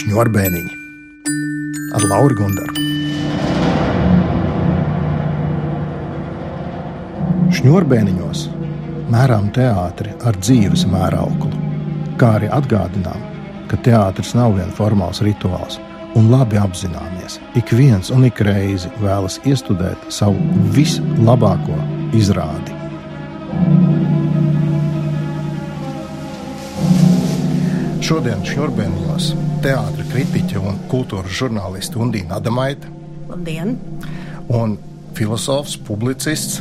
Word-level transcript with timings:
Šņurbēniņi 0.00 0.76
ar 1.98 2.04
Lauru 2.08 2.36
Gundaru. 2.38 2.84
Šņurbēniņos 7.58 8.46
mērām 9.12 9.50
teātri 9.52 10.14
ar 10.24 10.38
dzīves 10.40 10.86
mērauklu, 10.88 11.52
kā 12.22 12.32
arī 12.38 12.48
atgādinām, 12.56 13.28
ka 13.68 13.76
teātris 13.84 14.32
nav 14.38 14.56
vien 14.56 14.72
formāls 14.78 15.20
rituāls, 15.26 15.76
un 16.16 16.32
labi 16.32 16.56
apzināmies, 16.62 17.36
ik 17.60 17.76
viens 17.76 18.08
un 18.14 18.24
ik 18.30 18.40
reizi 18.46 18.88
vēlas 19.04 19.36
iestudēt 19.44 20.08
savu 20.08 20.40
vislabāko 20.78 21.76
izrādi. 22.16 22.69
Šodien 28.10 28.40
Šņurbēnijos 28.42 29.28
teātris 29.62 30.08
kritiķe 30.10 30.58
un 30.58 30.80
kultūras 30.90 31.30
žurnāliste 31.30 31.94
Undīna 32.02 32.40
Adamaita. 32.40 32.88
Labdien! 33.28 33.76
Un 34.50 34.72
filozofs, 35.14 35.76
publicists, 35.86 36.58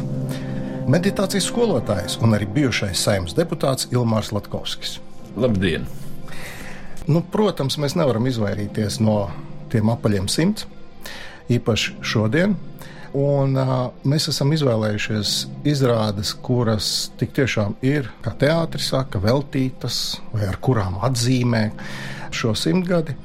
meditācijas 0.86 1.48
skolotājs 1.50 2.20
un 2.22 2.38
arī 2.38 2.46
bijušais 2.54 3.02
saimnes 3.02 3.34
deputāts 3.34 3.90
Ilmārs 3.90 4.30
Latkovskis. 4.30 5.00
Labdien! 5.42 5.90
Nu, 7.10 7.24
protams, 7.34 7.80
mēs 7.82 7.98
nevaram 7.98 8.30
izvairīties 8.30 9.00
no 9.02 9.18
tiem 9.74 9.90
apaļiem 9.90 10.30
simts, 10.30 10.70
īpaši 11.50 11.98
šodien. 12.06 12.54
Un, 13.18 13.56
uh, 13.58 13.88
mēs 14.06 14.28
esam 14.30 14.52
izvēlējušies 14.54 15.32
izrādes, 15.70 16.36
kuras 16.46 17.10
tik 17.18 17.32
tiešām 17.34 17.80
ir, 17.82 18.12
kā 18.22 18.36
teātris 18.38 18.92
saka, 18.92 19.22
veltītas 19.24 20.20
vai 20.30 20.46
ar 20.46 20.60
kurām 20.62 21.00
atzīmē 21.08 21.64
šo 22.30 22.54
simtgadi. 22.54 23.16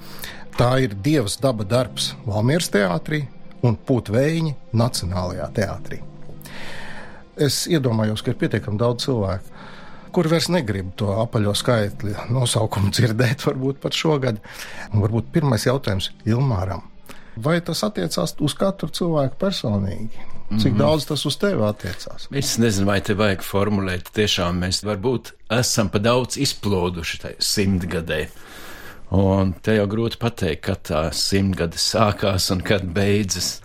Tā 0.57 0.71
ir 0.87 0.95
Dievs 1.05 1.37
daba 1.43 1.67
darbs 1.69 2.15
Valmieras 2.25 2.71
teātrī 2.73 3.25
un 3.67 3.77
Pūtvējiņa 3.77 4.55
Nacionālajā 4.73 5.51
teātrī. 5.59 6.01
Es 7.37 7.65
iedomājos, 7.67 8.23
ka 8.23 8.33
ir 8.33 8.39
pietiekami 8.41 8.79
daudz 8.81 9.09
cilvēku, 9.09 9.53
kur 10.15 10.31
vairs 10.31 10.49
negrib 10.55 10.95
to 10.97 11.11
apaļo 11.19 11.53
skaitli 11.59 12.15
nosaukumu 12.33 12.95
dzirdēt, 12.95 13.45
varbūt 13.45 13.83
pat 13.83 13.99
šogad. 13.99 14.41
Un 14.95 15.05
varbūt 15.05 15.33
pirmais 15.35 15.67
jautājums 15.67 16.13
Ilmāram. 16.25 16.87
Vai 17.37 17.61
tas 17.65 17.83
attiecās 17.87 18.37
uz 18.41 18.55
katru 18.59 18.89
cilvēku 18.89 19.39
personīgi? 19.41 20.31
Cik 20.59 20.73
mm 20.73 20.75
-hmm. 20.75 20.79
daudz 20.79 21.07
tas 21.09 21.27
uz 21.27 21.37
tevi 21.37 21.63
attiecās? 21.65 22.29
Es 22.31 22.59
nezinu, 22.59 22.87
vai 22.87 23.01
te 23.01 23.15
vajag 23.15 23.43
formulēt. 23.43 24.11
Tiešām 24.15 24.61
mēs 24.61 24.85
varbūt 24.85 25.33
esam 25.51 25.89
pa 25.89 25.99
daudz 25.99 26.37
izploduši 26.37 27.19
tajā 27.19 27.41
simtgadē. 27.41 28.27
Un 29.11 29.53
te 29.63 29.75
jau 29.75 29.87
grūti 29.87 30.19
pateikt, 30.19 30.63
kad 30.65 30.83
tā 30.83 31.13
simtgade 31.13 31.79
sākās 31.79 32.51
un 32.53 32.61
kad 32.61 32.85
beidzas. 32.85 33.61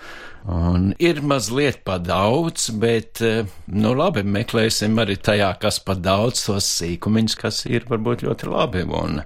Un 0.50 0.94
ir 1.00 1.22
mazliet 1.22 1.84
pa 1.84 1.98
daudz, 1.98 2.70
bet, 2.70 3.22
eh, 3.22 3.46
nu 3.68 3.94
labi, 3.94 4.24
meklēsim 4.24 4.96
arī 4.98 5.18
tajā, 5.18 5.60
kas 5.60 5.80
pa 5.80 5.94
daudz 5.94 6.46
tos 6.46 6.66
sīkumiņus, 6.80 7.36
kas 7.38 7.66
ir 7.66 7.86
varbūt 7.90 8.24
ļoti 8.24 8.50
labi. 8.50 8.84
Un, 8.84 9.22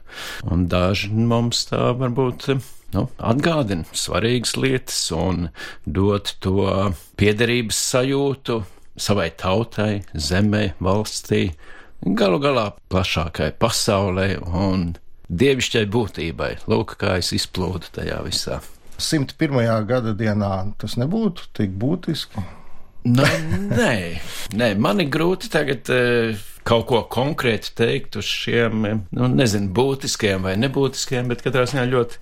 un 0.51 0.67
daži 0.67 1.11
mums 1.13 1.65
tā 1.69 1.93
varbūt 1.99 2.49
nu, 2.95 3.07
atgādina 3.17 3.85
svarīgas 3.97 4.55
lietas 4.59 4.99
un 5.15 5.49
dot 5.85 6.35
to 6.43 6.67
piederības 7.19 7.79
sajūtu 7.91 8.61
savai 8.99 9.29
tautai, 9.37 10.03
zemē, 10.13 10.73
valstī, 10.83 11.47
galu 12.03 12.39
galā 12.43 12.67
plašākai 12.93 13.53
pasaulē 13.61 14.27
un 14.43 14.93
dievišķai 15.29 15.85
būtībai. 15.93 16.51
Lūk, 16.69 16.97
kā 17.01 17.17
es 17.21 17.33
izplūdu 17.35 17.93
tajā 17.97 18.19
visā. 18.25 18.59
101. 19.01 19.63
gada 19.89 20.13
dienā 20.15 20.53
tas 20.79 20.97
nebūtu 20.99 21.49
tik 21.57 21.73
būtiski. 21.79 22.43
Nu, 23.03 23.27
nē, 23.75 23.95
nē, 24.55 24.73
man 24.79 25.03
ir 25.03 25.11
grūti 25.11 25.51
tagad. 25.51 25.89
Uh, 25.91 26.49
kaut 26.67 26.85
ko 26.87 27.01
konkrēti 27.11 27.73
teikt 27.75 28.17
uz 28.19 28.27
šiem, 28.27 28.85
nu, 29.11 29.27
nezinu, 29.27 29.67
būtiskiem 29.75 30.45
vai 30.47 30.55
nebūtiskiem, 30.61 31.27
bet 31.31 31.43
katrā 31.45 31.65
ziņā 31.69 31.85
ļoti 31.91 32.21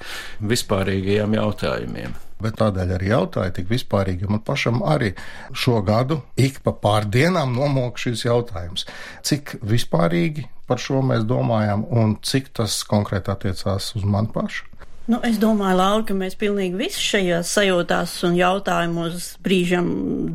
vispārīgiem 0.50 1.38
jautājumiem. 1.38 2.16
Bet 2.41 2.57
tādēļ 2.57 2.95
arī 2.95 3.11
jautāju 3.11 3.53
tik 3.59 3.69
vispārīgi, 3.69 4.29
man 4.29 4.41
pašam 4.45 4.81
arī 4.81 5.11
šo 5.53 5.83
gadu 5.85 6.23
ik 6.41 6.57
pa 6.66 6.73
pārdienām 6.73 7.53
nomok 7.53 8.01
šis 8.01 8.25
jautājums. 8.25 8.88
Cik 9.28 9.59
vispārīgi 9.61 10.47
par 10.66 10.81
šo 10.81 11.03
mēs 11.05 11.28
domājam 11.29 11.85
un 11.85 12.17
cik 12.25 12.50
tas 12.57 12.81
konkrēti 12.89 13.29
attiecās 13.34 13.94
uz 14.00 14.07
mani 14.07 14.34
pašu? 14.34 14.70
Nu, 15.09 15.17
es 15.25 15.39
domāju, 15.41 15.79
Laura, 15.79 16.03
ka 16.06 16.13
mēs 16.13 16.35
pilnīgi 16.38 16.78
visi 16.78 17.01
šajās 17.01 17.50
sajūtās 17.56 18.13
un 18.28 18.35
jautājumos 18.38 19.31
brīžam 19.41 19.88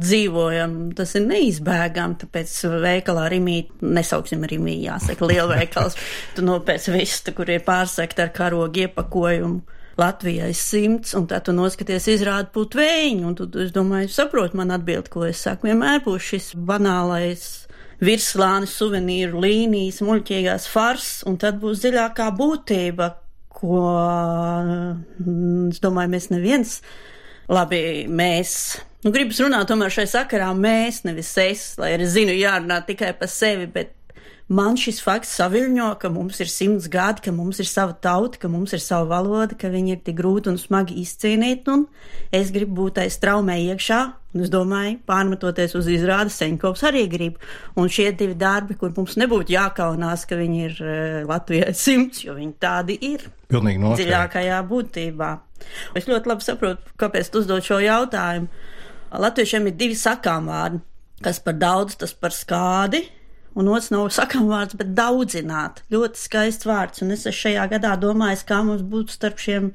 dzīvojam. 0.02 0.74
Tas 0.98 1.14
ir 1.14 1.22
neizbēgami, 1.28 2.18
tāpēc 2.24 2.54
veikalā 2.82 3.28
Rimī, 3.30 3.60
nesauksim 3.80 4.42
Rimī, 4.50 4.80
jāsaka, 4.88 5.28
lielveikals, 5.30 5.94
tu 6.34 6.44
nopēc 6.46 6.90
vistu, 6.90 7.34
kur 7.36 7.52
ir 7.54 7.62
pārsekta 7.66 8.26
ar 8.26 8.34
karogu 8.36 8.86
iepakojumu. 8.86 9.62
Latvijai 9.96 10.50
simts, 10.52 11.14
un 11.16 11.24
tad 11.30 11.46
tu 11.46 11.54
noskaties 11.56 12.10
izrādi 12.12 12.50
būt 12.52 12.74
vējiņu, 12.76 13.22
un 13.30 13.36
tu, 13.38 13.46
es 13.62 13.70
domāju, 13.72 14.10
saprot 14.12 14.52
man 14.58 14.74
atbild, 14.74 15.08
ko 15.08 15.24
es 15.24 15.40
saku. 15.46 15.70
Vienmēr 15.70 16.02
būs 16.04 16.26
šis 16.34 16.50
banālais 16.68 17.46
virslānis, 18.04 18.74
suvenīru 18.76 19.40
līnijas, 19.40 20.02
muļķīgās 20.04 20.68
fars, 20.68 21.22
un 21.24 21.38
tad 21.40 21.62
būs 21.62 21.80
dziļākā 21.80 22.28
būtība, 22.36 23.08
ko, 23.56 23.80
es 25.70 25.80
domāju, 25.82 26.12
mēs 26.12 26.30
neviens, 26.32 26.78
labi, 27.48 27.80
mēs, 28.08 28.52
nu, 29.04 29.12
gribas 29.14 29.40
runāt 29.42 29.68
tomēr 29.70 29.92
šai 29.94 30.06
sakarā 30.12 30.50
mēs, 30.58 31.04
nevis 31.08 31.32
es, 31.42 31.68
lai 31.80 31.94
arī 31.96 32.08
zinu, 32.10 32.36
jārunā 32.36 32.82
tikai 32.88 33.14
par 33.18 33.30
sevi, 33.32 33.68
bet 33.72 33.94
man 34.46 34.78
šis 34.78 35.00
fakts 35.02 35.32
saviļņo, 35.40 35.88
ka 36.02 36.10
mums 36.12 36.38
ir 36.42 36.50
simts 36.50 36.90
gadi, 36.92 37.24
ka 37.24 37.34
mums 37.34 37.60
ir 37.62 37.68
sava 37.70 37.96
tauta, 37.98 38.38
ka 38.42 38.50
mums 38.52 38.76
ir 38.76 38.82
sava 38.82 39.08
valoda, 39.16 39.58
ka 39.58 39.72
viņi 39.72 39.96
ir 39.96 40.04
tik 40.06 40.18
grūti 40.20 40.52
un 40.52 40.60
smagi 40.60 41.00
izcīnīti, 41.02 41.72
un 41.72 41.86
es 42.34 42.52
gribu 42.54 42.84
būt 42.84 43.02
aiz 43.02 43.18
traumē 43.22 43.58
iekšā, 43.72 44.00
un 44.36 44.44
es 44.44 44.52
domāju, 44.52 44.98
pārmetoties 45.08 45.74
uz 45.78 45.88
izrādi, 45.90 46.34
Seņkovs 46.34 46.84
arī 46.90 47.06
grib. 47.10 47.40
Un 47.80 47.88
šie 47.92 48.10
divi 48.12 48.36
darbi, 48.38 48.76
kur 48.78 48.92
mums 48.96 49.16
nebūtu 49.20 49.56
jākaunās, 49.56 50.26
ka 50.28 50.38
viņi 50.38 50.62
ir 50.68 50.78
uh, 50.84 51.18
Latvijai 51.30 51.74
simts, 51.86 52.22
jo 52.26 52.36
viņi 52.36 52.54
tādi 52.62 52.98
ir. 53.14 53.26
Pilnīgi 53.50 53.82
noteikti. 53.82 54.04
Dziļākajā 54.04 54.62
būtībā. 54.70 55.32
Es 55.96 56.08
ļoti 56.08 56.30
labi 56.30 56.44
saprotu, 56.44 56.96
kāpēc 57.00 57.32
tu 57.32 57.42
uzdod 57.42 57.64
šo 57.64 57.80
jautājumu. 57.82 58.50
Latviešiem 59.16 59.70
ir 59.70 59.76
divi 59.78 59.96
sakām 59.96 60.50
vārdi, 60.50 60.82
kas 61.24 61.38
par 61.40 61.56
daudz, 61.56 61.96
tas 62.00 62.12
par 62.12 62.34
skādi, 62.34 63.06
un 63.56 63.70
otrs 63.72 63.92
nav 63.94 64.10
sakām 64.14 64.50
vārds, 64.50 64.76
bet 64.76 64.92
daudzināt. 64.96 65.80
Ļoti 65.92 66.20
skaists 66.20 66.68
vārds, 66.68 67.02
un 67.04 67.14
es 67.14 67.24
šajā 67.24 67.64
gadā 67.72 67.94
domāju, 68.00 68.42
kā 68.48 68.60
mums 68.66 68.84
būtu 68.84 69.16
starp 69.16 69.40
šiem 69.40 69.70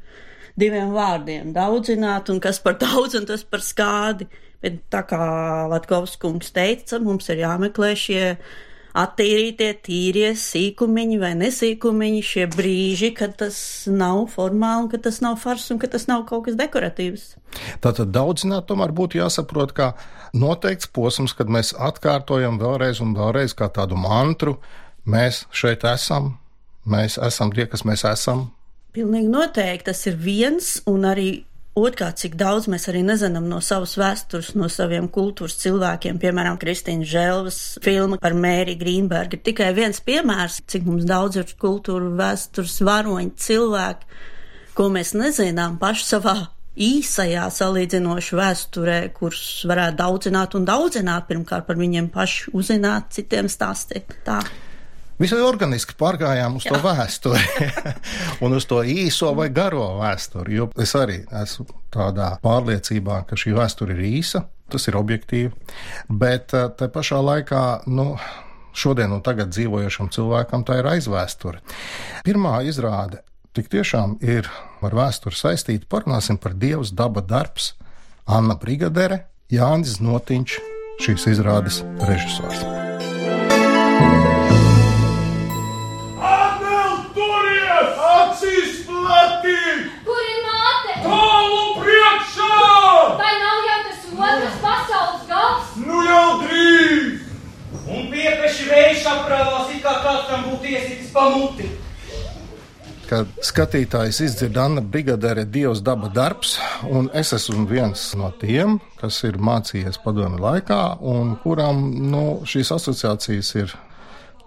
diviem 0.60 0.94
vārdiem- 0.94 1.54
daudzināt, 1.60 2.30
un 2.30 2.40
kas 2.40 2.60
par 2.60 2.78
daudz, 2.78 3.16
un 3.16 3.26
tas 3.26 3.44
par 3.44 3.60
skādi. 3.60 4.28
Bet 4.62 4.82
tā 4.94 5.02
kā 5.10 5.22
Latkovs 5.72 6.18
kungs 6.22 6.52
teica, 6.54 7.00
mums 7.02 7.30
ir 7.34 7.42
jāmeklē 7.42 7.96
šie 7.98 8.26
attīrītie, 8.98 9.70
tīrie 9.86 10.32
sīkumiņi 10.38 11.18
vai 11.22 11.32
nesīkumiņi, 11.40 12.22
šie 12.28 12.48
brīži, 12.52 13.12
kad 13.16 13.38
tas 13.40 13.58
nav 13.88 14.26
formāli, 14.34 14.90
ka 14.92 15.00
tas 15.08 15.22
nav 15.24 15.38
fars 15.42 15.70
un 15.72 15.80
ka 15.82 15.90
tas 15.92 16.08
nav 16.12 16.26
kaut 16.30 16.46
kas 16.48 16.60
dekoratīvs. 16.60 17.28
Tātad 17.84 18.12
daudzināt 18.16 18.68
tomēr 18.70 18.94
būtu 18.96 19.22
jāsaprot, 19.22 19.74
kā 19.78 19.92
noteikts 20.36 20.92
posms, 20.92 21.36
kad 21.38 21.52
mēs 21.52 21.74
atkārtojam 21.80 22.60
vēlreiz 22.62 23.02
un 23.04 23.16
vēlreiz 23.18 23.56
kā 23.58 23.72
tādu 23.72 24.00
mantru, 24.00 24.58
mēs 25.08 25.46
šeit 25.56 25.88
esam, 25.88 26.36
mēs 26.86 27.18
esam 27.22 27.54
tie, 27.56 27.68
kas 27.72 27.88
mēs 27.88 28.06
esam. 28.08 28.50
Pilnīgi 28.92 29.32
noteikti 29.32 29.88
tas 29.88 30.04
ir 30.12 30.20
viens 30.20 30.74
un 30.92 31.08
arī 31.08 31.30
Otrkārt, 31.72 32.18
cik 32.20 32.34
daudz 32.36 32.66
mēs 32.68 32.90
arī 32.92 33.00
nezinām 33.08 33.46
no 33.48 33.62
savas 33.64 33.94
vēstures, 33.96 34.50
no 34.60 34.68
saviem 34.68 35.06
kultūras 35.08 35.54
cilvēkiem, 35.62 36.18
piemēram, 36.20 36.58
Kristīnas 36.60 37.08
Želvas 37.08 37.60
filma 37.86 38.18
par 38.20 38.36
Mēri 38.36 38.76
Grīnbergu. 38.76 39.40
Tikai 39.40 39.70
viens 39.78 40.04
piemērs, 40.04 40.60
cik 40.68 40.84
mums 40.90 41.06
daudz 41.08 41.40
ir 41.40 41.54
kultūra, 41.62 42.10
vēstures 42.20 42.76
varoņi 42.84 43.32
cilvēki, 43.40 44.20
ko 44.76 44.90
mēs 44.92 45.14
nezinām 45.16 45.78
paši 45.80 46.10
savā 46.10 46.36
īsajā 46.76 47.46
salīdzinoši 47.56 48.36
vēsturē, 48.42 49.00
kurus 49.16 49.64
varētu 49.72 50.00
daudzināt 50.04 50.60
un 50.60 50.68
daudzināt, 50.68 51.30
pirmkārt 51.32 51.72
par 51.72 51.80
viņiem 51.80 52.12
paši 52.12 52.52
uzzināt, 52.52 53.14
citiem 53.16 53.48
stāstīt. 53.52 54.12
Tā. 54.28 54.42
Visai 55.22 55.42
organiski 55.46 55.94
pārgājām 56.00 56.56
uz 56.58 56.66
Jā. 56.66 56.74
to 56.74 56.82
vēsturi, 56.82 57.68
un 58.46 58.56
uz 58.58 58.66
to 58.70 58.82
īso 58.82 59.32
vai 59.38 59.52
garo 59.54 60.00
vēsturi. 60.00 60.56
Jo 60.58 60.70
es 60.82 60.96
arī 60.98 61.20
esmu 61.44 61.68
tādā 61.94 62.34
pārliecībā, 62.42 63.22
ka 63.30 63.38
šī 63.38 63.54
vēsture 63.58 63.94
ir 63.98 64.06
īsa, 64.10 64.46
tas 64.72 64.88
ir 64.90 64.98
objektīvi, 64.98 65.52
bet 66.10 66.56
eh, 66.58 66.70
te 66.78 66.90
pašā 66.90 67.22
laikā, 67.22 67.66
nu, 67.92 68.16
šodien 68.74 69.14
un 69.14 69.22
tagad 69.22 69.52
dzīvojošam 69.54 70.10
cilvēkam 70.16 70.66
tā 70.66 70.80
ir 70.82 70.90
aizvēsture. 70.96 71.62
Pirmā 72.26 72.62
izrāde 72.66 73.22
tik 73.54 73.70
tiešām 73.72 74.18
ir 74.24 74.50
ar 74.82 74.96
vēsturi 74.96 75.38
saistīta. 75.38 75.90
Parunāsim 75.92 76.40
par 76.42 76.56
Dievs 76.58 76.96
daba 76.96 77.22
darbs, 77.22 77.74
Anna 78.26 78.56
Brigadere, 78.58 79.26
Jānis 79.52 80.00
Notiņš, 80.02 80.62
šīs 81.04 81.28
izrādes 81.36 81.84
režisors. 82.08 82.81
Piepeši 99.12 99.20
vējš 99.20 99.20
aprāvās, 99.20 99.72
it 99.76 99.84
kā 99.84 99.94
kāds 100.04 100.28
tam 100.30 100.44
būtu 100.50 100.70
iesitis 100.70 101.12
pamuti. 101.12 101.70
Kad 103.10 103.28
skatītājs 103.44 104.22
izdzird 104.24 104.58
Anna 104.58 104.82
Brigadere 104.82 105.44
Dievs 105.44 105.82
daba 105.84 106.08
darbs, 106.08 106.58
un 106.88 107.10
es 107.14 107.34
esmu 107.34 107.66
viens 107.68 108.16
no 108.16 108.32
tiem, 108.40 108.80
kas 109.02 109.24
ir 109.28 109.38
mācījies 109.38 110.00
padomi 110.04 110.40
laikā, 110.40 110.98
un 111.02 111.36
kuram 111.44 111.92
nu, 112.12 112.42
šīs 112.48 112.72
asociācijas 112.72 113.52
ir 113.60 113.76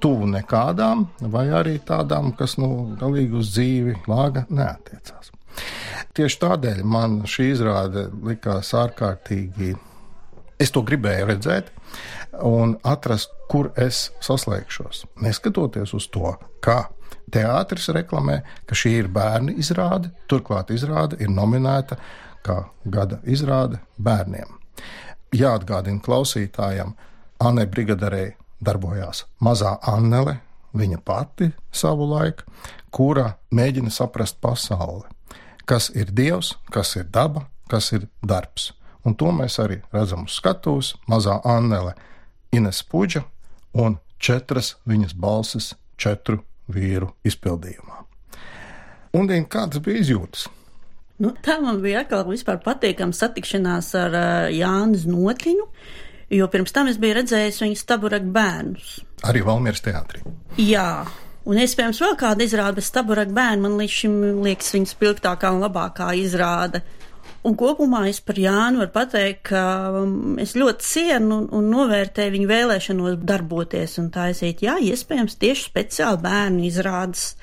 tuvu 0.01 0.27
nekādām, 0.33 1.07
vai 1.21 1.49
arī 1.53 1.79
tādām, 1.85 2.33
kas 2.37 2.57
nu, 2.57 2.97
galīgi 3.01 3.37
uz 3.37 3.53
dzīvi 3.53 3.99
lāga 4.09 4.47
neatiecās. 4.49 5.31
Tieši 6.15 6.41
tādēļ 6.41 6.83
man 6.89 7.23
šī 7.29 7.51
izrāde 7.53 8.09
likās 8.25 8.73
ārkārtīgi. 8.73 9.75
Es 10.59 10.73
to 10.73 10.81
gribēju 10.87 11.29
redzēt, 11.29 11.71
un 12.47 12.79
atrast, 12.87 13.34
kur 13.51 13.71
es 13.77 14.11
saslēgšos. 14.25 15.05
Neskatoties 15.23 15.95
uz 15.97 16.09
to, 16.13 16.35
kā 16.65 16.85
teātris 17.33 17.89
reklamē, 17.95 18.41
ka 18.67 18.77
šī 18.79 18.99
ir 19.03 19.11
bērnu 19.13 19.57
izrāde, 19.61 20.13
turklāt 20.31 20.73
izrāde 20.75 21.19
ir 21.23 21.33
nominēta 21.33 21.99
kā 22.45 22.65
gada 22.85 23.21
izrāde 23.25 23.81
bērniem. 23.99 24.59
Jāatgādina 25.35 26.03
klausītājam, 26.05 26.95
Anne 27.43 27.67
Brigadarei 27.67 28.35
darbojās 28.65 29.25
mazā 29.43 29.77
Annele, 29.91 30.39
viņa 30.75 31.01
pati 31.05 31.51
savu 31.75 32.07
laiku, 32.11 32.47
kura 32.95 33.35
mēģina 33.55 33.91
saprast 33.91 34.41
pasauli, 34.43 35.05
kas 35.67 35.91
ir 35.95 36.13
dievs, 36.15 36.55
kas 36.71 36.95
ir 36.97 37.09
daba, 37.11 37.49
kas 37.71 37.93
ir 37.97 38.09
darbs. 38.23 38.73
Un 39.05 39.17
to 39.21 39.29
mēs 39.37 39.59
arī 39.61 39.83
redzam 39.93 40.25
uz 40.25 40.39
skatuves. 40.39 40.95
Mazā 41.11 41.37
Annele 41.45 41.93
Ines 42.57 42.81
Puģa 42.89 43.21
un 43.75 43.99
četras 44.23 44.75
viņas 44.89 45.15
balsis 45.19 45.73
četru 46.01 46.41
vīru 46.71 47.11
izpildījumā. 47.27 48.03
Un 49.15 49.29
Dien, 49.31 49.45
kādas 49.47 49.83
bija 49.85 50.03
izjūtas? 50.03 50.49
Nu, 51.23 51.31
tā 51.45 51.61
man 51.63 51.79
bija 51.83 52.03
atkal 52.03 52.25
vispār 52.27 52.59
patīkama 52.65 53.15
satikšanās 53.15 53.93
ar 53.99 54.17
uh, 54.19 54.31
Jānu 54.51 54.99
Notiņu, 55.07 55.67
jo 56.35 56.49
pirms 56.51 56.75
tam 56.75 56.91
es 56.91 56.99
biju 56.99 57.21
redzējis 57.21 57.61
viņas 57.63 57.85
taburak 57.87 58.27
bērnus. 58.35 58.97
Arī 59.29 59.45
Valmieras 59.47 59.85
teātrī. 59.85 60.25
Jā. 60.59 61.05
Un 61.45 61.61
iespējams 61.61 62.01
vēl 62.01 62.17
kāda 62.19 62.43
izrāde, 62.47 62.79
bet 62.81 62.91
taburak 62.91 63.31
bērni 63.37 63.67
man 63.67 63.79
līdz 63.79 63.95
šim 63.95 64.15
liekas 64.47 64.73
viņas 64.75 64.95
spilgtākā 64.97 65.53
un 65.53 65.61
labākā 65.63 66.09
izrāde. 66.17 66.81
Un 67.45 67.57
kopumā 67.61 68.07
es 68.09 68.23
par 68.25 68.39
Jānu 68.41 68.81
varu 68.81 68.93
pateikt, 68.95 69.43
ka 69.51 69.65
um, 70.01 70.39
es 70.41 70.55
ļoti 70.57 70.87
cienu 70.89 71.43
un, 71.43 71.49
un 71.59 71.67
novērtēju 71.75 72.33
viņu 72.39 72.49
vēlēšanos 72.49 73.19
darboties 73.29 73.99
un 74.01 74.09
taisīt. 74.15 74.63
Jā, 74.65 74.79
iespējams, 74.81 75.37
tieši 75.43 75.69
speciāli 75.69 76.23
bērnu 76.25 76.65
izrādes 76.65 77.35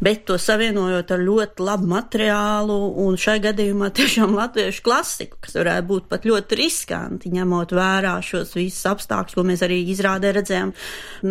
bet 0.00 0.24
to 0.28 0.36
savienojot 0.40 1.12
ar 1.12 1.22
ļoti 1.22 1.64
labu 1.64 1.88
materiālu 1.90 2.76
un 3.04 3.18
šai 3.20 3.38
gadījumā 3.44 3.90
tiešām 3.96 4.34
latviešu 4.38 4.84
klasiku, 4.84 5.40
kas 5.44 5.58
varētu 5.60 5.88
būt 5.90 6.06
pat 6.10 6.28
ļoti 6.28 6.58
riskanti, 6.60 7.32
ņemot 7.34 7.74
vērā 7.76 8.16
šos 8.24 8.54
visus 8.56 8.86
apstākļus, 8.90 9.36
ko 9.36 9.44
mēs 9.46 9.64
arī 9.66 9.82
izrādē 9.92 10.32
redzējām, 10.36 10.72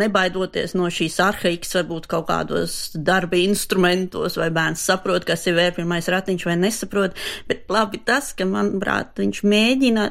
nebaidoties 0.00 0.76
no 0.78 0.90
šīs 0.92 1.18
arhaikas, 1.24 1.74
varbūt 1.80 2.06
kaut 2.10 2.28
kādos 2.30 2.76
darba 2.94 3.40
instrumentos, 3.40 4.38
vai 4.40 4.50
bērns 4.54 4.86
saprot, 4.90 5.26
kas 5.26 5.46
ir 5.50 5.58
vērpjamais 5.58 6.10
ratiņš 6.14 6.46
vai 6.46 6.60
nesaprot, 6.60 7.18
bet 7.50 7.66
labi 7.72 8.02
tas, 8.06 8.32
ka, 8.38 8.46
manuprāt, 8.48 9.18
viņš 9.20 9.42
mēģina 9.50 10.06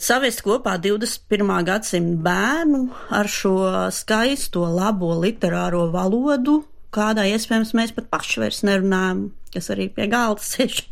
savest 0.00 0.42
kopā 0.42 0.78
21. 0.80 1.52
gadsimta 1.68 2.24
bērnu 2.24 2.82
ar 3.14 3.28
šo 3.30 3.54
skaisto, 3.94 4.64
labo 4.64 5.12
literāro 5.20 5.86
valodu, 5.92 6.62
kādā 6.94 7.26
iespējams 7.30 7.74
mēs 7.78 7.94
pat 7.96 8.10
paši 8.12 8.42
vairs 8.44 8.62
nerunājam, 8.66 9.28
kas 9.54 9.70
arī 9.74 9.88
pie 9.94 10.08
galda 10.10 10.44
sēž. 10.52 10.84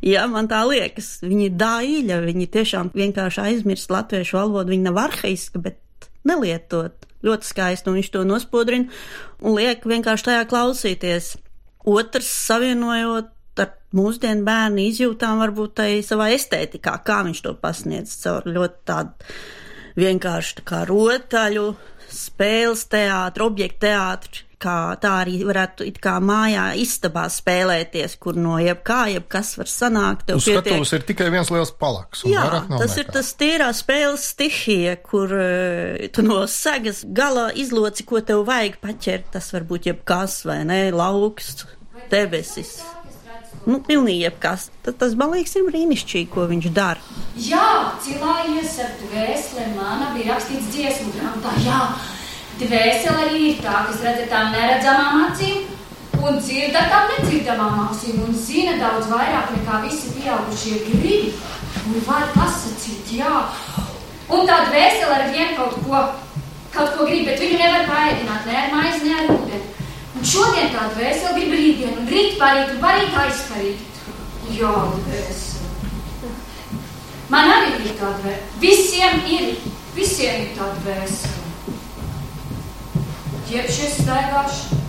Jā, 0.00 0.22
man 0.32 0.46
tā 0.48 0.62
liekas, 0.64 1.18
viņi 1.20 1.50
ir 1.50 1.56
dāļa, 1.60 2.20
viņi 2.24 2.46
tiešām 2.54 2.94
vienkārši 2.96 3.42
aizmirst 3.42 3.92
latviešu 3.92 4.38
valodu, 4.38 4.72
viņi 4.72 4.86
nav 4.86 5.02
arhaiska, 5.02 5.60
bet 5.60 6.08
nelietot. 6.26 7.04
Ļoti 7.26 7.48
skaisti, 7.48 7.90
un 7.90 7.98
viņš 7.98 8.08
to 8.14 8.22
nospodrina 8.28 8.92
un 9.42 9.56
liek 9.58 9.84
vienkārši 9.88 10.28
tajā 10.28 10.46
klausīties. 10.48 11.32
Otrs, 11.88 12.28
savienojot 12.46 13.62
ar 13.62 13.72
mūsdienu 13.96 14.46
bērnu 14.46 14.84
izjūtām, 14.92 15.40
varbūt 15.42 15.76
tai 15.80 15.90
savā 16.06 16.30
estētikā, 16.36 16.96
kā 17.06 17.22
viņš 17.26 17.42
to 17.44 17.54
pasniedz 17.60 18.14
caur 18.22 18.46
ļoti 18.48 18.82
tādu 18.88 19.32
vienkārši 19.96 20.58
tā 20.60 20.66
kā 20.68 20.82
rotaļu, 20.88 21.70
spēles 22.12 22.84
teātru, 22.92 23.48
objektu 23.50 23.86
teātru, 23.88 24.45
kā 24.62 24.96
tā 25.00 25.12
arī 25.22 25.40
varētu 25.46 25.86
it 25.86 25.98
kā 26.02 26.16
mājā 26.24 26.66
istabā 26.80 27.26
spēlēties, 27.32 28.16
kur 28.22 28.38
no 28.40 28.56
jebkā, 28.62 29.00
jebkas 29.16 29.54
var 29.60 29.70
sanākt. 29.70 30.32
Uz 30.32 30.48
pietiek... 30.48 30.64
skatuves 30.64 30.94
ir 30.96 31.06
tikai 31.08 31.30
viens 31.34 31.52
liels 31.52 31.72
palaks. 31.76 32.24
Jā, 32.28 32.46
tas 32.50 32.68
nekā. 32.72 32.98
ir 33.02 33.12
tas 33.18 33.32
tīrā 33.40 33.70
spēles 33.76 34.26
stihija, 34.32 34.96
kur 35.04 35.32
uh, 35.36 36.08
tu 36.12 36.24
no 36.26 36.42
segas 36.50 37.04
gala 37.06 37.48
izloci, 37.54 38.06
ko 38.08 38.22
tev 38.24 38.46
vajag 38.48 38.80
paķert. 38.82 39.32
Tas 39.36 39.52
var 39.54 39.68
būt 39.68 39.90
jebkas 39.92 40.42
vai 40.48 40.62
ne, 40.68 40.82
lauks, 40.94 41.66
debesis. 42.12 42.78
Nu, 43.66 43.80
pilnīgi 43.82 44.22
jebkas. 44.22 44.68
Tas, 44.86 44.94
tas 45.00 45.14
man 45.18 45.32
liekas, 45.34 45.56
ir 45.58 45.66
brīnišķīgi, 45.66 46.28
ko 46.30 46.46
viņš 46.46 46.68
dara. 46.74 47.02
Jā, 47.42 47.96
cilājies 48.04 48.76
ar 48.84 48.92
dvēseli, 49.00 49.72
mana 49.74 50.12
bija 50.14 50.36
rakstīts 50.36 50.70
dziesmu 50.74 51.10
grāmatā. 51.16 51.56
Dvēsele 52.56 53.34
ir 53.36 53.58
tā, 53.60 53.82
kas 53.84 53.98
redz 54.00 54.22
ar 54.24 54.28
tām 54.30 54.54
neredzamām 54.54 55.26
acīm 55.26 55.66
un 56.24 56.38
dzird 56.40 56.76
ar 56.78 56.86
tām 56.88 57.10
nedzirdamām 57.12 57.82
ausīm 57.84 58.22
un 58.24 58.32
zina 58.32 58.78
daudz 58.80 59.10
vairāk 59.10 59.52
nekā 59.54 59.82
visi 59.84 60.14
pieaugušie 60.16 60.78
grib 60.86 61.36
un 61.82 62.00
var 62.06 62.24
pasakīt, 62.32 63.12
jā. 63.20 63.44
Un 64.32 64.48
tā 64.48 64.62
dvēsele 64.70 65.18
ar 65.18 65.28
vienu 65.34 65.52
kaut 65.58 65.76
ko, 65.84 66.02
kaut 66.72 66.96
ko 66.96 67.06
grib, 67.10 67.28
bet 67.28 67.44
viņu 67.44 67.60
nevar 67.60 67.86
paēdināt 67.92 68.48
ne 68.48 68.58
ar 68.62 68.72
maizi, 68.72 69.04
ne 69.04 69.20
ar 69.20 69.30
ūdeni. 69.36 69.62
Un 70.16 70.28
šodien 70.32 70.72
tā 70.72 70.88
dvēsele 70.96 71.36
grib 71.36 71.56
rītdienu, 71.60 72.00
un 72.00 72.12
rīt 72.16 72.40
parīt, 72.40 72.72
un 72.74 72.82
parīt 72.82 73.22
aizparīt. 73.26 74.02
Jā, 74.56 74.74
dvēsele. 75.06 76.34
Man 77.28 77.56
arī 77.60 77.82
ir 77.84 77.98
tā 78.00 78.16
dvēsele. 78.22 78.44
Visiem 78.64 79.26
ir, 79.38 79.58
visiem 79.98 80.46
ir 80.46 80.54
tā 80.56 80.72
dvēsele 80.80 81.35
jeb 83.50 83.68
šis 83.70 84.00
staigāšu 84.02 84.80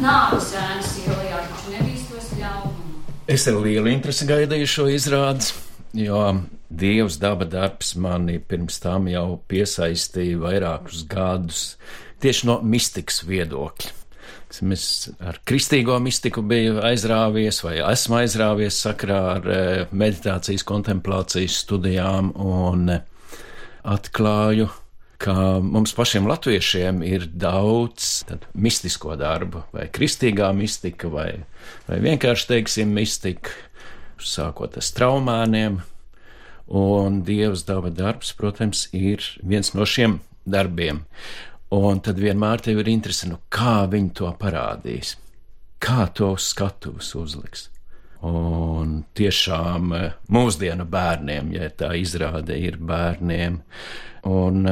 nāves 0.00 0.52
ēnas 0.56 0.94
ielajā, 1.02 1.42
taču 1.50 1.74
nebīstos 1.74 2.30
ļaunumu. 2.40 3.02
Es 3.30 3.44
ar 3.50 3.60
lielu 3.60 3.92
interesi 3.92 4.26
gaidīju 4.28 4.70
šo 4.70 4.88
izrādi, 4.90 5.52
jo 6.00 6.22
Dievs 6.70 7.16
daba 7.18 7.48
darbs 7.50 7.96
mani 7.98 8.38
pirms 8.38 8.78
tam 8.78 9.08
jau 9.10 9.40
piesaistīja 9.50 10.38
vairākus 10.38 11.02
gadus 11.10 11.62
tieši 12.22 12.46
no 12.46 12.60
mistikas 12.62 13.24
viedokļa. 13.26 13.96
Es 14.50 15.10
ar 15.22 15.38
kristīgo 15.46 15.96
mistiku 16.02 16.42
biju 16.46 16.80
aizrāvies, 16.82 17.60
vai 17.62 17.76
esmu 17.86 18.20
aizrāvies 18.20 18.78
sakrā 18.82 19.20
ar 19.36 19.50
eh, 19.50 19.82
meditācijas, 19.90 20.64
kontemplācijas 20.66 21.58
studijām, 21.64 22.32
un 22.34 22.90
atklāju, 23.86 24.66
ka 25.20 25.34
mums 25.60 25.92
pašiem 25.96 26.28
latviešiem 26.30 27.02
ir 27.04 27.26
daudz 27.28 28.24
mistisko 28.54 29.16
darbu, 29.20 29.66
vai 29.74 29.86
kristīgā 29.92 30.48
mistika, 30.56 31.10
vai, 31.12 31.32
vai 31.88 32.00
vienkārši 32.04 32.48
teiksim 32.54 32.94
mistika, 32.96 33.52
sākot 34.20 34.78
ar 34.80 34.92
traumēniem. 34.96 35.80
Un 36.70 37.22
Dievs 37.26 37.64
daba 37.66 37.90
darbs, 37.90 38.30
protams, 38.38 38.84
ir 38.94 39.24
viens 39.42 39.72
no 39.74 39.84
šiem 39.84 40.20
darbiem. 40.46 41.02
Un 41.74 42.00
tad 42.02 42.18
vienmēr 42.22 42.62
tev 42.62 42.80
ir 42.82 42.90
interesi, 42.90 43.28
nu, 43.30 43.40
kā 43.50 43.84
viņi 43.90 44.12
to 44.20 44.30
parādīs, 44.38 45.16
kā 45.82 46.06
to 46.14 46.32
skatuves 46.38 47.10
uzliks. 47.18 47.68
Un 48.26 49.00
tiešām 49.16 49.92
eh, 49.96 50.06
mūsdienu 50.32 50.84
bērniem, 50.90 51.52
ja 51.56 51.70
tā 51.72 51.94
izrāde 51.96 52.58
ir 52.60 52.76
bērniem. 52.76 53.60
Un 54.28 54.66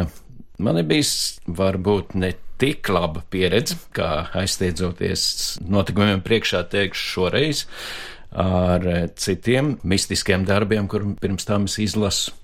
Man 0.59 0.81
ir 0.81 0.87
bijis 0.91 1.13
varbūt 1.47 2.17
ne 2.19 2.33
tik 2.59 2.89
laba 2.91 3.23
pieredze, 3.31 3.77
kā 3.95 4.29
aizstiedzoties 4.41 5.23
notikumiem 5.63 6.23
priekšā 6.27 6.65
teikšu 6.73 7.13
šoreiz 7.15 7.65
ar 8.35 8.85
citiem 9.17 9.77
mistiskiem 9.87 10.45
darbiem, 10.49 10.89
kur 10.91 11.07
pirms 11.23 11.47
tam 11.49 11.69
es 11.71 11.79
izlasu 11.81 12.35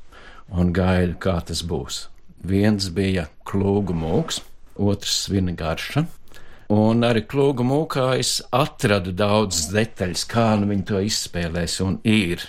un 0.54 0.70
gaidu, 0.76 1.18
kā 1.18 1.40
tas 1.44 1.64
būs. 1.66 2.04
Viens 2.44 2.90
bija 2.94 3.26
klūgu 3.48 3.96
mūks, 3.96 4.42
otrs 4.78 5.24
svina 5.26 5.56
garša, 5.56 6.04
Un 6.72 7.04
arī 7.04 7.20
klūgu 7.28 7.64
mūkā 7.66 8.14
es 8.16 8.38
atradu 8.54 9.12
daudzas 9.12 9.68
detaļas, 9.68 10.24
kā 10.24 10.54
nu 10.56 10.70
viņi 10.70 10.86
to 10.88 11.00
izspēlēs 11.04 11.80
un 11.84 11.98
ir. 12.08 12.40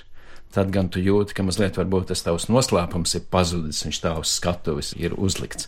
Tad 0.56 0.72
gan 0.72 0.88
tu 0.88 1.02
jūti, 1.04 1.36
ka 1.36 1.44
mazliet 1.44 1.76
varbūt 1.80 2.14
tas 2.14 2.24
tavs 2.24 2.48
noslēpums 2.48 3.18
ir 3.20 3.26
pazudis, 3.32 3.84
viņš 3.84 4.00
tā 4.06 4.14
uz 4.22 4.32
skatuves 4.38 4.94
ir 4.96 5.18
uzlikts. 5.20 5.68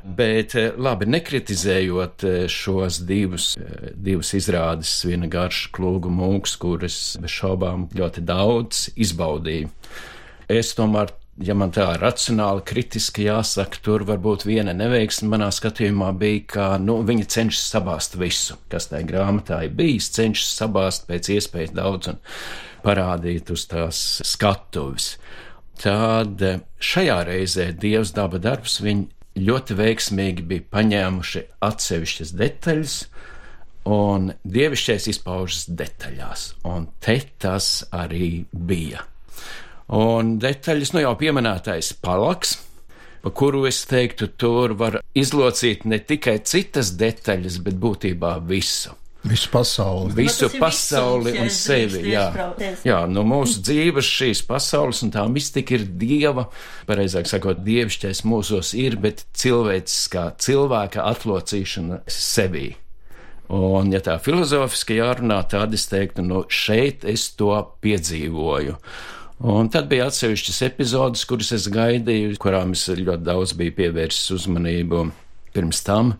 Bet 0.00 0.54
eh, 0.56 0.70
labi, 0.80 1.06
nekritizējot 1.12 2.24
eh, 2.24 2.36
šos 2.50 3.02
divus, 3.06 3.52
eh, 3.60 3.90
divus 3.94 4.32
izrādes, 4.34 4.94
viena 5.04 5.28
garša 5.30 5.70
klūgu 5.76 6.10
mūks, 6.10 6.56
kuras 6.60 6.98
bez 7.20 7.34
šaubām 7.36 7.86
ļoti 7.94 8.24
daudz 8.24 8.86
izbaudīju. 8.96 9.68
Es 10.50 10.72
tomēr 10.74 11.12
ja 11.40 11.54
man 11.56 11.72
tā 11.74 11.86
racionāli, 12.00 12.64
kritiski 12.66 13.26
jāsaka, 13.26 13.80
tur 13.84 14.04
varbūt 14.08 14.44
viena 14.48 14.74
neveiksme 14.76 15.30
manā 15.32 15.50
skatījumā 15.54 16.10
bija, 16.20 16.42
ka 16.54 16.66
nu, 16.82 17.00
viņi 17.06 17.28
cenšas 17.30 17.68
sabāzt 17.76 18.18
visu, 18.20 18.58
kas 18.72 18.90
tajā 18.90 19.06
grāmatā 19.08 19.62
ir 19.66 19.76
bijis, 19.76 20.10
cenšas 20.16 20.52
sabāzt 20.60 21.06
pēc 21.08 21.32
iespējas 21.36 21.76
daudz 21.76 22.12
un 22.12 22.20
parādīt 22.84 23.50
uz 23.54 23.66
tās 23.70 24.00
skatuves. 24.26 25.14
Tad 25.80 26.42
šajā 26.82 27.22
reizē 27.24 27.70
Dievs 27.72 28.12
daba 28.16 28.40
darbs 28.42 28.80
viņi 28.84 29.08
ļoti 29.40 29.76
veiksmīgi 29.78 30.44
bija 30.46 30.66
paņēmuši 30.74 31.44
atsevišķas 31.64 32.32
detaļas, 32.36 32.96
un 33.90 34.32
dievišķais 34.44 35.08
izpaužas 35.14 35.68
detaļās, 35.72 36.46
un 36.68 36.90
te 37.00 37.16
tas 37.40 37.70
arī 37.96 38.44
bija. 38.52 39.04
Un 39.96 40.36
detaļas, 40.42 40.92
nu 40.94 41.02
jau 41.02 41.14
pieminētais 41.18 41.94
palaks, 42.02 42.58
pa 43.24 43.32
kuru 43.34 43.64
es 43.70 43.82
teiktu, 43.90 44.30
tur 44.38 44.76
var 44.78 45.00
izlocīt 45.18 45.86
ne 45.88 45.98
tikai 45.98 46.38
citas 46.46 46.94
detaļas, 47.00 47.58
bet 47.64 47.80
būtībā 47.80 48.36
visu. 48.46 48.99
Visu 49.22 49.50
pasauli. 49.52 50.14
Visu 50.16 50.46
tas 50.46 50.54
ir 50.54 50.60
pasauli 50.62 51.32
un 51.42 51.50
sevi. 51.52 52.06
Jā. 52.08 52.30
jā, 52.86 53.00
no 53.10 53.24
mūsu 53.28 53.60
dzīves 53.66 54.08
šīs 54.08 54.40
pasaules 54.48 55.02
un 55.04 55.12
tā 55.12 55.26
mistika 55.28 55.76
ir 55.76 55.84
dieva, 56.00 56.46
pareizāk 56.88 57.28
sakot, 57.28 57.60
dievišķais 57.66 58.24
mūsos 58.24 58.72
ir, 58.80 58.96
bet 59.02 59.26
cilvēciskā 59.36 60.30
cilvēka 60.40 61.04
atlocīšana 61.12 62.00
sevī. 62.08 62.70
Un, 63.50 63.90
ja 63.92 64.00
tā 64.00 64.14
filozofiski 64.22 65.00
jārunā, 65.00 65.42
tad 65.50 65.74
es 65.74 65.88
teiktu, 65.90 66.22
nu, 66.24 66.44
šeit 66.48 67.04
es 67.04 67.32
to 67.36 67.52
piedzīvoju. 67.82 68.76
Un 69.50 69.70
tad 69.72 69.88
bija 69.90 70.06
atsevišķas 70.08 70.60
epizodes, 70.68 71.24
kuras 71.28 71.50
es 71.56 71.66
gaidīju, 71.72 72.36
kurām 72.40 72.76
es 72.76 72.86
ļoti 72.92 73.24
daudz 73.26 73.56
biju 73.58 73.74
pievērsis 73.78 74.32
uzmanību. 74.36 75.08
Pirms 75.54 75.80
tam, 75.82 76.12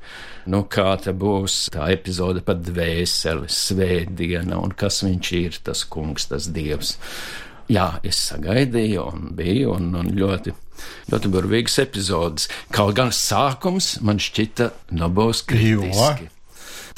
nu, 0.51 0.65
kā 0.67 0.89
tā 1.03 1.15
būs 1.15 1.69
tā 1.75 1.91
epizode 1.95 2.43
par 2.47 2.59
dvēseli, 2.59 3.47
svētdiena 3.47 4.59
un 4.59 4.75
kas 4.75 5.05
viņš 5.07 5.31
ir, 5.39 5.61
tas 5.69 5.85
kungs, 5.87 6.27
tas 6.33 6.49
dievs. 6.51 6.97
Jā, 7.71 8.01
es 8.03 8.19
sagaidīju, 8.33 9.05
un 9.07 9.31
bija 9.39 9.71
un, 9.77 9.93
un 10.01 10.11
ļoti, 10.17 10.57
ļoti 11.13 11.31
burvīgas 11.31 11.79
epizodes. 11.85 12.51
Kaut 12.75 12.97
gan 12.99 13.15
sākums 13.15 14.01
man 14.03 14.19
šķita 14.19 14.73
nobos 14.99 15.45
kritiski. 15.47 16.27
Jo? 16.27 16.40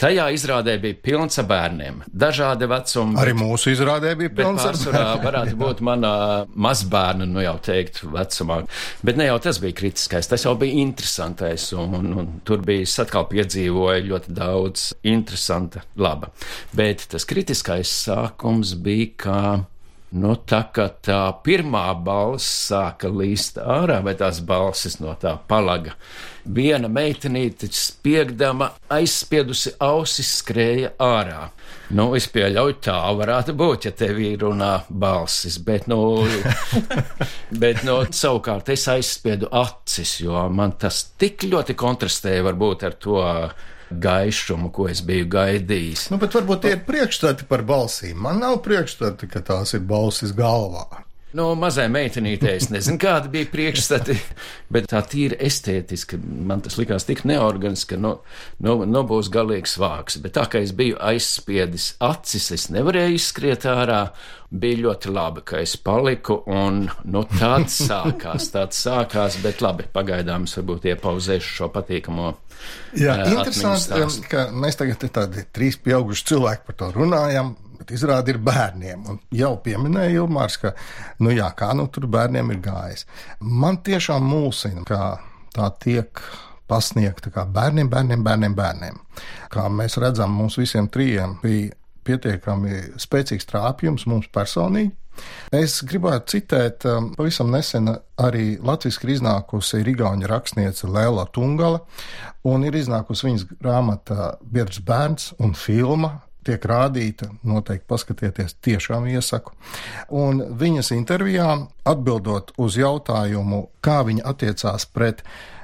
Tajā 0.00 0.28
izrādē 0.34 0.76
bija 0.82 0.98
pilns 1.04 1.38
ar 1.40 1.46
bērniem, 1.50 2.02
dažādi 2.08 2.68
vecumi. 2.70 3.16
Arī 3.20 3.34
mūsu 3.38 3.72
izrādē 3.74 4.14
bija 4.18 4.32
Bet 4.32 4.42
pilns 4.42 4.64
ar 4.64 4.76
pārsvarā 4.76 5.06
varētu 5.22 5.58
būt 5.60 5.82
mana 5.84 6.12
mazbērna, 6.52 7.26
nu 7.28 7.42
jau 7.44 7.56
teikt, 7.62 8.02
vecumā. 8.12 8.62
Bet 9.04 9.20
ne 9.20 9.28
jau 9.28 9.38
tas 9.42 9.60
bija 9.62 9.76
kritiskais, 9.82 10.30
tas 10.30 10.46
jau 10.46 10.54
bija 10.60 10.80
interesantais, 10.82 11.68
un, 11.76 11.98
un, 11.98 12.12
un 12.22 12.30
tur 12.46 12.64
bija 12.66 12.86
es 12.86 12.96
atkal 13.02 13.28
piedzīvoju 13.30 14.08
ļoti 14.08 14.36
daudz 14.36 14.88
interesanta, 15.08 15.84
laba. 16.00 16.32
Bet 16.76 17.06
tas 17.12 17.28
kritiskais 17.28 17.92
sākums 18.06 18.76
bija, 18.82 19.10
kā 19.26 19.42
Nu, 20.12 20.34
tā 20.36 20.58
kā 20.76 20.90
tā 21.00 21.22
pirmā 21.40 21.86
balss 22.04 22.44
sāka 22.68 23.08
līst 23.08 23.56
ārā, 23.56 24.02
vai 24.04 24.12
tās 24.20 24.42
balsis 24.44 24.98
no 25.00 25.14
tā 25.16 25.38
palaga, 25.48 25.94
viena 26.44 26.90
meitenīte 26.92 27.70
spiegdama 27.72 28.68
aizspiedusi 28.92 29.72
ausis 29.80 30.34
skrēja 30.42 30.92
ārā. 31.00 31.46
Nu, 31.96 32.10
es 32.18 32.28
pieļauju, 32.28 32.76
tā 32.84 32.98
varētu 33.16 33.56
būt, 33.56 33.88
ja 33.88 33.94
tev 33.96 34.20
ir 34.20 34.44
runā 34.44 34.74
balsis, 34.90 35.56
bet, 35.64 35.88
nu, 35.88 36.02
bet, 37.64 37.80
nu, 37.88 38.02
savukārt 38.12 38.68
es 38.76 38.84
aizspiedu 38.92 39.48
acis, 39.48 40.18
jo 40.26 40.44
man 40.52 40.76
tas 40.76 41.06
tik 41.16 41.48
ļoti 41.48 41.78
kontrastēja 41.78 42.44
varbūt 42.50 42.88
ar 42.90 43.00
to 43.00 43.20
gaišumu, 44.02 44.72
ko 44.74 44.88
es 44.90 45.02
biju 45.06 45.28
gaidījis. 45.32 46.08
Nu, 46.12 46.18
bet 46.22 46.34
varbūt 46.36 46.64
tie 46.64 46.74
ir 46.76 46.84
priekšstati 46.86 47.48
par 47.50 47.64
balsīm. 47.68 48.18
Man 48.24 48.42
nav 48.42 48.60
priekšstati, 48.66 49.28
ka 49.30 49.44
tās 49.46 49.74
ir 49.76 49.84
balsis 49.86 50.34
galvā. 50.36 51.04
No 51.32 51.42
Nu, 51.42 51.56
mazai 51.58 51.88
meitenītei 51.90 52.52
es 52.58 52.68
nezinu, 52.70 53.00
kāda 53.02 53.30
bija 53.32 53.48
priekšstati, 53.50 54.14
bet 54.72 54.90
tā 54.92 55.00
tīri 55.08 55.38
estētiski 55.42 56.18
man 56.20 56.60
tas 56.62 56.76
likās 56.78 57.06
tik 57.08 57.24
neorganiski, 57.28 57.94
ka 57.94 58.00
nu, 58.00 58.12
nu, 58.62 58.76
nu 58.86 59.02
būs 59.08 59.30
galīgs 59.32 59.74
vāks. 59.80 60.20
Bet 60.22 60.36
tā 60.36 60.44
kā 60.52 60.60
es 60.62 60.74
biju 60.76 61.00
aizspiedis 61.02 61.94
acis, 62.04 62.50
es 62.54 62.68
nevarēju 62.74 63.16
izskriet 63.16 63.66
ārā, 63.68 64.04
bija 64.52 64.82
ļoti 64.84 65.12
labi, 65.16 65.42
ka 65.48 65.62
es 65.64 65.74
paliku, 65.80 66.38
un 66.52 66.84
nu, 67.08 67.24
tāds 67.32 67.80
sākās, 67.88 68.52
tāds 68.52 68.84
sākās, 68.84 69.40
bet 69.42 69.64
labi, 69.64 69.88
pagaidām 69.92 70.46
es 70.46 70.54
varbūt 70.60 70.92
iepauzēšu 70.92 71.56
šo 71.58 71.72
patīkamo. 71.74 72.30
Jā, 73.00 73.16
eh, 73.24 73.32
interesanti, 73.32 74.28
ka 74.30 74.50
mēs 74.52 74.78
tagad 74.78 75.08
tādi 75.08 75.48
trīs 75.50 75.80
pieauguši 75.80 76.28
cilvēki 76.34 76.68
par 76.68 76.78
to 76.84 76.92
runājam. 77.00 77.56
Bet 77.82 77.96
izrādi 77.96 78.30
ir 78.30 78.38
bērniem. 78.46 79.02
Un 79.10 79.18
jau 79.34 79.56
pieminēja 79.64 80.22
Ilmārs, 80.22 80.60
ka, 80.62 80.70
nu 81.18 81.34
jā, 81.34 81.48
kā 81.58 81.72
nu 81.74 81.88
tur 81.90 82.06
bērniem 82.06 82.54
ir 82.54 82.62
gājis. 82.62 83.08
Man 83.42 83.80
tiešām 83.82 84.22
mulsina, 84.22 84.86
kā 84.86 85.02
tā 85.50 85.68
tiek 85.82 86.22
pasniegta 86.70 87.32
kā 87.34 87.42
bērniem, 87.50 87.90
bērniem, 87.90 88.22
bērniem, 88.22 88.54
bērniem. 88.56 89.02
Kā 89.52 89.66
mēs 89.66 89.98
redzam, 89.98 90.30
mums 90.38 90.60
visiem 90.60 90.86
trijiem 90.94 91.34
bija 91.42 91.74
pietiekami 92.06 92.78
spēcīgs 93.02 93.50
trāpījums 93.50 94.06
mums 94.10 94.30
personīgi. 94.32 94.94
Es 95.52 95.80
gribētu 95.84 96.36
citēt, 96.36 96.86
um, 96.88 97.10
pavisam 97.18 97.50
nesen 97.52 97.90
arī 98.22 98.56
latviešu 98.64 99.02
ir 99.04 99.14
iznākusi 99.18 99.82
Rigauņa 99.84 100.30
rakstniece 100.30 100.88
Lēla 100.88 101.26
Tungala, 101.34 101.82
un 102.48 102.64
ir 102.64 102.78
iznākusi 102.78 103.28
viņas 103.28 103.48
grāmata 103.58 104.36
Biedrs 104.40 104.80
bērns 104.86 105.32
un 105.42 105.52
filma. 105.58 106.14
Tiek 106.42 106.64
rādīta, 106.66 107.28
noteikti 107.46 107.86
paskatieties, 107.86 108.56
tiešām 108.66 109.06
iesaku. 109.12 109.54
Un 110.10 110.42
viņas 110.58 110.90
intervijā, 110.96 111.48
atbildot 111.86 112.50
uz 112.58 112.78
jautājumu, 112.80 113.68
kā 113.84 114.00
viņa 114.08 114.24
attiecās 114.32 114.88
pret 114.90 115.22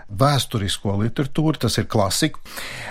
vēsturisko 0.08 0.94
literatūru, 1.02 1.58
tas 1.66 1.78
ir 1.80 1.88
klasika, 1.90 2.40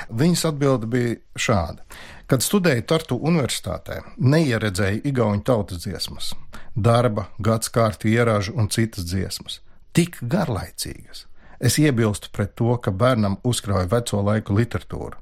viņas 0.10 0.46
atbilde 0.51 0.89
bija 0.91 1.15
šāda. 1.39 1.86
Kad 2.27 2.44
studēju 2.44 2.84
Tartu 2.84 3.15
universitātē, 3.24 4.01
neieredzēju 4.20 5.06
igauņu 5.08 5.46
tautas 5.48 5.86
dziesmas, 5.86 6.34
darba, 6.75 7.29
gadskārtu 7.39 8.12
ieražu 8.12 8.58
un 8.60 8.67
citas 8.67 9.08
dziesmas. 9.08 9.62
Tik 9.96 10.20
garlaicīgas. 10.22 11.24
Es 11.58 11.79
iebilstu 11.82 12.29
pret 12.36 12.51
to, 12.60 12.75
ka 12.77 12.91
bērnam 12.91 13.39
uzkrauj 13.48 13.88
veco 13.89 14.20
laiku 14.22 14.60
literatūru. 14.60 15.17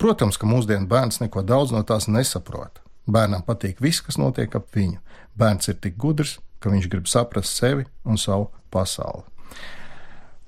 Protams, 0.00 0.38
ka 0.40 0.48
mūsdienu 0.48 0.88
bērns 0.88 1.20
neko 1.20 1.42
daudz 1.44 1.74
no 1.74 1.82
tās 1.84 2.06
nesaprot. 2.08 2.80
Bērnam 3.10 3.42
patīk 3.44 3.82
viss, 3.84 4.00
kas 4.00 4.16
notiek 4.20 4.54
ap 4.56 4.70
viņu. 4.72 5.00
Bērns 5.36 5.68
ir 5.68 5.76
tik 5.82 5.98
gudrs, 6.00 6.38
ka 6.60 6.72
viņš 6.72 6.86
grib 6.92 7.08
saprast 7.10 7.56
sevi 7.58 7.84
un 8.08 8.16
savu 8.20 8.48
pasauli. 8.72 9.26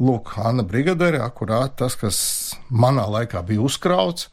Lūk, 0.02 0.32
Anna 0.40 0.64
Brigadere, 0.66 1.21
akurāt 1.23 1.76
tas, 1.82 1.99
kas 2.00 2.18
manā 2.71 3.04
laikā 3.12 3.42
bija 3.47 3.61
uzkrauts, 3.62 4.30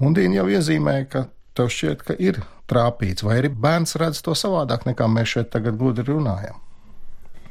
un 0.00 0.16
Dīna 0.16 0.40
jau 0.40 0.46
iezīmēja, 0.56 1.04
ka 1.12 1.22
tev 1.58 1.68
šķiet, 1.74 2.06
ka 2.08 2.16
ir 2.16 2.40
trāpīts, 2.70 3.26
vai 3.26 3.38
arī 3.42 3.52
bērns 3.52 3.98
redz 4.00 4.22
to 4.24 4.34
savādāk, 4.38 4.88
nekā 4.88 5.10
mēs 5.12 5.36
šeit 5.36 5.52
tagad 5.52 5.76
gudri 5.80 6.08
runājam. 6.08 6.56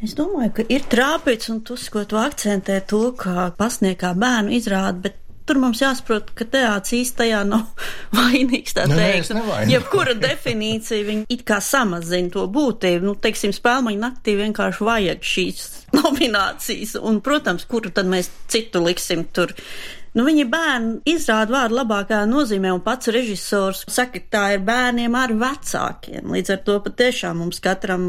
Es 0.04 0.18
domāju, 0.18 0.52
ka 0.60 0.68
ir 0.74 0.84
trāpīts, 0.90 1.50
un 1.54 1.62
tas, 1.66 1.88
ko 1.94 2.04
tu 2.10 2.20
akcentē, 2.22 2.82
to, 2.90 3.12
ka 3.18 3.52
pasniegā 3.58 4.12
bērnu 4.18 4.54
izrāda, 4.58 5.08
bet 5.08 5.22
tur 5.48 5.60
mums 5.62 5.82
jāsaprot, 5.82 6.32
ka 6.38 6.46
teātris 6.52 6.96
īstajā 7.02 7.42
nav 7.48 7.66
vainīgs, 8.18 8.76
tā 8.78 8.88
nē, 8.90 8.98
teikt. 9.00 9.72
Jebkura 9.72 10.16
definīcija, 10.20 11.06
viņa 11.08 11.28
it 11.34 11.46
kā 11.48 11.60
samazina 11.64 12.34
to 12.34 12.46
būtību. 12.52 13.08
Nu, 13.08 13.16
teiksim, 13.22 13.56
spēlmaņa 13.56 14.04
naktī 14.04 14.38
vienkārši 14.40 14.88
vajag 14.88 15.30
šīs 15.34 15.70
nominācijas, 15.98 16.98
un, 17.02 17.22
protams, 17.26 17.68
kuru 17.70 17.94
tad 17.94 18.10
mēs 18.12 18.32
citu 18.52 18.84
liksim 18.86 19.26
tur. 19.34 19.56
Nu, 20.18 20.24
viņi 20.26 20.48
bērni 20.50 21.14
izrāda 21.14 21.54
vārdu 21.54 21.78
labākā 21.78 22.24
nozīmē, 22.26 22.72
un 22.74 22.82
pats 22.82 23.12
režisors 23.14 23.84
saka, 23.86 24.18
ka 24.18 24.32
tā 24.34 24.46
ir 24.56 24.64
bērniem 24.66 25.14
ar 25.18 25.34
vecākiem. 25.38 26.32
Līdz 26.34 26.56
ar 26.56 26.64
to 26.66 26.80
patiešām 26.88 27.44
mums 27.44 27.62
katram, 27.62 28.08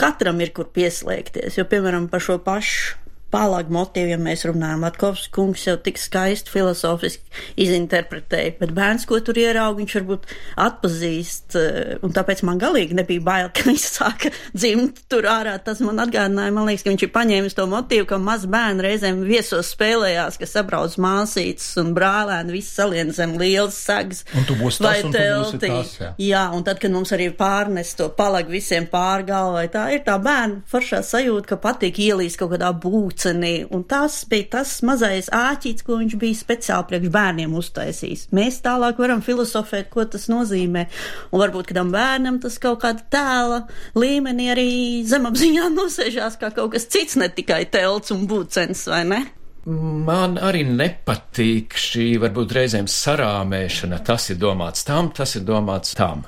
katram 0.00 0.40
ir 0.42 0.50
kur 0.56 0.72
pieslēgties, 0.74 1.60
jo, 1.60 1.68
piemēram, 1.70 2.08
par 2.10 2.24
šo 2.24 2.40
pašu 2.42 2.98
pālāgu 3.32 3.72
motīvu, 3.74 4.14
ja 4.14 4.18
mēs 4.20 4.44
runājam, 4.48 4.84
Latkovs 4.84 5.28
kungs 5.34 5.66
jau 5.66 5.76
tik 5.80 5.98
skaisti 6.00 6.50
filozofiski 6.52 7.30
izinterpretēja, 7.60 8.56
bet 8.60 8.74
bērns, 8.76 9.06
ko 9.08 9.20
tur 9.24 9.38
ieraug, 9.40 9.78
viņš 9.78 9.96
varbūt 9.98 10.26
atpazīst, 10.60 11.56
eh, 11.58 11.92
un 12.04 12.14
tāpēc 12.16 12.42
man 12.46 12.60
galīgi 12.60 12.96
nebija 12.98 13.24
bail, 13.24 13.50
ka 13.54 13.66
viņš 13.68 13.86
sāka 13.98 14.32
dzimt 14.54 15.04
tur 15.10 15.28
ārā. 15.30 15.56
Tas 15.64 15.82
man 15.84 16.02
atgādināja, 16.02 16.54
man 16.54 16.68
liekas, 16.68 16.84
ka 16.86 16.92
viņš 16.92 17.06
ir 17.06 17.12
paņēmis 17.14 17.56
to 17.58 17.66
motīvu, 17.70 18.08
ka 18.10 18.20
maz 18.22 18.46
bērni 18.50 18.86
reizēm 18.86 19.22
viesos 19.28 19.72
spēlējās, 19.74 20.40
ka 20.40 20.48
sabrauc 20.50 20.96
māsītes 21.00 21.72
un 21.80 21.94
brālēni, 21.96 22.56
viss 22.58 22.74
salien 22.76 23.14
zem 23.14 23.36
lielas 23.40 23.78
sagas. 23.78 24.24
Un 24.36 24.48
tu 24.48 24.56
būsi 24.58 24.82
tas, 24.82 25.04
un 25.06 25.14
tu 25.14 25.22
būsi 25.22 25.62
tas, 25.62 25.94
jā. 26.00 26.12
Jā, 26.30 26.44
un 26.56 26.66
tad, 26.66 26.80
kad 26.82 26.92
mums 26.94 27.12
arī 27.16 27.30
pārnes 27.36 27.92
to 27.98 28.10
palagu 28.16 28.52
visiem 28.54 28.88
pārgalvai, 28.90 29.66
tā 29.72 29.86
ir 29.94 30.04
tā 30.06 30.16
bērna 30.22 30.64
foršā 30.70 31.02
sajūta, 31.06 31.52
ka 31.52 31.60
patīk 31.62 32.00
ielīst 32.02 32.40
kaut 32.40 32.54
kādā 32.54 32.72
būcenī, 33.20 33.66
un 33.70 33.84
tas 33.84 34.24
bija 34.28 34.48
tas 34.56 34.80
mazais 34.82 35.28
āķīts, 35.28 35.84
ko 35.84 35.98
viņš 36.00 36.16
bija 36.18 36.34
speciāli 36.38 36.86
priekš 36.88 37.10
bērniem 37.12 37.52
uztaisījis. 37.54 38.28
Mēs 38.32 38.62
tālāk 38.64 38.98
varam 38.98 39.20
filozofēt, 39.22 39.90
ko 39.90 40.04
tas 40.04 40.28
nozīmē, 40.28 40.86
un 41.32 41.40
varbūt 41.40 41.70
kādam 41.70 41.92
bērnam 41.92 42.40
tas 42.40 42.58
kaut 42.58 42.80
kāda 42.82 43.04
tēla 43.10 43.66
līmenī 43.94 44.50
arī 44.52 44.70
zemapziņā 45.04 45.68
nosēžās 45.78 46.38
kā 46.40 46.50
kaut 46.54 46.72
kas 46.72 46.88
cits, 46.88 47.16
ne 47.16 47.28
tikai 47.28 47.66
telts 47.70 48.10
un 48.10 48.26
būcens, 48.26 48.88
vai 48.88 49.04
ne? 49.04 49.22
Man 49.66 50.38
arī 50.40 50.64
nepatīk 50.64 51.76
šī 51.76 52.14
varbūt 52.22 52.54
reizēm 52.56 52.88
sarāmēšana. 52.88 54.00
Tas 54.00 54.30
ir 54.32 54.38
domāts 54.40 54.86
tam, 54.88 55.12
tas 55.12 55.36
ir 55.36 55.44
domāts 55.44 55.92
tam. 55.98 56.24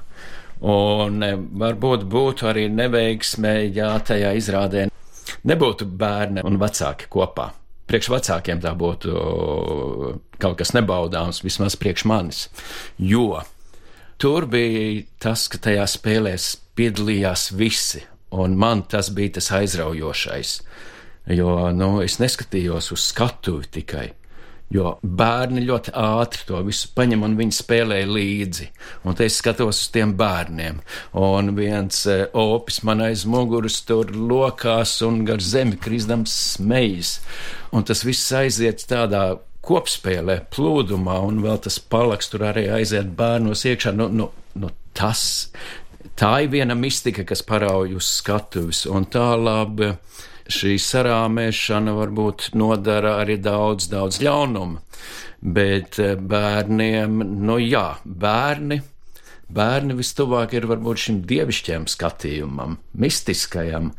Un 0.62 1.24
e, 1.24 1.32
varbūt 1.58 2.04
būtu 2.12 2.46
arī 2.52 2.68
neveiksmē, 2.70 3.54
ja 3.72 3.96
tajā 4.04 4.36
izrādē 4.36 4.90
nebūtu 5.48 5.88
bērni 5.98 6.44
un 6.46 6.60
vecāki 6.60 7.08
kopā. 7.12 7.50
Priekš 7.90 8.08
vecākiem 8.12 8.62
tā 8.62 8.72
būtu 8.78 9.12
kaut 10.40 10.56
kas 10.60 10.72
nebaudāms, 10.76 11.42
vismaz 11.44 11.76
priekš 11.76 12.06
manis. 12.08 12.46
Jo 12.98 13.42
tur 14.22 14.46
bija 14.46 15.02
tas, 15.22 15.48
ka 15.50 15.58
tajā 15.58 15.84
spēlēs 15.90 16.54
piedalījās 16.78 17.50
visi, 17.58 18.04
un 18.32 18.56
man 18.58 18.84
tas 18.88 19.10
bija 19.14 19.36
tas 19.38 19.50
aizraujošais. 19.58 20.56
Jo 21.36 21.70
nu, 21.74 21.96
es 22.02 22.18
neskatījos 22.22 22.92
uz 22.94 23.06
skatuvi 23.12 23.68
tikai. 23.78 24.08
Jo 24.72 24.94
bērni 25.02 25.64
ļoti 25.66 25.92
ātri 25.98 26.46
to 26.48 26.60
visu 26.64 26.88
paņem 26.96 27.24
un 27.26 27.36
viņi 27.36 27.56
spēlēja 27.56 28.08
līdzi. 28.08 28.68
Un 29.04 29.16
te 29.18 29.26
es 29.28 29.36
skatos 29.42 29.82
uz 29.82 29.90
tiem 29.92 30.14
bērniem. 30.16 30.80
Un 31.18 31.52
viens 31.58 32.04
e, 32.08 32.18
opis 32.32 32.80
man 32.86 33.04
aiz 33.04 33.26
muguras 33.28 33.80
tur 33.88 34.14
lokās 34.16 34.94
un 35.04 35.22
gar 35.28 35.42
zemi 35.44 35.76
krizdams 35.80 36.34
smejas. 36.54 37.18
Un 37.72 37.84
tas 37.88 38.04
viss 38.06 38.32
aiziet 38.36 38.86
tādā 38.88 39.26
kopspēlē, 39.62 40.40
plūdumā, 40.50 41.20
un 41.22 41.42
vēl 41.44 41.60
tas 41.62 41.78
palaks 41.78 42.32
tur 42.32 42.48
arī 42.48 42.66
aiziet 42.72 43.12
bērnos 43.18 43.66
iekšā. 43.68 43.92
Nu, 43.94 44.08
nu, 44.10 44.30
nu, 44.58 44.72
tas, 44.96 45.24
tā 46.18 46.32
ir 46.44 46.52
viena 46.54 46.74
mistika, 46.78 47.26
kas 47.28 47.44
parauj 47.46 47.94
uz 48.00 48.08
skatuves. 48.22 48.86
Un 48.90 49.06
tā 49.12 49.28
labi 49.38 49.92
šī 50.50 50.76
sarāmēšana 50.80 51.94
varbūt 51.96 52.50
nodara 52.58 53.18
arī 53.22 53.38
daudz, 53.42 53.88
daudz 53.92 54.20
ļaunumu. 54.22 54.80
Bet 55.42 55.98
eh, 56.02 56.16
bērniem, 56.16 57.22
nu 57.46 57.58
jā, 57.62 57.86
bērni. 58.04 58.82
Bērni 59.52 59.96
vistuvāk 59.98 60.54
ir 60.56 60.68
varbūt 60.70 61.00
šim 61.02 61.22
dievišķajam 61.28 61.88
skatījumam, 61.90 62.78
mistiskajam, 62.96 63.90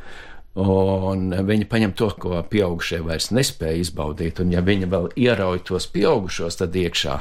un 0.64 1.28
viņi 1.46 1.68
paņem 1.70 1.94
to, 1.98 2.08
ko 2.18 2.40
pieaugušie 2.50 3.04
vairs 3.06 3.30
nespēja 3.36 3.84
izbaudīt, 3.84 4.42
un 4.42 4.54
ja 4.56 4.64
viņi 4.66 4.90
vēl 4.90 5.12
ierauj 5.28 5.62
tos 5.70 5.86
pieaugušos, 5.94 6.58
tad 6.62 6.78
iekšā, 6.78 7.20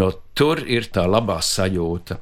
no 0.00 0.10
tur 0.36 0.60
ir 0.66 0.90
tā 0.92 1.06
labā 1.08 1.38
sajūta. 1.44 2.18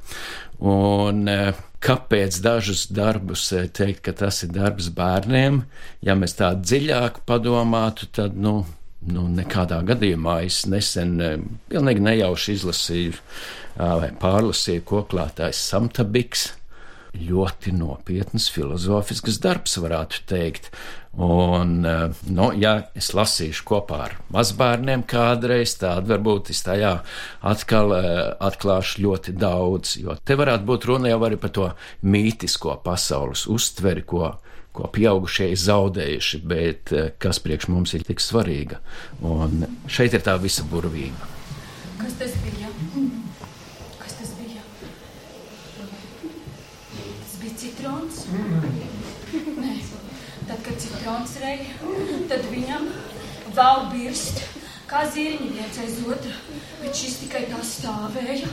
Un 0.69 1.27
eh, 1.31 1.59
kāpēc 1.83 2.39
dažus 2.43 2.87
darbus 2.91 3.47
eh, 3.55 3.69
teikt, 3.71 4.03
ka 4.07 4.15
tas 4.23 4.43
ir 4.45 4.53
darbs 4.55 4.89
bērniem? 4.95 5.63
Ja 6.05 6.15
mēs 6.19 6.37
tā 6.39 6.51
dziļāk 6.57 7.23
padomātu, 7.29 8.09
tad, 8.15 8.37
nu, 8.37 8.61
nu 9.07 9.25
nekādā 9.31 9.81
gadījumā 9.87 10.41
es 10.47 10.65
nesen 10.69 11.17
eh, 11.23 11.35
pilnīgi 11.71 12.05
nejauši 12.05 12.59
izlasīju 12.59 13.17
vai 13.79 14.09
pārlasīju 14.19 14.83
koklātājs 14.83 15.61
Samtabiks. 15.69 16.49
Ļoti 17.15 17.71
nopietns 17.73 18.49
filozofisks 18.53 19.39
darbs, 19.41 19.77
varētu 19.81 20.19
teikt. 20.29 20.67
Un, 21.17 21.81
nu, 22.29 22.45
ja 22.61 22.75
es 22.95 23.09
lasīšu 23.17 23.65
kopā 23.67 23.97
ar 24.05 24.13
mazbērniem 24.31 25.01
kādreiz, 25.09 25.73
tad 25.81 26.05
varbūt 26.07 26.51
es 26.53 26.61
tajā 26.63 26.91
atkal 27.49 27.95
atklāšu 28.37 29.01
ļoti 29.07 29.33
daudz, 29.33 29.95
jo 30.03 30.15
te 30.23 30.37
varētu 30.39 30.67
būt 30.69 30.85
runa 30.87 31.09
jau 31.09 31.19
arī 31.25 31.39
par 31.41 31.51
to 31.55 31.65
mītisko 32.05 32.77
pasaules 32.85 33.47
uztveri, 33.49 34.05
ko, 34.05 34.29
ko 34.71 34.87
pieaugušie 34.93 35.49
ir 35.49 35.59
zaudējuši, 35.59 36.41
bet 36.53 36.93
kas 37.17 37.41
priekš 37.43 37.71
mums 37.73 37.97
ir 37.97 38.05
tik 38.07 38.21
svarīga. 38.23 38.79
Un 39.25 39.65
šeit 39.89 40.13
ir 40.13 40.23
tā 40.23 40.37
visa 40.39 40.63
burvība. 40.69 41.33
Kas 41.99 42.13
tas 42.21 42.37
bija? 42.45 42.69
Kas 43.99 44.13
tas 44.21 44.29
bija? 44.37 44.61
Tas 47.25 47.35
bija 47.41 47.57
citrons. 47.65 48.21
Nē, 49.59 49.73
tad, 50.47 50.61
reja, 51.41 51.73
tad 52.29 52.45
viņam 52.51 52.85
vēl 53.55 53.85
birst, 53.93 54.43
kā 54.89 55.05
zirņi 55.13 55.49
viens 55.55 55.79
aiz 55.83 55.97
otra, 56.05 56.35
bet 56.81 56.95
šis 56.95 57.17
tikai 57.23 57.45
tā 57.49 57.59
stāvēja 57.65 58.49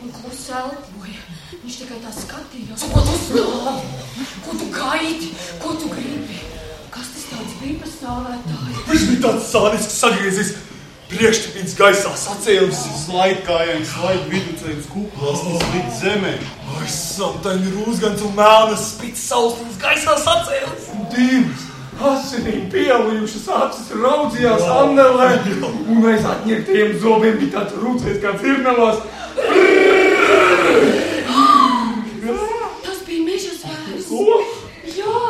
un 0.00 0.14
klusi 0.14 0.54
elpoja. 0.56 1.20
Viņš 1.60 1.76
tikai 1.82 1.98
tā 2.00 2.12
skatījās, 2.14 2.86
ko 2.92 3.04
tu 3.04 3.18
stāvi, 3.20 4.24
ko 4.46 4.56
tu 4.56 4.70
gaidi, 4.74 5.30
ko 5.60 5.74
tu 5.76 5.92
gribi. 5.92 6.40
Kas 6.90 7.12
tas 7.14 7.28
tāds 7.30 7.54
bija 7.60 7.78
pa 7.82 7.92
stāvētāju? 7.92 8.82
Viņš 8.90 9.06
bija 9.10 9.22
tāds 9.28 9.48
sādisks 9.52 10.02
sagriezis. 10.02 10.52
Priekštepīns 11.10 11.72
gaisā 11.74 12.12
sacēlis, 12.14 12.84
slaidkājiem, 13.00 13.80
slaid 13.82 14.28
viducējums 14.30 14.86
kuplās, 14.92 15.40
tas 15.42 15.72
līdz 15.72 15.96
zemē. 16.04 16.36
Ai, 16.76 16.86
samtaini 16.94 17.72
rūzgans 17.74 18.22
un 18.28 18.36
melnas 18.38 18.92
spits 18.92 19.24
sausums 19.32 19.80
gaisā 19.82 20.14
sacēlis. 20.22 20.86
Divas 21.10 21.69
asinīm 22.08 22.68
pielījušas 22.72 23.46
acis 23.56 23.90
raudzījās 24.00 24.64
Annelē, 24.74 25.28
un 25.90 26.06
aiz 26.10 26.24
atņemtiem 26.26 26.94
zobiem 27.02 27.38
bija 27.40 27.58
tāds 27.58 27.76
rūcējs 27.82 28.20
kā 28.22 28.34
firmelos. 28.40 29.02
Tas 32.84 33.02
bija 33.06 33.26
meža 33.26 33.54
zvērs. 33.58 34.08
Ko? 34.08 34.40
Jā, 34.96 35.24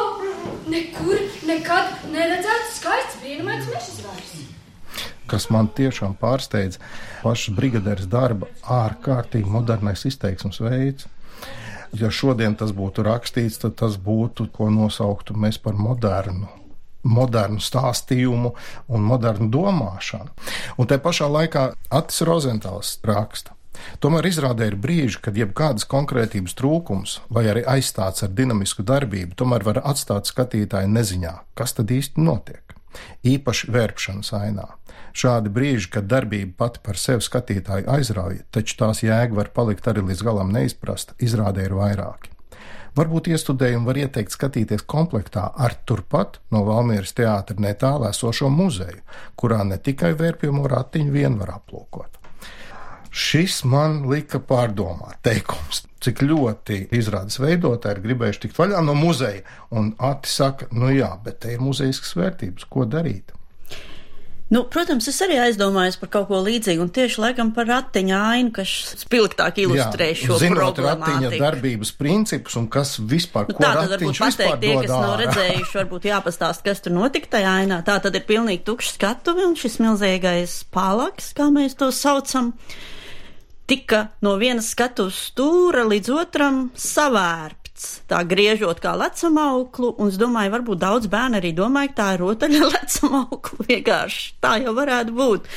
nekur 0.70 1.22
nekad 1.50 2.10
neredzēts 2.14 2.76
skaists 2.78 3.20
brīnumains 3.22 3.70
meža 3.70 3.96
zvērs. 3.98 4.36
kas 5.30 5.46
man 5.54 5.68
tiešām 5.70 6.16
pārsteidz, 6.18 6.80
paša 7.22 7.52
brigadieres 7.54 8.08
darba 8.10 8.48
ārkārtīgi 8.66 9.46
modernais 9.46 10.02
izteiksmes 10.08 10.58
veids. 10.64 11.06
Ja 11.94 12.10
šodien 12.10 12.54
tas 12.58 12.70
būtu 12.74 13.02
rakstīts, 13.06 13.58
tad 13.62 13.76
tas 13.78 13.96
būtu, 13.98 14.46
ko 14.54 14.70
nosauktu 14.70 15.34
mēs 15.34 15.58
par 15.62 15.74
modernu. 15.78 16.59
Modernu 17.02 17.62
stāstījumu 17.64 18.52
un 18.88 19.06
modernu 19.06 19.48
domāšanu. 19.52 20.34
Un 20.78 20.90
te 20.90 20.98
pašā 21.00 21.30
laikā 21.30 21.70
Atis 22.00 22.22
Rozentāls 22.28 22.98
raksta. 23.06 23.56
Tomēr 24.00 24.28
izrādē 24.28 24.68
ir 24.70 24.76
brīži, 24.80 25.20
kad 25.24 25.38
jebkādas 25.38 25.86
konkrētības 25.88 26.56
trūkums 26.58 27.20
vai 27.32 27.46
arī 27.52 27.62
aizstāts 27.74 28.24
ar 28.26 28.34
dinamisku 28.36 28.84
darbību, 28.86 29.36
tomēr 29.40 29.64
var 29.66 29.80
atstāt 29.84 30.28
skatītāju 30.28 30.90
neziņā, 30.92 31.34
kas 31.56 31.76
tad 31.78 31.92
īsti 31.94 32.20
notiek. 32.24 32.76
Īpaši 33.26 33.70
vērpšanas 33.70 34.32
ainā. 34.36 34.66
Šādi 35.16 35.50
brīži, 35.54 35.90
kad 35.94 36.08
darbība 36.10 36.52
pati 36.64 36.82
par 36.86 36.98
sevi 36.98 37.24
skatītāju 37.24 37.88
aizrauja, 37.90 38.44
taču 38.54 38.76
tās 38.82 39.02
jēga 39.06 39.38
var 39.38 39.50
palikt 39.54 39.88
arī 39.90 40.04
līdz 40.10 40.26
galam 40.26 40.52
neizprasta, 40.54 41.16
izrādē 41.22 41.66
ir 41.66 41.76
vairāki. 41.78 42.34
Varbūt 42.98 43.30
iestudējumu 43.30 43.86
var 43.86 44.00
ieteikt 44.02 44.34
skatīties 44.34 44.82
komplektā 44.90 45.44
ar 45.54 45.76
turpat 45.86 46.40
no 46.50 46.64
Valmieras 46.66 47.14
teātra 47.14 47.56
netālu 47.62 48.08
esošo 48.08 48.50
muzeju, 48.50 49.02
kurā 49.38 49.62
ne 49.66 49.78
tikai 49.78 50.12
vērpjumu 50.18 50.66
ratiņu 50.70 51.14
vien 51.14 51.38
var 51.38 51.54
aplūkot. 51.60 52.18
Šis 53.10 53.64
man 53.66 54.04
lika 54.10 54.38
pārdomāt 54.38 55.18
teikums, 55.26 55.84
cik 56.02 56.22
ļoti 56.22 56.84
izrādes 56.94 57.40
veidotāji 57.42 57.98
ir 57.98 58.04
gribējuši 58.04 58.44
tikt 58.44 58.58
vaļā 58.58 58.82
no 58.86 58.94
muzeja, 58.94 59.42
un 59.74 59.92
Ati 59.98 60.30
saka, 60.30 60.70
nu 60.70 60.92
jā, 60.94 61.10
bet 61.24 61.40
te 61.42 61.54
ir 61.54 61.62
muzejiskas 61.62 62.14
vērtības, 62.18 62.68
ko 62.70 62.86
darīt? 62.86 63.34
Nu, 64.50 64.64
protams, 64.66 65.06
es 65.06 65.18
arī 65.22 65.36
aizdomājos 65.38 65.94
par 66.00 66.10
kaut 66.10 66.26
ko 66.26 66.40
līdzīgu, 66.42 66.82
un 66.82 66.88
tieši 66.90 67.20
laikam 67.22 67.52
par 67.54 67.68
ratiņa 67.70 68.16
ainu, 68.32 68.50
kas 68.56 68.72
spilgtāk 68.98 69.60
ilustrē 69.62 70.08
Jā, 70.10 70.16
šo 70.24 70.38
zinot 70.42 70.80
ratiņa 70.82 71.30
darbības 71.36 71.92
principus 71.94 72.58
un 72.58 72.66
kas 72.72 72.96
vispār, 72.98 73.46
Nu, 73.46 73.54
ko 73.54 73.62
tā 73.62 73.70
tad 73.78 73.94
varbūt 73.94 74.18
pateikt 74.18 74.64
tie, 74.64 74.72
kas 74.82 74.90
nav 74.90 75.14
redzējuši, 75.22 75.76
varbūt 75.78 76.08
jāpastāst, 76.10 76.64
kas 76.66 76.82
tur 76.82 76.96
notika 76.96 77.30
tajā 77.36 77.52
ainā. 77.62 77.78
Tā 77.86 78.00
tad 78.02 78.18
ir 78.18 78.26
pilnīgi 78.26 78.64
tukšs 78.66 78.96
skatuvi 78.98 79.46
un 79.46 79.54
šis 79.60 79.78
milzīgais 79.84 80.56
pālaks, 80.74 81.30
kā 81.38 81.46
mēs 81.54 81.78
to 81.78 81.92
saucam, 81.94 82.50
tika 83.70 84.08
no 84.26 84.34
vienas 84.42 84.72
skatuves 84.74 85.28
stūra 85.30 85.86
līdz 85.86 86.10
otram 86.24 86.64
savērpts. 87.80 88.08
Tā 88.10 88.20
griežot 88.28 88.80
kā 88.82 88.92
lecamauklu, 88.98 89.94
un 89.98 90.08
es 90.08 90.18
domāju, 90.20 90.52
varbūt 90.56 90.78
daudz 90.82 91.06
bērnu 91.12 91.38
arī 91.40 91.52
domāja, 91.56 91.88
ka 91.92 92.02
tā 92.02 92.08
ir 92.14 92.20
rotaļa 92.24 92.68
lecamauklu. 92.74 93.66
Vienkārši 93.68 94.34
tā 94.42 94.58
jau 94.64 94.74
varētu 94.76 95.14
būt. 95.16 95.48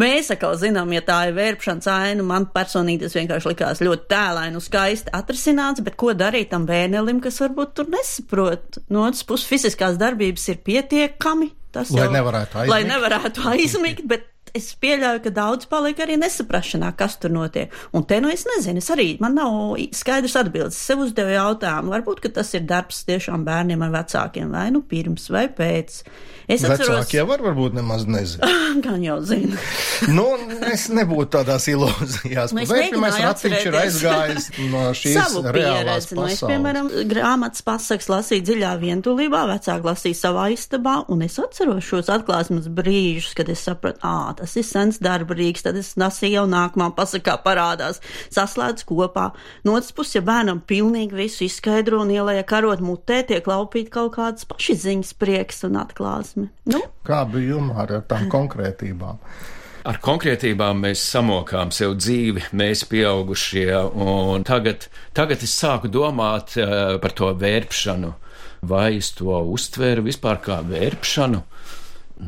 Mēs 0.00 0.30
atkal 0.32 0.54
zinām, 0.56 0.88
ja 0.96 1.02
tā 1.04 1.18
ir 1.28 1.34
vērpšanas 1.36 1.86
aina, 1.92 2.24
man 2.24 2.46
personīgi 2.54 3.02
tas 3.04 3.16
vienkārši 3.18 3.50
likās 3.50 3.82
ļoti 3.84 4.06
tēlaini 4.08 4.56
un 4.56 4.64
skaisti 4.64 5.12
atrisināts, 5.12 5.82
bet 5.84 5.98
ko 6.00 6.14
darīt 6.16 6.48
tam 6.54 6.64
bērnelim, 6.64 7.20
kas 7.20 7.36
varbūt 7.42 7.74
tur 7.76 7.90
nesaprot? 7.92 8.78
No 8.88 9.04
otras 9.04 9.26
puses, 9.28 9.44
fiziskās 9.50 9.98
darbības 10.00 10.48
ir 10.54 10.62
pietiekami. 10.64 11.50
Tas 11.74 11.90
Lai 11.92 12.06
jau- 12.06 12.14
nevarētu 12.14 12.54
Lai 12.62 12.64
aizmigt. 12.80 12.92
nevarētu 12.94 13.44
aizmigt, 13.50 14.02
bet 14.08 14.24
es 14.54 14.70
pieļauju, 14.78 15.22
ka 15.24 15.32
daudz 15.34 15.66
paliek 15.70 15.98
arī 16.04 16.16
nesaprašanā, 16.20 16.92
kas 16.98 17.16
tur 17.22 17.32
notiek. 17.34 17.72
Un 17.94 18.06
te 18.06 18.20
nu 18.22 18.30
es 18.30 18.46
nezinu, 18.46 18.82
es 18.82 18.90
arī, 18.94 19.08
man 19.22 19.34
nav 19.38 19.74
skaidrs 19.96 20.36
atbildes. 20.38 20.78
Es 20.78 20.90
sev 20.92 21.02
uzdevu 21.04 21.34
jautājumu, 21.34 21.90
varbūt, 21.94 22.22
ka 22.24 22.30
tas 22.38 22.54
ir 22.54 22.62
darbs 22.68 23.02
tiešām 23.08 23.46
bērniem 23.46 23.82
ar 23.86 23.92
vecākiem, 23.98 24.54
vai 24.54 24.68
nu 24.74 24.84
pirms 24.86 25.26
vai 25.34 25.48
pēc. 25.50 26.04
Es 26.44 26.60
atceros, 26.60 26.90
Vecāki 27.00 27.16
jau 27.16 27.24
var, 27.30 27.40
varbūt 27.40 27.76
nemaz 27.78 28.04
nezina. 28.04 28.50
gan 28.84 29.02
jau 29.02 29.16
zinu. 29.24 29.56
nu, 30.12 30.26
es 30.68 30.86
nebūtu 30.92 31.30
tādās 31.38 31.66
ilūzijās. 31.72 32.52
Nu, 32.52 32.60
es 32.64 32.72
mēģināju 32.72 33.22
ratiņš 33.24 33.68
ir 33.70 33.78
aizgājis 33.80 34.48
no 34.68 34.82
šīs 35.00 35.16
savu 35.16 35.44
reālās 35.48 36.10
pieredzi. 36.10 36.18
Nu, 36.18 36.26
es, 36.28 36.42
piemēram, 36.44 36.90
grāmatas 37.08 37.64
pasakas 37.64 38.10
lasīju 38.12 38.44
dziļā 38.50 38.74
vientulībā, 38.82 39.44
vecāki 39.54 39.88
lasīja 39.88 40.20
savā 40.20 40.50
istabā, 40.52 40.98
un 41.12 41.24
es 41.24 41.38
atceros 41.40 41.88
šos 41.88 42.12
atklāsmes 42.12 42.68
brīžus, 42.68 43.32
kad 43.38 43.48
es 43.52 43.64
sapratu, 43.64 44.04
ā, 44.04 44.34
tas 44.44 44.54
ir 44.60 44.66
sens 44.68 45.00
darba 45.02 45.36
rīks, 45.38 45.64
tad 45.64 45.78
es 45.80 45.94
lasīju 46.00 46.38
jau 46.38 46.44
nākamā 46.50 46.90
pasakā 46.96 47.38
parādās, 47.44 48.02
saslēdz 48.34 48.84
kopā. 48.88 49.30
No 49.64 49.78
otras 49.78 49.94
puses, 49.96 50.18
ja 50.18 50.24
bērnam 50.26 50.60
pilnīgi 50.68 51.16
visu 51.16 51.46
izskaidro 51.48 52.02
un 52.04 52.12
ielēja 52.12 52.44
karot 52.48 52.84
mutē, 52.84 53.22
tiek 53.24 53.48
laupīt 53.48 53.88
kaut 53.94 54.14
kādas 54.18 54.44
pašiziņas 54.50 55.16
prieks 55.16 55.64
un 55.68 55.80
atklāsme. 55.80 56.50
Nu, 56.68 56.84
Kā 57.08 57.24
bija 57.28 57.54
jums 57.56 57.80
ar 57.80 57.96
tām 58.08 58.28
konkrētībām? 58.32 59.20
Ar 59.84 59.98
konkrētībām 60.00 60.78
mēs 60.80 61.02
samokām 61.12 61.72
sev 61.74 61.98
dzīvi, 62.00 62.46
mēs 62.56 62.86
pieaugušie, 62.88 63.68
un 64.00 64.44
tagad, 64.48 64.88
tagad 65.16 65.44
es 65.44 65.56
sāku 65.60 65.90
domāt 65.92 66.56
uh, 66.56 66.94
par 67.02 67.12
to 67.16 67.32
vērpšanu. 67.40 68.14
Vai 68.64 68.94
es 68.96 69.10
to 69.16 69.36
uztvēru 69.52 70.06
vispār 70.06 70.40
kā 70.44 70.62
vērpšanu? 70.64 71.42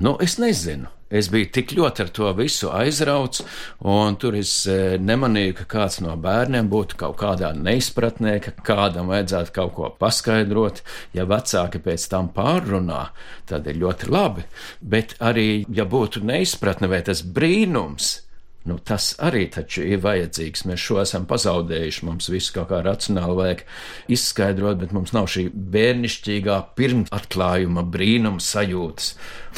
Nu, 0.05 0.19
es 0.21 0.37
nezinu. 0.43 0.93
Es 1.07 1.29
biju 1.31 1.47
tik 1.55 1.71
ļoti 1.77 2.03
ar 2.03 2.09
to 2.11 2.31
visu 2.35 2.73
aizrauts, 2.75 3.45
un 3.87 4.17
tur 4.19 4.35
es 4.35 4.53
eh, 4.67 4.97
nemanīju, 4.99 5.55
ka 5.61 5.67
kāds 5.77 6.01
no 6.03 6.17
bērniem 6.19 6.67
būtu 6.73 6.99
kaut 6.99 7.15
kādā 7.21 7.53
neizpratnē, 7.55 8.41
ka 8.43 8.57
kādam 8.67 9.13
vajadzētu 9.13 9.55
kaut 9.55 9.75
ko 9.77 9.93
paskaidrot. 10.01 10.83
Ja 11.15 11.29
vecāki 11.31 11.79
pēc 11.85 12.09
tam 12.11 12.33
pārrunā, 12.35 13.05
tad 13.47 13.71
ir 13.71 13.79
ļoti 13.85 14.11
labi. 14.11 14.49
Bet 14.83 15.15
arī, 15.23 15.63
ja 15.71 15.87
būtu 15.87 16.25
neizpratne 16.27 16.91
vai 16.91 17.05
tas 17.07 17.23
brīnums, 17.23 18.26
Nu, 18.67 18.79
tas 18.83 19.13
arī 19.23 19.45
taču 19.55 19.85
ir 19.87 20.01
vajadzīgs. 20.03 20.65
Mēs 20.67 20.83
šo 20.83 20.99
esam 21.03 21.27
pazaudējuši. 21.31 22.07
Mums 22.09 22.31
viss 22.33 22.55
kaut 22.55 22.71
kā 22.73 22.81
racionāli 22.83 23.37
vajag 23.39 23.63
izskaidrot, 24.17 24.81
bet 24.81 24.95
mums 24.97 25.15
nav 25.15 25.29
šī 25.31 25.47
bērnišķīgā 25.55 26.59
pirmatklājuma 26.79 27.87
brīnuma 27.95 28.43
sajūtas. 28.43 29.13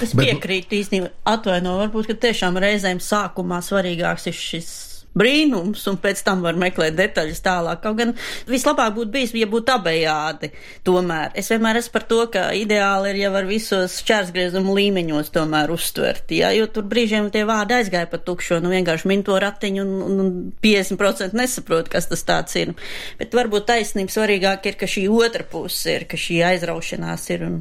es 0.05 0.13
piekrītu 0.19 0.81
īstenībā. 0.83 1.15
Atvaino, 1.29 1.79
varbūt, 1.81 2.13
ka 2.13 2.21
tiešām 2.29 2.61
reizēm 2.61 3.01
sākumā 3.05 3.63
svarīgāks 3.65 4.29
ir 4.29 4.37
šis 4.37 4.71
brīnums, 5.19 5.85
un 5.91 5.99
pēc 6.01 6.23
tam 6.27 6.43
var 6.47 6.59
meklēt 6.59 6.97
detaļas 6.99 7.43
tālāk. 7.45 7.83
Kaut 7.83 7.99
gan 8.01 8.15
vislabāk 8.49 8.95
būtu 8.97 9.13
bijis, 9.15 9.35
ja 9.39 9.49
būtu 9.51 9.75
abejādi. 9.75 10.53
Tomēr 10.87 11.35
es 11.39 11.51
vienmēr 11.53 11.81
esmu 11.83 11.95
par 11.95 12.07
to, 12.11 12.21
ka 12.33 12.49
ideāli 12.57 13.13
ir 13.13 13.21
jau 13.25 13.33
ar 13.41 13.49
visos 13.49 13.99
šķērsgriezumu 14.03 14.77
līmeņos 14.79 15.33
tomēr 15.35 15.73
uztvert, 15.75 16.31
jā, 16.35 16.53
jo 16.57 16.69
tur 16.73 16.87
brīžiem 16.89 17.31
tie 17.35 17.45
vārdi 17.49 17.79
aizgāja 17.79 18.09
pa 18.11 18.21
tukšo, 18.23 18.61
nu 18.65 18.73
vienkārši 18.73 19.11
min 19.11 19.25
to 19.27 19.39
ratiņu 19.43 19.85
un, 19.85 20.21
un 20.23 20.31
50% 20.65 21.37
nesaprot, 21.39 21.91
kas 21.93 22.09
tas 22.11 22.25
tāds 22.29 22.59
ir. 22.61 22.75
Bet 23.21 23.35
varbūt 23.37 23.69
taisnība 23.69 24.13
svarīgāk 24.13 24.71
ir, 24.71 24.79
ka 24.81 24.89
šī 24.91 25.07
otra 25.13 25.47
puse 25.49 25.99
ir, 25.99 26.07
ka 26.11 26.19
šī 26.21 26.41
aizraušanās 26.53 27.29
ir. 27.35 27.47
Un 27.49 27.59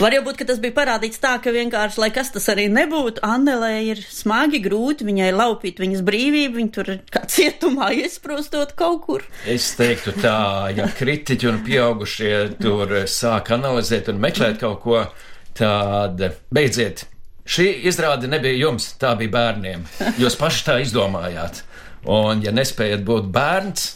var 0.00 0.16
jau 0.16 0.24
būt, 0.26 0.40
ka 0.40 0.48
tas 0.48 0.60
bija 0.62 0.76
parādīts 0.76 1.22
tā, 1.22 1.36
ka 1.42 1.54
vienkārši, 1.54 2.00
lai 2.02 2.10
kas 2.14 2.32
tas 2.34 2.48
arī 2.52 2.68
nebūtu, 2.72 3.22
Annelē 3.26 3.74
ir 3.86 4.02
smagi 4.02 4.62
grūti, 4.64 5.06
viņai 5.08 5.30
laupīt 5.34 5.80
viņas 5.82 6.04
brīvību, 6.06 6.58
viņa 6.58 6.74
tur 6.76 6.91
ir 6.92 7.00
kā 7.12 7.24
cietumā 7.30 7.90
iesprostot 7.96 8.74
kaut 8.78 9.02
kur. 9.06 9.24
Es 9.48 9.72
teiktu 9.78 10.14
tā, 10.20 10.70
ja 10.76 10.88
kritiķi 10.98 11.50
un 11.50 11.62
pieaugušie 11.66 12.34
tur 12.60 12.94
sāk 13.10 13.52
analizēt 13.56 14.12
un 14.12 14.20
meklēt 14.22 14.60
kaut 14.62 14.82
ko, 14.84 15.02
tad 15.58 16.22
beidziet. 16.52 17.06
Šī 17.42 17.66
izrāde 17.90 18.30
nebija 18.30 18.54
jums, 18.68 18.92
tā 19.02 19.16
bija 19.18 19.32
bērniem. 19.34 19.82
Jūs 20.22 20.38
paši 20.38 20.66
tā 20.68 20.78
izdomājāt. 20.84 21.64
Un, 22.10 22.42
ja 22.42 22.54
nespējat 22.54 23.02
būt 23.06 23.26
bērns, 23.34 23.88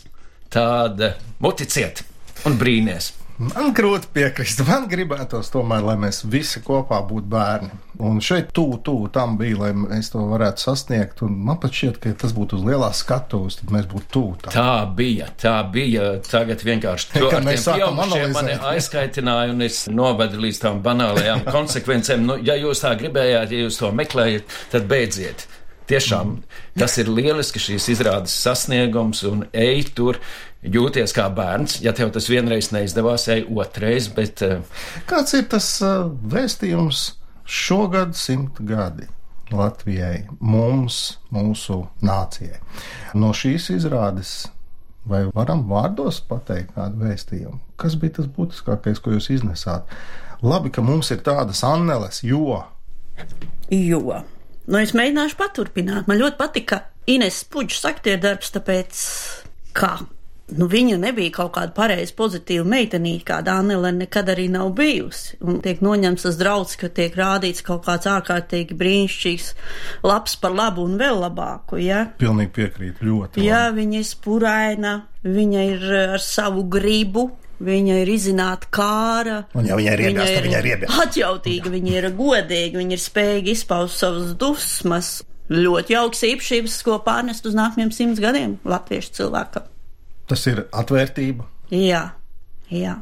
tad 0.53 1.01
muticiet 1.43 2.03
un 2.47 2.59
brīnīties. 2.59 3.13
Man 3.37 3.75
grūti 3.77 4.09
piekrist. 4.16 4.62
Man 4.64 4.87
gribētos 4.88 5.51
tomēr, 5.53 5.83
lai 5.85 5.96
mēs 6.01 6.22
visi 6.33 6.62
kopā 6.64 7.03
būtu 7.05 7.29
bērni. 7.29 7.68
Un 8.07 8.20
šeit 8.25 8.49
tuvu, 8.57 8.79
tuvu 8.85 9.11
tam 9.12 9.35
bija, 9.40 9.59
lai 9.61 9.70
mēs 9.77 10.09
to 10.12 10.22
varētu 10.31 10.64
sasniegt. 10.64 11.20
Un 11.27 11.35
man 11.44 11.59
pat 11.61 11.77
šķiet, 11.77 11.99
ka 12.01 12.12
tas 12.22 12.33
būtu 12.37 12.57
uz 12.57 12.64
lielās 12.64 13.03
skatuves, 13.05 13.59
tad 13.61 13.75
mēs 13.77 13.88
būtu 13.90 14.09
tuvu 14.16 14.38
tam. 14.44 14.55
Tā 14.57 14.72
bija, 14.96 15.29
tā 15.40 15.59
bija. 15.72 16.14
Tagad 16.25 16.64
vienkārši 16.64 17.12
to 17.12 17.29
pieaugušiem 17.35 18.33
mani 18.37 18.57
aizskaitināja, 18.72 19.53
un 19.53 19.66
es 19.68 19.83
novedu 19.92 20.40
līdz 20.46 20.62
tām 20.64 20.81
banālajām 20.87 21.44
konsekvencēm. 21.57 22.25
Nu, 22.25 22.40
ja 22.40 22.57
jūs 22.61 22.85
tā 22.87 22.96
gribējāt, 22.96 23.53
ja 23.53 23.66
jūs 23.66 23.81
to 23.83 23.92
meklējat, 24.01 24.59
tad 24.72 24.88
beidziet. 24.88 25.44
Tiešām 25.87 26.40
tas 26.81 26.96
ir 26.99 27.07
lieliski 27.12 27.61
šīs 27.62 27.85
izrādes 27.92 28.35
sasniegums, 28.42 29.20
un 29.29 29.44
ej 29.55 29.85
tur, 29.94 30.18
jūties 30.73 31.15
kā 31.17 31.29
bērns. 31.35 31.81
Ja 31.85 31.95
tev 31.97 32.13
tas 32.15 32.29
vienreiz 32.31 32.71
neizdevās, 32.75 33.29
ej 33.33 33.47
otrais, 33.55 34.09
bet 34.13 34.43
uh, 34.47 34.61
Kāds 35.09 35.37
ir 35.39 35.47
tas 35.53 35.69
uh, 35.85 36.09
vēstījums 36.33 37.07
šogad 37.47 38.17
simt 38.19 38.61
gadi? 38.67 39.09
Latvijai, 39.55 40.27
mums, 40.43 41.21
mūsu 41.31 41.85
nācijai. 42.03 42.59
No 43.15 43.31
šīs 43.31 43.69
izrādes, 43.77 44.33
vai 45.07 45.23
varam 45.31 45.63
vārdos 45.71 46.19
pateikt 46.27 46.75
kādu 46.75 47.05
vēstījumu? 47.05 47.61
Kas 47.79 47.95
bija 48.01 48.19
tas 48.19 48.31
būtiskākais, 48.33 48.99
ko 48.99 49.15
jūs 49.15 49.31
iznesāt? 49.37 49.87
Labi, 50.43 50.73
ka 50.75 50.83
mums 50.83 51.13
ir 51.15 51.23
tādas 51.25 51.63
anneles, 51.65 52.25
jo 52.27 52.65
Jo. 53.73 54.23
Nu, 54.67 54.79
es 54.81 54.93
mēģināšu 54.99 55.39
paturpināt. 55.39 56.09
Man 56.11 56.21
ļoti 56.21 56.39
patika 56.41 56.81
Ines 57.11 57.43
Puģis 57.51 57.85
aktierdarbs, 57.89 58.53
tāpēc, 58.55 59.03
ka 59.77 59.93
nu, 60.55 60.69
viņa 60.71 60.99
nebija 61.03 61.33
kaut 61.41 61.55
kāda 61.57 61.75
pareiza, 61.75 62.15
pozitīva 62.17 62.67
meitenīte, 62.69 63.25
kāda 63.33 63.57
Anela 63.61 63.91
nekad 63.95 64.31
arī 64.31 64.47
nav 64.53 64.71
bijusi. 64.79 65.39
Un 65.43 65.59
tiek 65.65 65.83
noņemts 65.83 66.27
tas 66.29 66.39
draudz, 66.39 66.77
ka 66.81 66.91
tiek 66.95 67.17
rādīts 67.19 67.65
kaut 67.67 67.87
kāds 67.89 68.07
ārkārtīgi 68.11 68.77
brīnišķīgs, 68.79 69.49
labs 70.07 70.37
par 70.43 70.55
labu 70.55 70.87
un 70.87 70.95
vēl 71.01 71.19
labāku. 71.25 71.81
Ja? 71.83 72.05
pilnīgi 72.21 72.55
piekrīt 72.61 73.03
ļoti. 73.03 73.43
Jā, 73.47 73.67
labi. 73.67 73.83
viņa 73.83 73.99
ir 74.03 74.07
spuraina, 74.07 74.95
viņa 75.27 75.67
ir 75.73 75.91
eh, 75.91 76.15
ar 76.19 76.23
savu 76.23 76.69
gribu. 76.71 77.29
Viņa 77.57 77.95
ir 78.03 78.11
izzināta 78.13 78.69
kāra. 78.69 79.37
Un 79.57 79.65
ja 79.65 79.79
viņai 79.79 79.93
ir 79.95 80.01
iebilst, 80.11 80.29
tad 80.29 80.45
viņai 80.45 80.59
ir 80.61 80.67
iebilst. 80.75 80.99
Atjautīga, 81.07 81.71
viņa 81.73 81.95
ir 81.95 82.07
godīga, 82.19 82.77
viņa 82.83 82.93
ir 82.93 83.01
spējīga 83.01 83.49
izpaust 83.55 84.03
savas 84.03 84.35
dusmas. 84.37 85.09
Ļoti 85.49 85.97
jauks 85.97 86.21
īpašības, 86.29 86.77
ko 86.85 86.99
pārnest 87.07 87.49
uz 87.49 87.57
nākamajiem 87.57 87.95
simts 87.97 88.21
gadiem 88.21 88.59
latviešu 88.69 89.17
cilvēkam. 89.23 89.71
Tas 90.27 90.47
ir 90.51 90.65
atvērtība. 90.75 91.47
Jā, 91.71 92.05
Jā. 92.71 92.97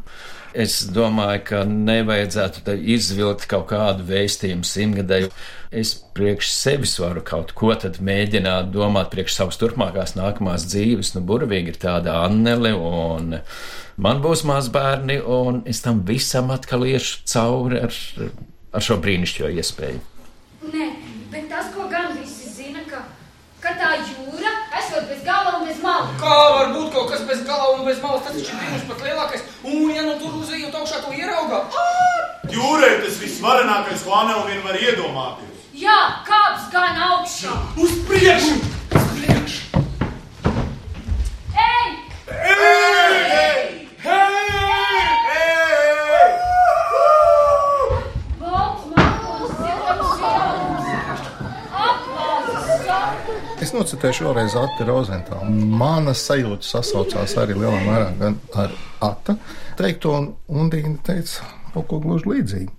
Es 0.54 0.84
domāju, 0.92 1.40
ka 1.48 1.60
nevajadzētu 1.66 2.76
izvilkt 2.94 3.46
kaut 3.50 3.66
kādu 3.72 4.04
vēstījumu 4.06 4.66
simtgadēju. 4.68 5.30
Es 5.74 5.94
priekš 6.14 6.50
sevis 6.54 6.92
varu 7.00 7.24
kaut 7.26 7.50
ko 7.58 7.72
tad 7.80 7.96
mēģināt 8.04 8.68
domāt 8.74 9.10
priekš 9.10 9.38
savas 9.40 9.58
turpmākās 9.58 10.14
nākamās 10.14 10.68
dzīves. 10.68 11.14
Nu, 11.16 11.24
burvīgi 11.26 11.74
ir 11.74 11.80
tāda 11.82 12.20
Annele, 12.26 12.74
un 12.76 13.40
man 13.96 14.22
būs 14.22 14.44
mazbērni, 14.46 15.18
un 15.24 15.64
es 15.66 15.82
tam 15.82 16.04
visam 16.06 16.52
atkal 16.54 16.86
iešu 16.86 17.24
cauri 17.32 17.80
ar, 17.88 17.98
ar 18.76 18.84
šo 18.84 19.00
brīnišķīgo 19.02 19.50
iespēju. 19.58 20.04
Nē, 20.68 20.90
bet 21.32 21.48
tas, 21.50 21.72
ko 21.74 21.88
gan 21.90 22.12
visi 22.20 22.52
zina, 22.52 22.84
ka, 22.92 23.02
ka 23.64 23.74
tā 23.80 23.96
jūra 24.04 24.54
esot 24.78 25.10
bez 25.10 25.26
gala 25.26 25.56
un 25.58 25.66
bez 25.66 25.82
malas. 25.82 25.93
Kā 26.20 26.36
var 26.56 26.70
būt 26.74 26.92
kaut 26.94 27.10
kas 27.12 27.24
bez 27.28 27.42
gala 27.46 27.72
un 27.74 27.84
bez 27.88 28.00
malas? 28.02 28.24
Tas 28.26 28.36
taču 28.36 28.52
ir 28.52 28.60
brīnums 28.60 28.86
pat 28.90 29.04
lielākais. 29.06 29.46
Un, 29.64 29.88
ja 29.94 30.04
nu 30.06 30.14
tur 30.20 30.36
uzejot 30.40 30.76
augšā, 30.80 31.00
to 31.04 31.14
ieraugā. 31.16 31.62
Jūrē 32.54 32.90
tas 33.04 33.18
visvarenākais, 33.22 34.04
ko 34.04 34.14
Anna 34.20 34.38
vien 34.48 34.62
var 34.66 34.78
iedomāties. 34.78 35.64
Jā, 35.74 35.98
kāps 36.28 36.68
gan 36.74 37.00
augšā. 37.08 37.56
Uz 37.80 37.96
priekšu! 38.08 38.60
Uz 38.94 39.10
priekšu! 39.16 39.84
Ej! 41.64 41.88
Ej! 42.28 43.64
Valds 44.04 44.33
nocitēšu 53.74 54.28
vēlreiz 54.28 54.54
Ati 54.58 54.86
Rozentālu. 54.86 55.50
Mana 55.50 56.14
sajūta 56.16 56.66
sasaucās 56.66 57.34
arī 57.40 57.56
lielā 57.58 57.80
mērā 57.84 58.08
gan 58.20 58.38
ar 58.54 58.74
Ata 59.02 59.36
teikto, 59.78 60.14
un 60.14 60.30
Undīna 60.64 60.96
teica 61.06 61.48
kaut 61.74 61.88
ko 61.90 62.00
gluži 62.04 62.30
līdzīgu. 62.30 62.72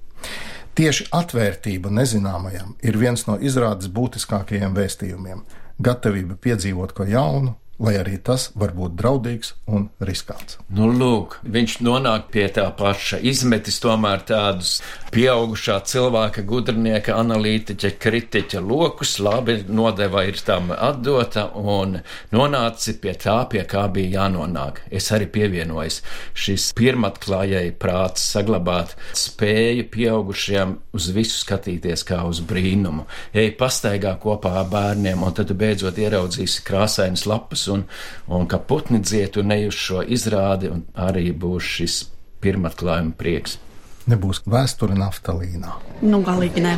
Tieši 0.76 1.08
atvērtība 1.16 1.92
nezināmajam 1.94 2.74
ir 2.84 2.98
viens 3.00 3.24
no 3.28 3.38
izrādes 3.40 3.92
būtiskākajiem 3.96 4.76
vēstījumiem- 4.76 5.44
gatavība 5.88 6.36
piedzīvot 6.36 6.96
ko 6.96 7.08
jaunu, 7.08 7.56
lai 7.80 7.98
arī 8.00 8.16
tas 8.24 8.50
var 8.56 8.72
būt 8.76 8.96
draudīgs 9.00 9.52
un 9.68 9.90
riskants. 10.08 10.60
Nu, 10.72 10.88
lūk, 10.92 11.40
viņš 11.44 11.80
nonāk 11.84 12.30
pie 12.32 12.46
tā 12.56 12.66
paša, 12.78 13.20
izmetis 13.20 13.82
tomēr 13.84 14.24
tādus 14.28 14.78
pieaugušā 15.12 15.78
cilvēka, 15.88 16.44
gudrnieka, 16.48 17.18
analītiķa, 17.20 17.92
kritiķa 18.00 18.62
lokus, 18.64 19.18
labi, 19.20 19.58
nodeva 19.68 20.24
ir 20.28 20.40
tam 20.46 20.72
atdota 20.72 21.50
un 21.60 22.00
nonāci 22.36 22.96
pie 23.02 23.16
tā, 23.20 23.38
pie 23.52 23.66
kā 23.68 23.86
bija 23.92 24.22
jānonāk. 24.22 24.86
Es 24.88 25.12
arī 25.16 25.28
pievienojos 25.32 26.02
šis 26.36 26.70
pirmatklājai 26.80 27.74
prāts 27.80 28.24
saglabāt 28.36 28.96
spēju 29.16 29.90
pieaugušiem 29.92 30.78
uz 30.96 31.10
visu 31.16 31.42
skatīties 31.44 32.06
kā 32.08 32.22
uz 32.28 32.40
brīnumu. 32.46 33.06
Ej 33.36 33.52
pastaigā 33.60 34.16
kopā 34.22 34.56
ar 34.62 34.72
bērniem, 34.72 35.24
un 35.24 35.36
tad 35.36 35.52
beidzot 35.60 36.00
ieraudzīsi 36.00 36.64
krāsainas 36.68 37.28
lapas 37.28 37.65
un, 37.72 37.86
un 38.28 38.48
ka 38.50 38.60
putni 38.60 39.02
dzietu 39.04 39.44
nejus 39.44 39.78
šo 39.88 40.02
izrādi, 40.04 40.72
un 40.72 40.86
arī 40.94 41.32
būs 41.32 41.72
šis 41.78 42.00
pirmatklājuma 42.44 43.16
prieks. 43.18 43.60
Nebūs 44.06 44.44
vēsture 44.46 44.98
naftalīnā. 45.00 45.72
Nu, 46.06 46.22
galīgi 46.26 46.62
nē. 46.62 46.76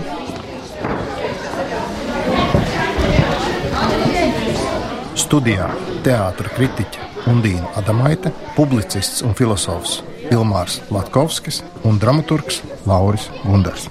Studijā 5.17 5.67
teātris 6.05 6.53
kritiķe 6.55 7.07
Undīna 7.27 7.67
Adamaite, 7.75 8.31
publicists 8.55 9.25
un 9.27 9.35
filozofs 9.35 9.99
Ilmārs 10.31 10.79
Latkovskis 10.91 11.61
un 11.87 11.99
dramaturgs 11.99 12.61
Lauris 12.87 13.27
Gundars. 13.43 13.89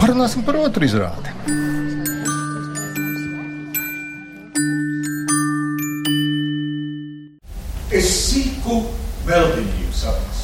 Parunāsim 0.00 0.46
par 0.46 0.60
otru 0.60 0.86
izrādi. 0.86 1.34
Es 7.90 8.10
sīku 8.28 8.84
veltījību 9.26 9.94
sapnis. 9.98 10.42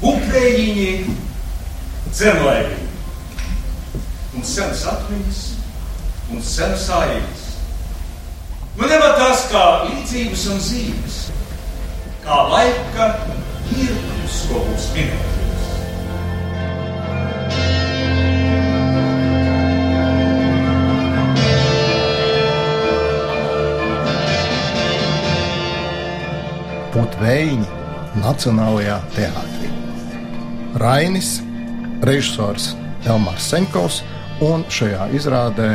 Bukrējiņi, 0.00 1.14
dzerlaivi. 2.10 2.88
Un 4.34 4.46
senas 4.46 4.82
atmiņas, 4.90 5.42
un 6.34 6.42
senas 6.42 6.88
ainas. 6.96 7.46
Nu 8.78 8.88
nevar 8.90 9.14
tās 9.18 9.44
kā 9.52 9.62
līdzības 9.84 10.46
un 10.54 10.60
zīmes, 10.66 11.20
kā 12.24 12.42
laika 12.50 13.12
mirklis, 13.70 14.42
ko 14.48 14.64
mums 14.66 14.90
minēties. 14.96 15.49
Putvējiņi 26.90 27.66
Nacionālajā 28.18 28.96
teātrī. 29.14 29.68
Rainis, 30.82 31.36
režisors 32.02 32.72
Elmārs 33.06 33.46
Senkovs 33.52 34.00
un 34.42 34.64
šajā 34.66 35.06
izrādē 35.14 35.68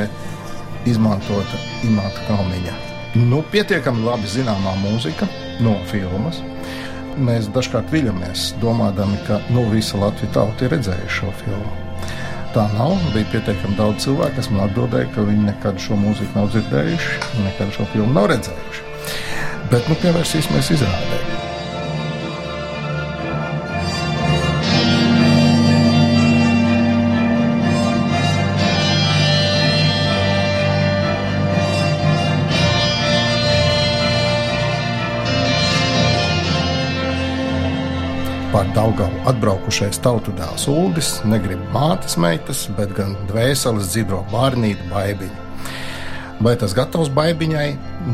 izmantota 0.89 1.61
Imants 1.87 2.19
Kalniņa. 2.27 2.75
Nu, 3.29 3.39
pietiekami 3.53 4.03
labi 4.03 4.27
zināmā 4.27 4.75
mūzika 4.81 5.29
no 5.63 5.77
filmas. 5.87 6.41
Mēs 7.15 7.47
dažkārt 7.55 7.93
viļamies, 7.95 8.49
domājam, 8.59 9.15
ka 9.29 9.39
nu, 9.55 9.63
visa 9.71 10.01
Latvijas 10.01 10.35
tauta 10.35 10.67
ir 10.67 10.75
redzējuši 10.75 11.19
šo 11.21 11.31
filmu. 11.39 11.71
Tā 12.55 12.65
nav. 12.75 12.97
Bija 13.15 13.29
pietiekami 13.37 13.79
daudz 13.79 14.03
cilvēku, 14.03 14.35
kas 14.41 14.51
man 14.51 14.65
atbildēja, 14.67 15.13
ka 15.15 15.23
viņi 15.27 15.47
nekad 15.47 15.79
šo 15.79 15.95
mūziku 15.99 16.41
nav 16.41 16.51
dzirdējuši, 16.51 17.15
nekad 17.47 17.71
šo 17.75 17.87
filmu 17.93 18.11
nav 18.15 18.29
redzējuši. 18.31 18.85
Bet 19.75 19.89
nu, 19.91 19.95
pievērsīsimies 19.99 20.69
izrādē. 20.71 21.17
Pār 38.53 38.69
Daugavu 38.71 39.11
atbraukušais 39.27 39.99
tautu 39.99 40.31
dēls 40.39 40.69
Uldis 40.71 41.17
negrib 41.27 41.59
mātes 41.75 42.15
meitas, 42.15 42.69
bet 42.77 42.95
gan 42.95 43.17
dvēseles 43.27 43.91
dzidro 43.91 44.23
bārnīti 44.31 44.87
baibiņu. 44.87 45.41
Vai 46.47 46.55
tas 46.61 46.71
gatavs 46.77 47.11
baibiņai? 47.11 47.73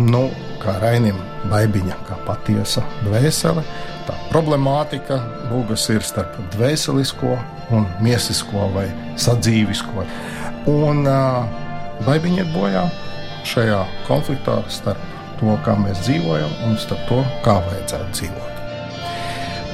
Nu, 0.10 0.32
kā 0.62 0.78
Rainim, 0.82 1.18
baibiņa 1.52 1.98
kā 2.08 2.18
patiesa 2.28 2.84
dvēsele, 3.06 3.64
tā 4.08 4.18
problemātika 4.32 5.20
būgas 5.50 5.88
ir 5.94 6.06
starp 6.06 6.38
dvēselisko 6.56 7.38
un 7.76 7.88
miesisko 8.04 8.70
vai 8.76 8.88
sadzīvisko. 9.20 10.06
Un 10.72 11.06
uh, 11.10 11.42
baibiņa 12.06 12.44
ir 12.44 12.54
bojā 12.54 12.86
šajā 13.48 13.82
konfliktā 14.08 14.60
starp 14.70 15.02
to, 15.42 15.58
kā 15.66 15.76
mēs 15.82 16.04
dzīvojam, 16.06 16.54
un 16.68 16.78
starp 16.82 17.06
to, 17.10 17.22
kā 17.46 17.58
vajadzētu 17.66 18.18
dzīvot. 18.18 18.52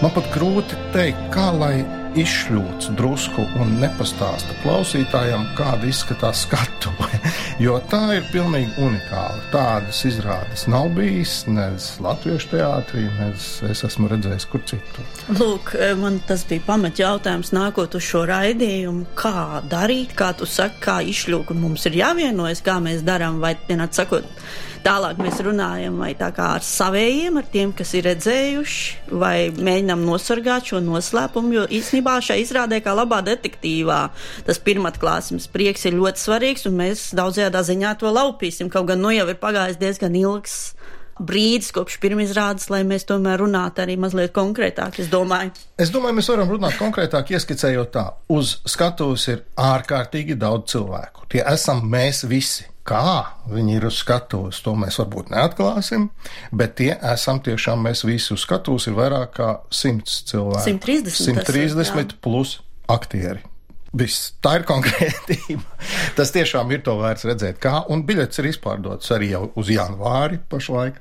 Man 0.02 0.14
pat 0.14 0.28
grūti 0.32 0.78
pateikt, 0.88 1.24
kā 1.34 1.50
lai 1.58 1.82
izšļūts 2.18 2.92
drusku 2.98 3.44
un 3.62 3.76
nepastāsta 3.82 4.56
klausītājam, 4.64 5.46
kāda 5.58 5.90
izskatās 5.90 6.46
skatuve. 6.48 7.12
Jo 7.58 7.80
tā 7.90 8.04
ir 8.14 8.26
pilnīgi 8.30 8.76
unikāla. 8.86 9.40
Tādas 9.50 10.04
izrādes 10.06 10.68
nav 10.70 10.92
bijis 10.94 11.40
nec 11.50 11.88
Latviešu 12.06 12.52
teātrī, 12.52 13.08
nec 13.18 13.48
es 13.66 13.82
esmu 13.88 14.12
redzējis 14.12 14.46
kur 14.52 14.62
citur. 14.70 15.08
Lūk, 15.40 15.74
man 15.98 16.20
tas 16.30 16.46
bija 16.46 16.62
pamat 16.68 17.02
jautājums 17.02 17.50
nākot 17.58 17.98
uz 17.98 18.06
šo 18.06 18.28
raidījumu. 18.30 19.08
Kā 19.18 19.64
darīt, 19.66 20.14
kā 20.18 20.30
tu 20.38 20.46
saki, 20.46 20.84
kā 20.86 21.00
izšļūt, 21.10 21.56
un 21.56 21.64
mums 21.66 21.90
ir 21.90 21.98
jāvienojas, 21.98 22.62
kā 22.66 22.78
mēs 22.84 23.02
darām, 23.08 23.42
vai 23.42 23.56
vienādi 23.66 24.04
sakot. 24.04 24.30
Tālāk 24.86 25.20
mēs 25.22 25.40
runājam 25.44 25.98
vai 26.00 26.12
tā 26.18 26.30
kā 26.36 26.52
ar 26.58 26.66
saviem, 26.66 27.40
ar 27.40 27.48
tiem, 27.52 27.74
kas 27.76 27.94
ir 27.98 28.06
redzējuši, 28.08 29.12
vai 29.20 29.50
mēģinām 29.52 30.06
nosargāt 30.08 30.72
šo 30.72 30.82
noslēpumu. 30.84 31.54
Jo 31.56 31.66
īstenībā 31.80 32.18
šai 32.24 32.40
izrādē, 32.44 32.80
kā 32.86 32.94
labā 32.98 33.22
detektīvā, 33.28 34.02
tas 34.48 34.62
pirmatklāsmes 34.64 35.50
prieks 35.54 35.88
ir 35.90 35.98
ļoti 35.98 36.24
svarīgs, 36.24 36.68
un 36.70 36.78
mēs 36.82 37.10
daudzajā 37.18 37.64
ziņā 37.72 37.98
to 38.02 38.14
laupīsim. 38.14 38.72
Kaut 38.74 38.90
gan 38.92 39.02
nu 39.04 39.14
jau 39.16 39.28
ir 39.28 39.42
pagājis 39.42 39.82
diezgan 39.82 40.16
ilgs 40.18 40.60
brīdis 41.18 41.72
kopš 41.74 41.98
pirmizrādes, 42.02 42.70
lai 42.70 42.84
mēs 42.88 43.08
tomēr 43.10 43.42
runātu 43.42 43.84
arī 43.84 43.98
mazliet 44.00 44.34
konkrētāk. 44.36 45.00
Es 45.02 45.10
domāju, 45.12 45.54
Es 45.78 45.92
domāju, 45.94 46.18
mēs 46.18 46.30
varam 46.32 46.50
runāt 46.54 46.78
konkrētāk, 46.80 47.32
ieskicējot 47.38 47.92
tā. 47.94 48.06
Uz 48.34 48.58
skatuves 48.66 49.28
ir 49.34 49.44
ārkārtīgi 49.62 50.38
daudz 50.40 50.74
cilvēku. 50.74 51.28
Tie 51.34 51.44
esam 51.46 51.84
mēs 51.92 52.24
visi, 52.30 52.66
Kā 52.88 53.34
viņi 53.52 53.76
ir 53.80 53.88
uz 53.90 53.98
skatuves, 54.00 54.62
to 54.64 54.72
mēs 54.80 55.00
varbūt 55.02 55.34
neatklāsim, 55.34 56.08
bet 56.56 56.78
tie 56.80 56.94
esam 57.12 57.42
tiešām 57.44 57.84
mēs 57.84 58.06
visi 58.08 58.32
uz 58.36 58.46
skatuves, 58.46 58.88
ir 58.88 58.96
vairāk 58.96 59.36
kā 59.36 59.50
100 59.68 60.24
cilvēki. 60.32 60.78
130 60.80 61.12
tas 61.12 61.22
ir, 61.28 61.44
130 61.44 62.18
plus 62.24 62.58
aktieri. 62.88 63.44
Viss 63.98 64.34
tā 64.44 64.58
ir 64.60 64.66
konkrētība. 64.68 65.64
Tas 66.18 66.34
tiešām 66.36 66.72
ir 66.76 66.84
to 66.86 66.98
vērts 67.00 67.26
redzēt, 67.30 67.60
kā 67.64 67.80
un 67.94 68.04
biļets 68.08 68.42
ir 68.42 68.50
izpārdots 68.52 69.14
arī 69.16 69.32
jau 69.32 69.46
uz 69.58 69.72
janvāri 69.72 70.42
pašlaik. 70.52 71.00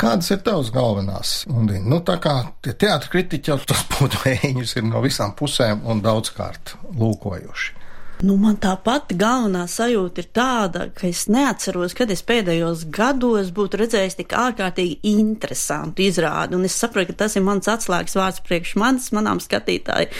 Kādas 0.00 0.32
ir 0.34 0.42
tavas 0.46 0.72
galvenās? 0.74 1.34
Undīna? 1.50 1.86
Nu, 1.94 2.00
tā 2.06 2.18
kā 2.22 2.34
tie 2.64 2.74
teātris 2.74 3.12
kritiķi 3.14 3.54
jau 3.54 3.58
tos 3.70 3.84
būtu 3.94 4.24
vējiņus 4.26 4.76
ir 4.80 4.88
no 4.90 5.02
visām 5.04 5.34
pusēm 5.38 5.86
un 5.88 6.02
daudzkārt 6.04 6.74
lūkojuši. 6.98 7.78
Nu, 8.26 8.34
man 8.40 8.56
tā 8.58 8.72
pati 8.82 9.14
galvenā 9.18 9.62
sajūta 9.70 10.22
ir 10.24 10.28
tāda, 10.34 10.86
ka 10.94 11.06
es 11.06 11.26
neatceros, 11.30 11.94
kad 11.94 12.10
es 12.10 12.24
pēdējos 12.26 12.88
gados 12.94 13.52
būtu 13.54 13.78
redzējis 13.82 14.18
tik 14.18 14.34
ārkārtīgi 14.34 14.98
interesantu 15.12 16.02
izrādi. 16.02 16.58
Un 16.58 16.66
es 16.66 16.74
saprotu, 16.78 17.12
ka 17.12 17.24
tas 17.24 17.38
ir 17.38 17.46
mans 17.46 17.70
atslēgas 17.70 18.18
vārds 18.18 18.42
priekš 18.48 18.74
manis, 18.82 19.12
manām 19.14 19.38
skatītāju 19.42 20.10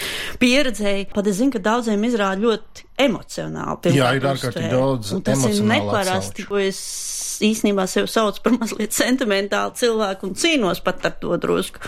pieredzēju. 0.42 1.08
Pat 1.14 1.30
es 1.30 1.40
zinu, 1.40 1.56
ka 1.56 1.62
daudziem 1.64 2.06
izrāda 2.06 2.44
ļoti 2.44 2.86
emocionāli. 3.08 3.94
Jā, 3.98 4.12
ir 4.14 4.30
ārkārtīgi 4.30 4.70
daudz. 4.72 5.12
Un 5.18 5.24
tas 5.26 5.42
ir 5.50 5.58
neparasti, 5.66 6.46
ko 6.46 6.62
es 6.62 6.78
īstenībā 7.44 7.86
sev 7.90 8.06
saucu 8.10 8.44
par 8.44 8.54
mazliet 8.60 8.94
sentimentālu 8.94 9.74
cilvēku 9.78 10.30
un 10.30 10.38
cīnos 10.38 10.82
pat 10.86 11.10
ar 11.10 11.18
to 11.18 11.34
drusku 11.42 11.82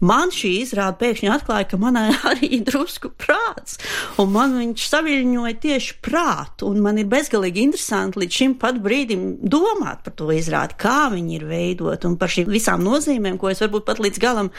man 0.00 0.32
šī 0.34 0.52
izrāde 0.62 0.98
pēkšņi 1.00 1.30
atklāja, 1.34 1.68
ka 1.70 1.80
manai 1.80 2.08
arī 2.30 2.60
drusku 2.66 3.10
prāts, 3.18 3.78
un 4.20 4.32
man 4.34 4.58
viņš 4.58 4.88
saviļņoja 4.92 5.54
tieši 5.64 5.96
prātu, 6.04 6.72
un 6.72 6.82
man 6.84 7.00
ir 7.00 7.08
bezgalīgi 7.10 7.66
interesanti 7.68 8.22
līdz 8.22 8.42
šim 8.42 8.58
pat 8.60 8.82
brīdim 8.84 9.30
domāt 9.42 10.04
par 10.06 10.16
to 10.18 10.30
izrādi, 10.34 10.78
kā 10.78 11.08
viņi 11.14 11.40
ir 11.40 11.48
veidot, 11.48 12.06
un 12.08 12.18
par 12.20 12.32
šīm 12.32 12.52
visām 12.52 12.84
nozīmēm, 12.86 13.40
ko 13.40 13.50
es 13.52 13.64
varbūt 13.64 13.88
pat 13.88 14.02
līdz 14.04 14.22
galam 14.22 14.52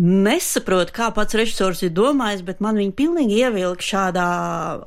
nesaprotu, 0.00 0.92
kā 0.94 1.10
pats 1.14 1.36
režisors 1.38 1.84
ir 1.86 1.92
domājis, 1.94 2.42
bet 2.46 2.62
man 2.64 2.78
viņa 2.80 2.94
pilnīgi 2.98 3.38
ievilka 3.44 3.86
šādā 3.88 4.28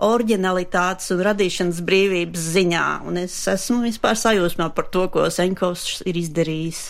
originalitātes 0.03 1.13
un 1.15 1.23
radīšanas 1.27 1.79
brīvības 1.87 2.47
ziņā, 2.57 2.87
un 3.07 3.21
es 3.23 3.37
esmu 3.51 3.85
vispār 3.85 4.19
sajūsmā 4.19 4.69
par 4.75 4.89
to, 4.91 5.07
ko 5.13 5.29
Senkovs 5.31 6.01
ir 6.07 6.19
izdarījis. 6.19 6.83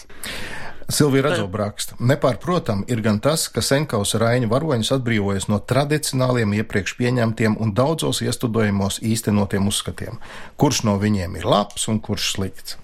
Silvija 0.88 1.26
Radzoba 1.26 1.60
raksta, 1.66 1.98
nepārprotam 2.00 2.86
ir 2.88 3.02
gan 3.04 3.18
tas, 3.20 3.50
ka 3.52 3.60
Senkaus 3.60 4.14
Raņa 4.16 4.48
varoņus 4.48 4.94
atbrīvojas 4.96 5.50
no 5.52 5.58
tradicionāliem 5.60 6.54
iepriekš 6.62 6.94
pieņemtiem 6.96 7.58
un 7.60 7.74
daudzos 7.76 8.22
iestudojumos 8.24 9.02
īstenotiem 9.04 9.68
uzskatiem, 9.68 10.16
kurš 10.56 10.86
no 10.88 10.96
viņiem 11.02 11.36
ir 11.42 11.50
labs 11.52 11.90
un 11.92 12.00
kurš 12.00 12.30
slikts. 12.38 12.78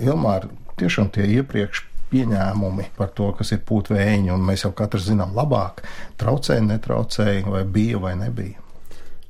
Ilmār, 0.00 0.48
tiešām 0.80 1.12
tie 1.12 1.28
iepriekš 1.36 1.84
pieņēmumi 2.14 2.88
par 2.96 3.12
to, 3.12 3.28
kas 3.36 3.52
ir 3.52 3.60
pūtvēji, 3.68 4.32
un 4.32 4.48
mēs 4.48 4.64
jau 4.64 4.72
katrs 4.80 5.10
zinām 5.10 5.36
labāk, 5.36 5.84
traucēja, 6.16 6.64
netraucēja, 6.64 7.44
vai 7.44 7.66
bija 7.68 8.00
vai 8.00 8.16
nebija. 8.24 8.69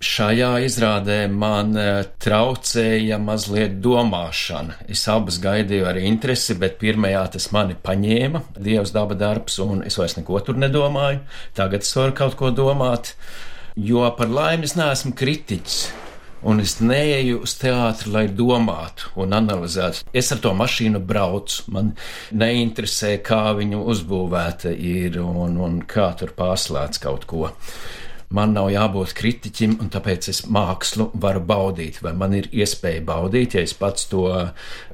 Šajā 0.00 0.62
izrādē 0.64 1.26
man 1.28 1.74
e, 1.76 1.82
traucēja 2.24 3.18
mazliet 3.20 3.74
domāšana. 3.84 4.78
Es 4.88 5.02
abas 5.12 5.36
gaidīju 5.44 5.84
ar 5.90 5.98
interesi, 6.00 6.56
bet 6.56 6.78
pirmajā 6.80 7.26
tas 7.34 7.50
mani 7.52 7.76
paņēma, 7.76 8.40
Dievs 8.56 8.94
daba 8.96 9.18
darbs, 9.20 9.58
un 9.60 9.84
es 9.84 10.00
vairs 10.00 10.16
neko 10.16 10.40
tur 10.46 10.56
nedomāju. 10.56 11.20
Tagad 11.52 11.84
es 11.84 11.92
varu 12.00 12.16
kaut 12.16 12.38
ko 12.40 12.48
domāt, 12.48 13.12
jo 13.76 14.08
par 14.16 14.32
laimi 14.32 14.64
es 14.70 14.78
neesmu 14.80 15.12
kritiķis. 15.20 15.82
Un 16.48 16.64
es 16.64 16.78
neeju 16.80 17.42
uz 17.44 17.58
teātri, 17.60 18.08
lai 18.16 18.26
domātu 18.32 19.12
un 19.20 19.36
analizētu. 19.36 20.08
Es 20.16 20.32
ar 20.32 20.40
to 20.40 20.56
mašīnu 20.56 21.04
braucu. 21.04 21.66
Man 21.76 21.92
neinteresē, 22.32 23.18
kā 23.20 23.50
viņu 23.60 23.84
uzbūvēta 23.92 24.72
ir 24.72 25.20
un, 25.20 25.60
un 25.60 25.82
kā 25.84 26.14
tur 26.16 26.32
pārslēdz 26.40 27.04
kaut 27.04 27.28
ko 27.28 27.50
man 28.34 28.54
nav 28.54 28.68
jābūt 28.70 29.14
kritiķim, 29.18 29.76
un 29.82 29.90
tāpēc 29.90 30.28
es 30.30 30.42
mākslu 30.52 31.08
varu 31.22 31.42
baudīt, 31.46 31.98
vai 32.04 32.12
man 32.18 32.34
ir 32.38 32.46
iespēja 32.54 33.02
baudīt, 33.06 33.56
ja 33.58 33.64
es 33.66 33.74
pats 33.74 34.06
to 34.10 34.26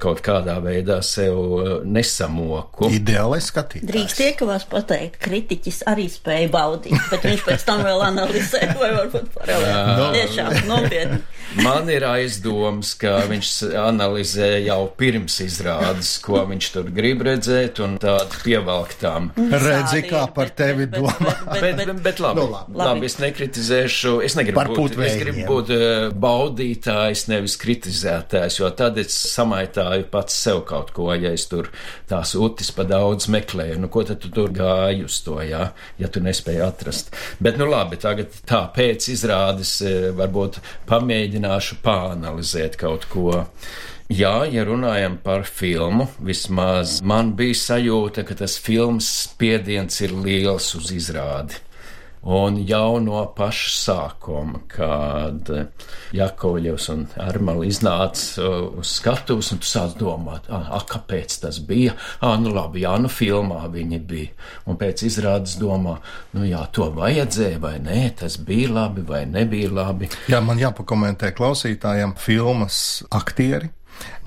kaut 0.01 0.23
kādā 0.25 0.57
veidā 0.63 0.99
sev 1.05 1.37
uh, 1.37 1.69
nesamoku. 1.85 2.89
Ideālais 2.97 3.51
skatījums. 3.51 3.89
Drīkst 3.91 4.23
iekavās 4.25 4.67
pateikt, 4.71 5.19
kritiķis 5.23 5.83
arī 5.91 6.07
spēja 6.11 6.49
baudīt, 6.53 6.97
bet 7.11 7.29
viņš 7.29 7.45
pēc 7.47 7.67
tam 7.67 7.85
vēl 7.85 8.05
analizē, 8.09 8.63
vai 8.81 8.93
varbūt 8.97 9.33
paralēli. 9.37 10.09
Tiešām 10.17 10.63
nopietni. 10.71 11.21
Man 11.55 11.87
ir 11.87 12.03
aizdoms, 12.03 12.91
ka 12.99 13.21
viņš 13.29 13.49
analizē 13.79 14.49
jau 14.65 14.81
pirms 14.99 15.37
izrādes, 15.45 16.09
ko 16.23 16.41
viņš 16.49 16.67
tur 16.73 16.89
grib 16.93 17.21
redzēt, 17.23 17.79
un 17.83 17.95
tādu 18.01 18.41
pievelktām. 18.43 19.29
Redzi, 19.37 20.01
kā 20.09 20.25
par 20.35 20.51
tevi 20.57 20.89
domā. 20.91 21.35
Bet, 21.47 21.63
bet, 21.63 21.79
bet, 21.79 22.01
bet 22.03 22.19
labi, 22.21 22.41
no, 22.41 22.47
labi. 22.51 22.75
labi, 22.81 23.07
es 23.07 23.15
nekritizēšu, 23.23 24.11
es 24.27 24.35
negribu 24.37 24.59
par 24.59 24.71
būt, 24.75 24.97
es 25.07 25.15
gribu 25.21 25.45
būt 25.47 25.71
uh, 25.73 26.09
baudītājs, 26.27 27.23
nevis 27.31 27.55
kritizētājs, 27.61 28.59
jo 28.59 28.69
tad 28.77 28.99
es 29.01 29.15
samaitāju 29.15 30.09
pats 30.11 30.35
sev 30.43 30.61
kaut 30.67 30.91
ko, 30.95 31.09
ja 31.15 31.31
es 31.31 31.47
tur 31.49 31.71
tās 32.11 32.35
utis 32.35 32.73
pa 32.75 32.83
daudz 32.87 33.29
meklēju. 33.31 33.79
Nu, 33.81 33.91
ko 33.93 34.03
tad 34.07 34.19
tu 34.23 34.33
tur 34.35 34.51
gāji 34.53 35.07
uz 35.07 35.21
to, 35.23 35.39
jā, 35.47 35.71
ja 35.97 36.11
tu 36.11 36.21
nespēji 36.23 36.61
atrast? 36.67 37.15
Bet, 37.39 37.55
nu 37.57 37.69
labi, 37.71 38.01
tagad 38.03 38.35
tā 38.47 38.65
pēc 38.75 39.09
izrādes 39.15 39.77
varbūt 40.17 40.59
pamēģināt 40.91 41.36
mēģināšu 41.37 41.77
pāanalizēt 41.83 42.77
kaut 42.77 43.05
ko. 43.09 43.45
Jā, 44.09 44.47
ja 44.47 44.63
runājam 44.63 45.17
par 45.19 45.43
filmu, 45.43 46.07
vismaz 46.19 47.01
man 47.03 47.35
bija 47.35 47.53
sajūta, 47.53 48.23
ka 48.23 48.35
tas 48.35 48.57
filmas 48.57 49.07
spiediens 49.27 50.01
ir 50.01 50.13
liels 50.15 50.73
uz 50.75 50.91
izrādi. 50.91 51.59
Un 52.27 52.57
jau 52.67 52.97
no 52.99 53.21
paša 53.37 53.69
sākuma, 53.77 54.59
kad 54.71 55.47
Jakovļevs 56.17 56.87
un 56.91 57.05
Armali 57.23 57.69
iznāca 57.71 58.41
uh, 58.41 58.55
uz 58.81 58.95
skatuves, 58.97 59.51
un 59.53 59.61
tu 59.61 59.69
sāc 59.69 59.93
domāt, 59.99 60.49
ah, 60.51 60.81
kāpēc 60.89 61.37
tas 61.43 61.61
bija? 61.63 61.93
Ah, 62.19 62.35
nu 62.41 62.51
labi, 62.55 62.81
jā, 62.83 62.95
nu 62.99 63.11
filmā 63.11 63.61
viņi 63.71 64.01
bija. 64.09 64.33
Un 64.67 64.79
pēc 64.81 65.05
izrādes 65.07 65.55
domā, 65.61 65.99
nu 66.35 66.47
jā, 66.47 66.65
to 66.73 66.89
vajadzēja 66.97 67.61
vai 67.63 67.77
nē, 67.85 68.01
tas 68.23 68.39
bija 68.41 68.73
labi 68.75 69.05
vai 69.07 69.23
nebija 69.29 69.71
labi. 69.71 70.09
Jā, 70.31 70.41
man 70.43 70.59
jāpakomentē 70.59 71.31
klausītājiem 71.37 72.17
filmas 72.19 73.03
aktieri. 73.13 73.71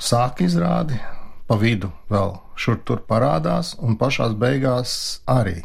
Sāk 0.00 0.40
izrādi, 0.46 0.96
pa 1.46 1.58
vidu 1.60 1.92
vēl 2.10 2.38
šur 2.60 2.80
tur 2.84 3.02
parādās, 3.08 3.74
un 3.80 3.96
pašās 4.00 4.36
beigās 4.40 4.94
arī. 5.30 5.62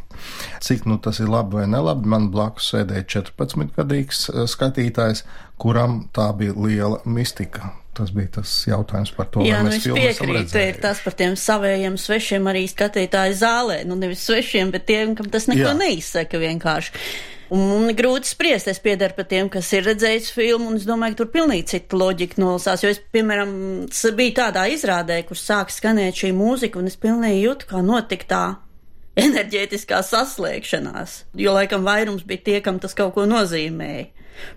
Cik 0.64 0.86
nu 0.90 0.98
tas 1.04 1.20
ir 1.20 1.32
labi 1.32 1.60
vai 1.60 1.68
nelabi, 1.70 2.08
man 2.12 2.30
blakus 2.34 2.72
sēdēja 2.74 3.08
14-gadīgs 3.18 4.28
eh, 4.32 4.46
skatītājs, 4.52 5.26
kuram 5.62 6.06
tā 6.16 6.32
bija 6.40 6.56
liela 6.56 7.02
mistika. 7.06 7.74
Tas 7.96 8.10
bija 8.12 8.34
tas 8.42 8.52
jautājums 8.68 9.14
par 9.16 9.30
to, 9.32 9.44
Jā, 9.48 9.62
vai 9.62 9.70
nu 9.70 9.72
mēs 9.72 9.86
es 9.86 9.96
piekrītu, 9.96 10.60
ir 10.60 10.82
tas 10.84 11.00
par 11.04 11.16
tiem 11.16 11.38
savējiem 11.40 11.96
svešiem 12.00 12.50
arī 12.52 12.66
skatītāju 12.68 13.38
zālē. 13.40 13.78
Nu, 13.88 13.96
nevis 14.00 14.26
svešiem, 14.28 14.74
bet 14.74 14.84
tiem, 14.90 15.14
kam 15.16 15.30
tas 15.32 15.48
neko 15.48 15.70
Jā. 15.70 15.78
neizsaka 15.80 16.42
vienkārši. 16.42 17.06
Un 17.56 17.92
grūti 17.94 18.28
spriest, 18.28 18.68
es 18.72 18.82
piedaru 18.82 19.14
par 19.16 19.28
tiem, 19.30 19.48
kas 19.54 19.70
ir 19.78 19.86
redzējis 19.86 20.32
filmu, 20.34 20.72
un 20.72 20.80
es 20.80 20.88
domāju, 20.88 21.14
ka 21.14 21.22
tur 21.22 21.30
pilnīgi 21.36 21.68
cita 21.76 22.00
loģika 22.02 22.42
nolasās. 22.42 22.84
Jo 22.84 22.92
es, 22.92 23.00
piemēram, 23.14 23.52
biju 24.18 24.36
tādā 24.42 24.66
izrādē, 24.74 25.20
kur 25.30 25.38
sāk 25.38 25.72
skanēt 25.74 26.24
šī 26.24 26.34
mūzika, 26.36 26.82
un 26.82 26.90
es 26.90 26.98
pilnīgi 26.98 27.44
jūtu, 27.46 27.70
kā 27.70 27.84
notika 27.86 28.32
tā 28.32 28.44
enerģētiskā 29.16 30.02
saslēgšanās. 30.04 31.20
Jo 31.40 31.54
laikam 31.56 31.86
vairums 31.88 32.26
bija 32.28 32.48
tie, 32.50 32.60
kam 32.66 32.82
tas 32.84 32.98
kaut 32.98 33.14
ko 33.16 33.30
nozīmēja. 33.30 34.10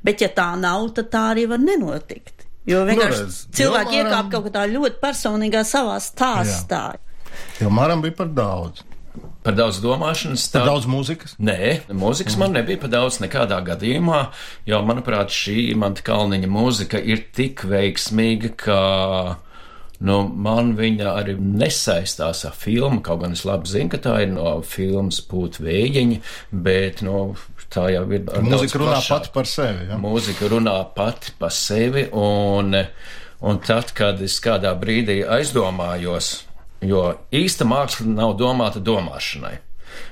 Bet 0.02 0.24
ja 0.24 0.32
tā 0.34 0.48
nav, 0.58 0.88
tad 0.96 1.12
tā 1.12 1.28
arī 1.36 1.44
var 1.50 1.62
nenotikt. 1.62 2.37
Jo 2.68 2.82
vienkārši 2.88 3.24
nu, 3.24 3.34
cilvēki 3.56 4.00
iekāp 4.02 4.28
kaut 4.34 4.48
kādā 4.50 4.66
ļoti 4.68 5.00
personīgā 5.00 5.64
savā 5.64 5.96
stāstā. 6.04 6.82
Jo 7.62 7.72
Māram 7.72 8.04
bija 8.04 8.18
par 8.18 8.30
daudz. 8.36 8.84
Par 9.46 9.56
daudz 9.56 9.78
domāšanas. 9.80 10.44
Tā... 10.52 10.60
Par 10.60 10.74
daudz 10.74 10.86
mūzikas? 10.90 11.34
Nē, 11.40 11.88
mūzikas 11.88 12.36
mm. 12.36 12.42
man 12.42 12.56
nebija 12.58 12.82
par 12.82 12.92
daudz 12.92 13.20
nekādā 13.22 13.58
gadījumā, 13.64 14.26
jo, 14.68 14.80
manuprāt, 14.86 15.32
šī 15.32 15.72
Manta 15.78 16.04
Kalniņa 16.06 16.50
mūzika 16.52 17.00
ir 17.00 17.24
tik 17.34 17.64
veiksmīga, 17.70 18.52
ka. 18.60 18.80
Nu, 19.98 20.20
man 20.30 20.76
viņa 20.78 21.12
arī 21.18 21.34
nesaistās 21.38 22.44
ar 22.46 22.54
filmu, 22.54 23.00
kaut 23.02 23.24
gan 23.24 23.34
es 23.34 23.42
labi 23.48 23.66
zinu, 23.66 23.90
ka 23.90 23.98
tā 24.04 24.18
ir 24.22 24.30
no 24.30 24.60
filmas 24.62 25.18
Pūta 25.26 25.64
vējiņa, 25.66 26.18
bet 26.52 27.02
nu, 27.06 27.32
tā 27.74 27.88
jau 27.96 28.04
ir. 28.14 28.28
Mūzika 28.46 28.78
runā 28.78 28.98
plašāk. 29.00 29.14
pati 29.16 29.32
par 29.34 29.50
sevi. 29.50 29.88
Ja? 29.90 29.98
Mūzika 29.98 30.50
runā 30.54 30.76
pati 30.94 31.34
par 31.40 31.54
sevi, 31.54 32.06
un, 32.14 32.78
un 33.42 33.64
tad, 33.66 33.90
kad 33.98 34.22
es 34.22 34.38
kādā 34.44 34.76
brīdī 34.78 35.24
aizdomājos, 35.26 36.36
Jo 36.84 37.08
īsta 37.34 37.66
māksla 37.66 38.06
nav 38.06 38.36
domāta 38.38 38.78
domāšanai. 38.78 39.56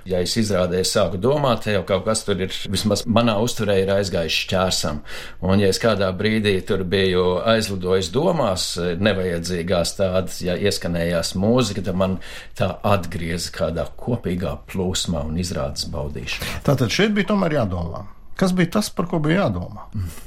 Ja 0.08 0.20
es 0.24 0.36
izrādē 0.38 0.82
sāku 0.86 1.20
domāt, 1.20 1.68
jau 1.70 1.82
kaut 1.88 2.04
kas 2.06 2.24
tur 2.26 2.40
ir, 2.42 2.52
vismaz 2.72 3.04
manā 3.06 3.36
uzturē 3.42 3.78
ir 3.82 3.92
aizgājis 3.96 4.40
šķērsam. 4.44 5.00
Un 5.46 5.62
ja 5.62 5.70
es 5.72 5.80
kādā 5.82 6.10
brīdī 6.16 6.56
tur 6.66 6.84
biju 6.88 7.24
aizlidojis 7.54 8.12
domās, 8.14 8.68
nevajadzīgās 8.78 9.96
tādas, 9.98 10.40
ja 10.44 10.58
ieskanējās 10.58 11.34
mūzika, 11.40 11.84
tad 11.86 11.98
man 11.98 12.20
tā 12.58 12.72
atgrieza 12.86 13.54
kādā 13.56 13.88
kopīgā 13.98 14.56
plūsmā 14.70 15.26
un 15.26 15.40
izrādes 15.42 15.88
baudīšanā. 15.92 16.62
Tātad 16.66 16.92
šeit 16.94 17.16
bija 17.16 17.32
tomēr 17.34 17.60
jādomā. 17.60 18.06
Kas 18.36 18.52
bija 18.56 18.76
tas, 18.78 18.92
par 18.92 19.08
ko 19.10 19.22
bija 19.24 19.46
jādomā? 19.46 19.88
Mm 19.94 20.26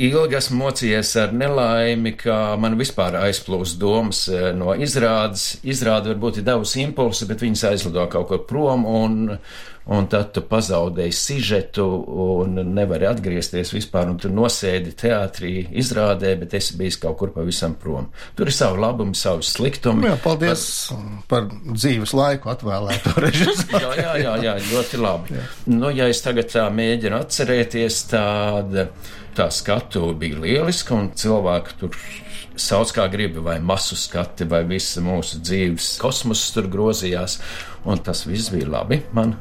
ilgi 0.00 0.38
esmu 0.38 0.62
mocījies 0.62 1.10
ar 1.20 1.34
nelaimi, 1.36 2.14
ka 2.18 2.56
man 2.60 2.78
vispār 2.80 3.18
aizplūst 3.20 3.80
domas 3.80 4.26
eh, 4.32 4.50
no 4.56 4.74
izrādes. 4.76 5.58
Izrāde 5.66 6.14
varbūt 6.14 6.40
ir 6.40 6.48
devusi 6.48 6.84
impulsu, 6.86 7.28
bet 7.28 7.44
viņas 7.44 7.66
aizlido 7.72 8.06
kaut 8.12 8.30
kur 8.30 8.40
prom, 8.48 8.86
un, 8.88 9.36
un 9.90 10.08
tad 10.12 10.32
tu 10.36 10.42
pazaudēji 10.48 11.16
sižetu 11.16 11.84
un 12.24 12.56
nevari 12.72 13.10
atgriezties 13.10 13.74
vispār, 13.76 14.08
un 14.12 14.16
tu 14.22 14.32
nosēdi 14.32 14.94
teātrī 15.04 15.54
izrādē, 15.82 16.32
bet 16.40 16.56
esi 16.56 16.78
bijis 16.80 17.00
kaut 17.02 17.18
kur 17.20 17.34
pavisam 17.36 17.76
prom. 17.80 18.08
Tur 18.38 18.48
ir 18.48 18.56
savu 18.56 18.80
labumu, 18.80 19.16
savu 19.18 19.44
sliktumu. 19.44 20.08
Jā, 20.08 20.16
paldies 20.24 20.64
par, 21.28 21.50
par 21.50 21.76
dzīves 21.76 22.16
laiku 22.16 22.54
atvēlēto 22.54 23.16
režisoru. 23.26 23.84
jā, 23.84 23.94
jā, 24.00 24.18
jā, 24.24 24.36
jā, 24.48 24.58
ļoti 24.72 25.04
labi. 25.04 25.36
Jā. 25.36 25.48
Nu, 25.76 25.92
ja 25.92 26.08
es 26.08 26.24
tagad 26.24 26.48
tā 26.52 26.70
mēģinu 26.72 27.20
atcerēties 27.20 28.04
tādu 28.16 28.88
tā 29.36 29.50
skatu 29.54 30.10
bija 30.18 30.40
lieliska, 30.42 30.96
un 30.96 31.10
cilvēki 31.16 31.76
tur 31.80 31.96
sauc 32.60 32.92
kā 32.96 33.06
gribi, 33.12 33.40
vai 33.44 33.58
masu 33.64 33.96
skati, 33.96 34.46
vai 34.48 34.64
visa 34.68 35.02
mūsu 35.04 35.40
dzīves 35.40 35.94
kosmosa 36.02 36.56
tur 36.56 36.68
grozījās, 36.72 37.38
un 37.88 38.02
tas 38.04 38.26
viss 38.28 38.52
bija 38.52 38.68
labi. 38.78 39.00
Man 39.16 39.36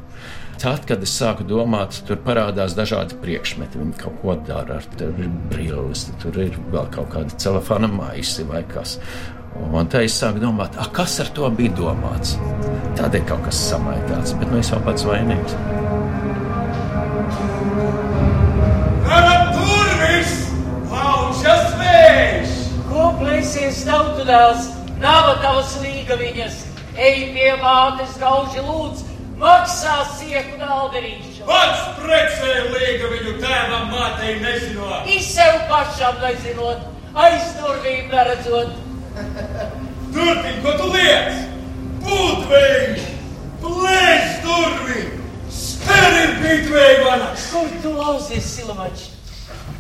Tad, 0.60 0.82
kad 0.90 1.00
es 1.06 1.14
sāku 1.16 1.46
domāt, 1.48 2.02
tur 2.04 2.18
parādās 2.20 2.74
dažādi 2.76 3.16
priekšmeti. 3.22 3.80
Viņi 3.80 3.94
kaut 4.02 4.18
ko 4.20 4.34
dara, 4.44 4.82
tur 5.00 5.14
ir 5.16 5.30
brilles, 5.48 6.02
tur 6.20 6.36
ir 6.44 6.58
vēl 6.74 6.90
kaut 6.92 7.14
kāda 7.14 7.38
telefona 7.40 7.88
maisi 7.88 8.44
vai 8.50 8.66
kas. 8.68 8.98
Un 9.56 9.88
tā 9.88 10.04
es 10.04 10.20
sāku 10.20 10.44
domāt, 10.44 10.76
kas 10.96 11.16
ar 11.24 11.32
to 11.38 11.48
bija 11.56 11.72
domāts. 11.80 12.36
Tādēļ 13.00 13.24
kaut 13.32 13.48
kas 13.48 13.64
samaitāts, 13.70 14.36
bet 14.42 14.52
nu 14.52 14.60
es 14.60 14.74
jau 14.74 14.84
pats 14.84 15.08
vainīgs. 15.08 15.56
Plēsies 23.50 23.80
tautu 23.82 24.22
dēls, 24.28 24.68
nav 25.02 25.32
tavas 25.42 25.72
līgaviņas, 25.82 26.58
ej 27.02 27.16
pie 27.34 27.48
mātes 27.58 28.12
gauži 28.22 28.62
lūdz, 28.62 29.02
maksā 29.42 29.96
sieku 30.20 30.60
dalderīšu. 30.62 31.48
Pats 31.48 31.88
precē 31.98 32.60
līgaviņu 32.76 33.34
tēvam 33.42 33.90
mātei 33.90 34.38
nezinot. 34.44 35.10
Izsev 35.16 35.66
pašam 35.66 36.22
nezinot, 36.22 36.86
aiz 37.26 37.50
durvīm 37.58 38.14
neredzot. 38.14 38.78
Turpin, 40.14 40.62
ko 40.62 40.78
tu 40.78 40.94
liec? 40.94 41.44
Būtvēji, 42.06 43.12
plēš 43.66 44.42
durvi, 44.46 45.08
sperim 45.50 46.38
pītvēji 46.46 47.06
manas. 47.08 47.50
Kur 47.50 47.80
tu 47.82 47.98
lauzies, 47.98 48.58
silamači? 48.60 49.10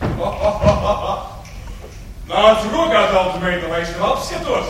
Nāc 2.30 2.62
rokā 2.70 3.00
daudz 3.10 3.40
meita, 3.42 3.66
lai 3.72 3.80
es 3.82 3.90
tev 3.90 4.04
apskatos. 4.06 4.68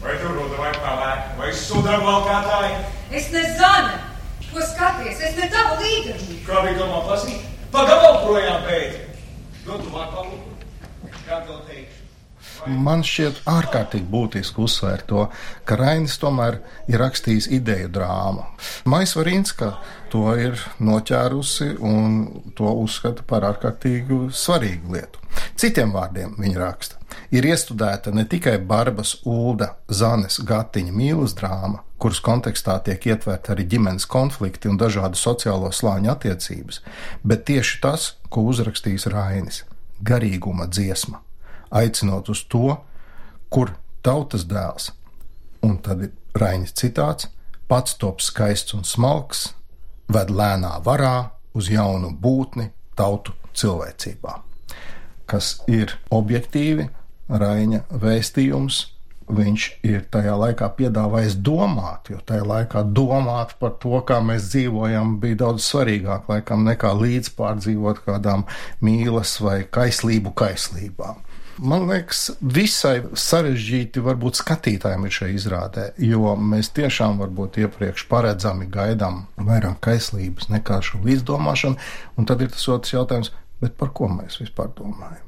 Vai 0.00 0.14
tu 0.16 0.30
ruda 0.32 0.56
vai 0.56 0.70
pelēka, 0.72 1.34
vai 1.36 1.50
sudraba 1.52 2.06
valkātāji? 2.06 2.78
Es 3.20 3.26
ne 3.34 3.42
zana, 3.58 3.98
ko 4.48 4.64
skaties, 4.64 5.20
es 5.28 5.36
ne 5.36 5.50
tava 5.52 5.76
līderi. 5.82 6.38
Kā 6.46 6.62
bija 6.64 6.78
domā 6.78 7.02
plasīt? 7.04 7.44
Pagabalu 7.74 8.22
projām 8.24 8.64
pēc. 8.64 8.96
Dodu 9.66 9.92
vārpalu, 9.92 10.40
kā 11.26 11.42
tev 11.44 11.60
teikšu. 11.68 11.95
Man 12.66 13.04
šķiet 13.06 13.44
ārkārtīgi 13.46 14.08
būtiski 14.10 14.58
uzsvērt 14.64 15.06
to, 15.10 15.26
ka 15.68 15.76
Rainis 15.78 16.16
tomēr 16.18 16.58
ir 16.90 16.98
rakstījis 16.98 17.46
ideju 17.54 17.90
drāmu. 17.94 18.42
Maisa 18.90 19.20
Varinska 19.20 19.68
to 20.10 20.24
ir 20.40 20.58
noķērusi 20.82 21.76
un 21.78 22.16
to 22.58 22.72
uzskata 22.82 23.22
par 23.26 23.46
ārkārtīgi 23.46 24.32
svarīgu 24.34 24.96
lietu. 24.96 25.22
Citiem 25.56 25.92
vārdiem 25.94 26.34
viņa 26.40 26.58
raksta, 26.58 26.98
ir 27.30 27.46
iestudēta 27.46 28.10
ne 28.14 28.24
tikai 28.26 28.56
Barbas, 28.58 29.16
Ulda, 29.28 29.76
Zanes, 29.86 30.40
Gatiņa 30.48 30.94
mīlas 30.96 31.36
drāma, 31.38 31.84
kuras 32.02 32.18
kontekstā 32.24 32.78
tiek 32.88 33.06
ietverta 33.12 33.54
arī 33.54 33.68
ģimenes 33.76 34.08
konflikti 34.10 34.72
un 34.72 34.80
dažādu 34.80 35.20
sociālo 35.20 35.70
slāņu 35.70 36.10
attiecības, 36.16 36.82
bet 37.22 37.46
tieši 37.52 37.78
tas, 37.84 38.10
ko 38.28 38.48
uzrakstījis 38.50 39.06
Rainis- 39.12 39.62
garīguma 40.10 40.66
dziesma 40.66 41.25
aicinot 41.76 42.30
uz 42.32 42.42
to, 42.50 42.76
kur 43.52 43.74
tautas 44.06 44.46
dēls, 44.48 44.90
un 45.66 45.78
tad 45.82 46.06
ir 46.08 46.14
Rainis 46.36 46.74
citāts, 46.76 47.30
pats 47.68 47.96
top 48.00 48.20
skaists 48.22 48.76
un 48.76 48.84
smalks, 48.84 49.48
ved 50.12 50.30
lēnā 50.30 50.76
varā 50.86 51.30
uz 51.56 51.70
jaunu 51.72 52.12
būtni 52.22 52.70
tautu 52.98 53.34
cilvēcībā. 53.56 54.36
Kas 55.26 55.56
ir 55.66 55.96
objektīvi 56.14 56.86
Raina 57.26 57.82
vēstījums, 57.90 58.84
viņš 59.26 59.64
ir 59.86 60.04
tajā 60.14 60.36
laikā 60.38 60.68
piedāvājis 60.78 61.34
domāt, 61.42 62.12
jo 62.12 62.20
tajā 62.22 62.44
laikā 62.46 62.84
domāt 62.94 63.56
par 63.58 63.74
to, 63.82 63.98
kā 64.06 64.20
mēs 64.22 64.52
dzīvojam, 64.52 65.16
bija 65.22 65.40
daudz 65.42 65.66
svarīgāk 65.66 66.30
laikam 66.30 66.62
nekā 66.68 66.92
līdzpārdzīvot 67.00 68.04
kādām 68.06 68.46
mīlas 68.86 69.40
vai 69.42 69.64
kaislību 69.66 70.30
kaislībām. 70.38 71.18
Man 71.56 71.86
liekas, 71.88 72.34
visai 72.40 72.98
sarežģīti 73.16 74.02
varbūt 74.04 74.36
skatītājiem 74.42 75.06
ir 75.08 75.14
šajā 75.16 75.36
izrādē, 75.38 75.84
jo 76.04 76.34
mēs 76.36 76.68
tiešām 76.76 77.16
varbūt 77.22 77.56
iepriekš 77.62 78.04
paredzami 78.10 78.68
gaidām 78.68 79.22
vairāk 79.40 79.78
kaislības 79.86 80.50
nekā 80.52 80.82
šo 80.84 81.00
līdzdomāšanu, 81.06 81.80
un 82.16 82.28
tad 82.28 82.44
ir 82.44 82.52
tas 82.52 82.66
otrs 82.74 82.92
jautājums, 82.92 83.32
par 83.80 83.94
ko 83.96 84.10
mēs 84.12 84.36
vispār 84.42 84.68
domājam. 84.76 85.24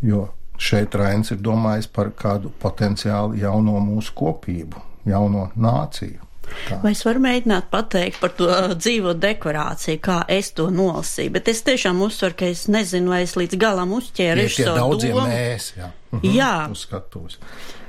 Jo 0.00 0.30
šeit 0.56 0.96
Rains 0.96 1.34
ir 1.34 1.44
domājis 1.44 1.90
par 1.92 2.14
kādu 2.16 2.52
potenciāli 2.62 3.44
jauno 3.44 3.76
mūsu 3.84 4.16
kopību, 4.16 4.80
jauno 5.12 5.50
nāciju. 5.60 6.29
Tā. 6.68 6.80
Vai 6.84 6.92
es 6.96 7.04
varu 7.06 7.22
mēģināt 7.24 7.70
pateikt 7.72 8.20
par 8.22 8.34
to 8.38 8.48
dzīvo 8.74 9.14
dekorāciju, 9.20 10.00
kā 10.02 10.20
es 10.30 10.52
to 10.56 10.68
nolasīju, 10.74 11.34
bet 11.36 11.48
es 11.52 11.64
tiešām 11.66 12.02
uzsveru, 12.06 12.36
ka 12.42 12.50
es 12.50 12.66
nezinu, 12.72 13.12
vai 13.14 13.24
es 13.26 13.36
līdz 13.38 13.58
galam 13.60 13.94
uzķēru 13.96 14.44
režisoru 14.44 15.00
domu. 15.00 15.26
Mēs, 15.30 15.72
jā. 15.78 15.90
Mhm, 16.10 16.32
jā. 16.34 16.54
Uzskatos. 16.72 17.36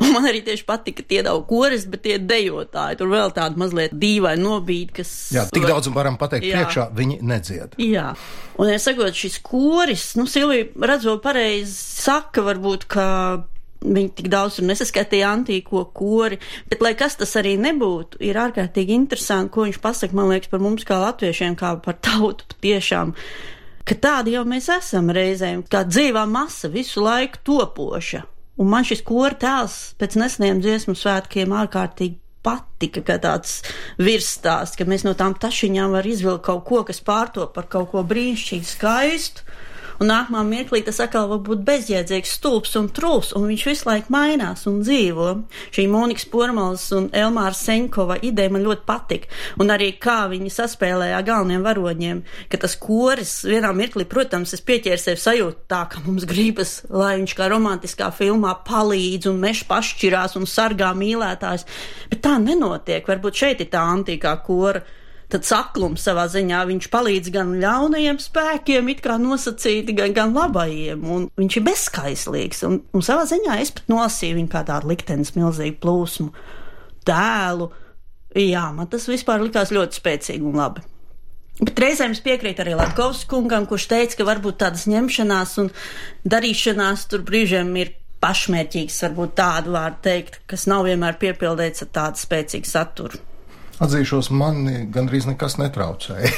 Un 0.02 0.12
man 0.14 0.28
arī 0.30 0.44
tieši 0.46 0.66
patika 0.66 1.04
tie 1.06 1.24
daudz 1.26 1.48
koris, 1.50 1.88
bet 1.90 2.04
tie 2.06 2.20
dejotāji, 2.22 3.00
tur 3.00 3.10
vēl 3.10 3.34
tāda 3.34 3.58
mazliet 3.58 3.96
dīvaina 3.98 4.42
nobīde, 4.42 5.00
kas. 5.02 5.14
Jā, 5.34 5.48
tik 5.50 5.66
daudz 5.70 5.90
varam 5.94 6.20
pateikt 6.22 6.46
jā. 6.46 6.60
priekšā, 6.60 6.88
viņi 6.98 7.18
nedzied. 7.26 7.78
Jā. 7.82 8.12
Un 8.62 8.70
es 8.74 8.86
sakot, 8.86 9.18
šis 9.18 9.40
koris, 9.46 10.12
nu, 10.20 10.28
Silvija, 10.30 10.70
redzot 10.92 11.24
pareizi, 11.26 11.74
saka 11.74 12.46
varbūt, 12.46 12.86
ka 12.94 13.08
Viņi 13.82 14.12
tik 14.14 14.28
daudz 14.30 14.60
tur 14.60 14.68
nesaskatīja 14.70 15.32
antīko 15.34 15.88
kori, 15.98 16.38
bet, 16.70 16.84
lai 16.86 16.92
kas 16.98 17.16
tas 17.18 17.32
arī 17.40 17.56
nebūtu, 17.58 18.20
ir 18.22 18.38
ārkārtīgi 18.38 18.94
interesanti, 18.94 19.50
ko 19.56 19.66
viņš 19.66 19.80
pasaka, 19.82 20.18
man 20.18 20.30
liekas, 20.30 20.52
par 20.52 20.62
mums 20.62 20.86
kā 20.86 21.00
latviešiem, 21.02 21.56
kā 21.58 21.74
par 21.82 21.98
tautu 21.98 22.46
patiešām, 22.54 23.16
ka 23.90 23.98
tādi 23.98 24.36
jau 24.36 24.44
mēs 24.46 24.70
esam 24.78 25.10
reizēm, 25.10 25.66
kā 25.66 25.82
dzīvā 25.90 26.28
masa, 26.30 26.70
visu 26.70 27.02
laiku 27.02 27.42
topoša. 27.50 28.22
Un 28.62 28.70
man 28.70 28.86
šis 28.86 29.02
kora 29.08 29.34
tēls 29.42 29.80
pēc 29.98 30.20
neseniem 30.22 30.62
dziesmu 30.62 30.94
svētkiem 30.94 31.56
ārkārtīgi 31.64 32.20
patika, 32.46 33.02
ka 33.06 33.18
tāds 33.22 33.62
virsstāsts, 34.02 34.78
ka 34.78 34.86
mēs 34.90 35.06
no 35.08 35.16
tām 35.18 35.34
tašiņām 35.42 35.98
var 35.98 36.06
izvilkt 36.06 36.46
kaut 36.46 36.68
ko, 36.70 36.84
kas 36.86 37.02
pārto 37.06 37.48
par 37.56 37.70
kaut 37.72 37.90
ko 37.94 38.06
brīnišķīgi 38.06 38.70
skaistu 38.76 39.51
un 40.02 40.10
nākamā 40.10 40.42
mirklī 40.48 40.82
tas 40.86 41.00
atkal 41.04 41.28
var 41.30 41.42
būt 41.46 41.62
bezjēdzīgs, 41.68 42.34
stulbs 42.40 42.74
un 42.80 42.90
trūls, 42.94 43.32
un 43.38 43.46
viņš 43.52 43.66
visu 43.70 43.88
laiku 43.88 44.14
mainās 44.14 44.66
un 44.70 44.80
dzīvo. 44.82 45.28
Šī 45.76 45.86
Monikas 45.92 46.26
Pormals 46.32 46.88
un 46.98 47.10
Elmāra 47.14 47.54
Seņkova 47.58 48.18
ideja 48.26 48.54
man 48.54 48.66
ļoti 48.66 48.86
patika, 48.88 49.30
un 49.62 49.74
arī 49.74 49.92
kā 50.02 50.24
viņi 50.32 50.54
saspēlēja 50.54 51.22
galveniem 51.28 51.66
varoņiem, 51.66 52.24
ka 52.50 52.62
tas 52.64 52.78
koris 52.82 53.36
vienā 53.48 53.74
mirklī, 53.78 54.08
protams, 54.10 54.56
es 54.58 54.66
pieķēru 54.66 55.02
sev 55.02 55.22
sajūtu 55.22 55.68
tā, 55.72 55.84
ka 55.92 56.02
mums 56.06 56.26
gribas, 56.30 56.80
lai 56.90 57.14
viņš 57.20 57.36
kā 57.38 57.52
romantiskā 57.52 58.10
filmā 58.16 58.56
palīdz 58.68 59.30
un 59.30 59.42
meš 59.44 59.66
pašķirās 59.70 60.38
un 60.40 60.50
sargā 60.50 60.96
mīlētājs, 60.98 61.68
bet 62.10 62.26
tā 62.26 62.38
nenotiek. 62.42 63.06
Varbūt 63.06 63.44
šeit 63.44 63.62
ir 63.62 63.70
tā 63.74 63.86
antīkā 63.94 64.34
kora 64.48 64.82
tad 65.32 65.48
saklums 65.48 66.04
savā 66.06 66.28
ziņā 66.32 66.62
viņš 66.70 66.88
palīdz 66.94 67.34
gan 67.34 67.54
ļaunajiem 67.62 68.20
spēkiem, 68.22 68.90
it 68.94 69.04
kā 69.06 69.18
nosacīti, 69.22 69.96
gan, 69.98 70.16
gan 70.16 70.34
labajiem, 70.36 71.04
un 71.04 71.30
viņš 71.40 71.60
ir 71.60 71.68
bezskaislīgs, 71.68 72.66
un, 72.68 72.82
un 72.94 73.06
savā 73.06 73.28
ziņā 73.30 73.62
es 73.64 73.74
pat 73.78 73.92
nolasīju 73.92 74.42
viņu 74.42 74.52
kā 74.52 74.66
tādu 74.68 74.92
liktenes 74.92 75.36
milzīgu 75.38 75.80
plūsmu, 75.84 76.34
tēlu, 77.08 77.72
Jā, 78.38 78.70
man 78.72 78.88
tas 78.88 79.10
vispār 79.12 79.42
likās 79.44 79.74
ļoti 79.76 79.98
spēcīgi 80.00 80.46
un 80.48 80.60
labi. 80.62 80.84
Bet 81.62 81.80
reizēm 81.84 82.14
es 82.16 82.22
piekrītu 82.24 82.64
arī 82.64 82.78
Latvijas 82.80 83.26
kungam, 83.30 83.66
kurš 83.70 83.90
teica, 83.92 84.18
ka 84.18 84.28
varbūt 84.30 84.62
tādas 84.64 84.88
ņemšanās 84.90 85.58
un 85.62 85.68
darīšanās 86.24 87.10
tur 87.12 87.26
brīžiem 87.28 87.74
ir 87.82 87.92
pašmērķīgas, 88.24 89.02
varbūt 89.04 89.36
tādu 89.38 89.76
vārdu 89.76 90.00
teikt, 90.08 90.40
kas 90.50 90.64
nav 90.72 90.88
vienmēr 90.88 91.20
piepildīts 91.22 91.84
ar 91.84 91.92
tādu 91.98 92.24
spēcīgu 92.24 92.70
saturu. 92.70 93.20
Atzīšos, 93.82 94.30
man 94.38 94.62
gandrīz 94.94 95.26
nekas 95.26 95.58
netraucēja. 95.58 96.30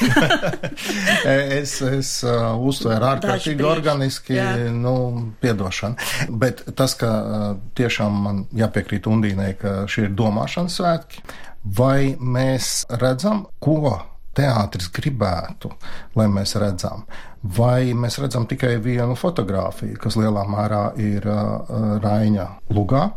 es 1.59 1.75
es 1.83 2.11
uh, 2.23 2.53
uztvēru 2.55 3.09
ārkārtīgi 3.09 3.67
organiski, 3.67 4.37
jā. 4.37 4.53
nu, 4.71 4.95
piedošanu. 5.43 6.29
Bet 6.39 6.63
tas, 6.79 6.95
ka 6.99 7.11
uh, 7.11 7.43
tiešām 7.75 8.23
man 8.27 8.41
jāpiekrīt 8.55 9.09
Undīnai, 9.11 9.51
ka 9.59 9.75
šie 9.91 10.07
ir 10.07 10.15
domāšanas 10.15 10.79
svētki, 10.79 11.25
vai 11.63 12.15
mēs 12.15 12.85
redzam, 13.01 13.45
ko 13.63 13.99
teātris 14.33 14.89
gribētu, 14.93 15.71
lai 16.17 16.29
mēs 16.31 16.55
redzam. 16.61 17.03
Vai 17.43 17.91
mēs 17.91 18.21
redzam 18.23 18.47
tikai 18.47 18.77
vienu 18.81 19.17
fotografiju, 19.19 19.99
kas 19.99 20.15
lielā 20.15 20.45
mērā 20.47 20.83
ir 21.01 21.27
uh, 21.27 21.99
Raina 21.99 22.53
lugā, 22.71 23.09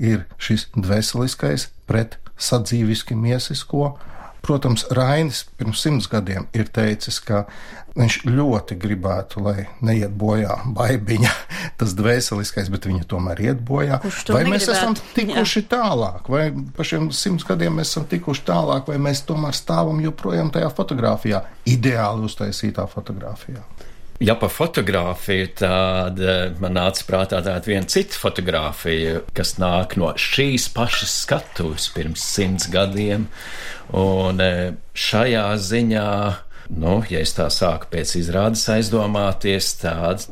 ir 0.00 0.24
šis 0.40 0.70
dvēseliskais 0.72 1.68
pret 1.84 2.16
sadzīviski 2.40 3.16
miesisko 3.18 3.94
Protams, 4.44 4.84
Rainis 4.92 5.44
pirms 5.56 5.80
simts 5.80 6.06
gadiem 6.10 6.44
ir 6.52 6.68
teicis, 6.74 7.16
ka 7.24 7.44
viņš 7.96 8.18
ļoti 8.26 8.76
gribētu, 8.82 9.40
lai 9.44 9.68
neiet 9.86 10.12
bojā 10.20 10.58
baigiņa, 10.76 11.30
tas 11.80 11.94
dvēseliskais, 11.96 12.68
bet 12.74 12.88
viņa 12.90 13.06
tomēr 13.08 13.40
iet 13.46 13.62
bojā. 13.64 14.02
Vai 14.04 14.42
mēs 14.44 14.66
negribētu? 14.66 14.74
esam 14.74 14.96
tikuši 15.16 15.62
Jā. 15.62 15.68
tālāk, 15.76 16.28
vai 16.34 16.44
pa 16.76 16.84
šiem 16.84 17.08
simts 17.16 17.46
gadiem 17.48 17.80
mēs 17.80 17.94
esam 17.94 18.08
tikuši 18.10 18.44
tālāk, 18.50 18.90
vai 18.90 18.98
mēs 19.06 19.24
tomēr 19.28 19.56
stāvam 19.56 20.02
joprojām 20.04 20.52
tajā 20.52 20.68
fotografijā, 20.76 21.40
ideāli 21.70 22.28
uztaisītā 22.28 22.84
fotografijā? 22.90 23.64
Ja 24.22 24.34
par 24.38 24.48
fotografiju, 24.48 25.48
tad 25.58 26.20
eh, 26.22 26.52
man 26.62 26.76
nāca 26.78 27.02
prātā 27.08 27.40
tāda 27.42 27.66
viena 27.66 27.88
cita 27.90 28.14
fotografija, 28.14 29.24
kas 29.34 29.56
nāk 29.58 29.96
no 29.98 30.12
šīs 30.14 30.68
pašas 30.74 31.16
skatuves 31.24 31.88
pirms 31.96 32.22
simts 32.22 32.68
gadiem. 32.70 33.26
Un 33.90 34.38
eh, 34.44 34.76
šajā 34.94 35.48
ziņā, 35.58 36.06
nu, 36.78 36.94
ja 37.10 37.24
es 37.26 37.34
tā 37.34 37.48
sāku 37.50 37.90
pēc 37.90 38.14
izrādes 38.22 38.62
aizdomāties, 38.76 39.72
tad 39.82 40.28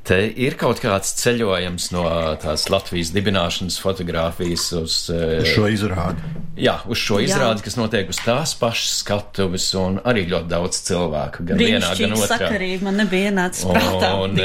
Te 0.00 0.16
ir 0.24 0.54
kaut 0.56 0.80
kāds 0.80 1.12
ceļojums 1.20 1.90
no 1.92 2.02
tās 2.40 2.64
Latvijas 2.72 3.10
dibināšanas 3.12 3.76
fotografijas 3.82 4.70
uz, 4.78 4.94
uz 5.12 5.50
šo 5.52 5.66
izrādi. 5.68 6.24
Jā, 6.60 6.78
uz 6.88 6.98
šo 7.00 7.18
izrādi, 7.22 7.60
Jā. 7.60 7.66
kas 7.66 7.76
notiek 7.76 8.08
uz 8.12 8.18
tās 8.24 8.54
pašas 8.58 8.94
skatuves, 9.02 9.66
un 9.80 9.98
arī 10.08 10.24
ļoti 10.28 10.48
daudz 10.50 10.80
cilvēku. 10.88 11.44
Gan 11.50 11.60
vienā, 11.60 11.92
gan 11.98 12.16
otrā. 12.16 12.28
sakarība 12.32 12.88
man 12.88 12.98
nebija 13.00 13.30
ienācis 13.30 13.68
prātā. 13.68 14.10
Un, 14.24 14.40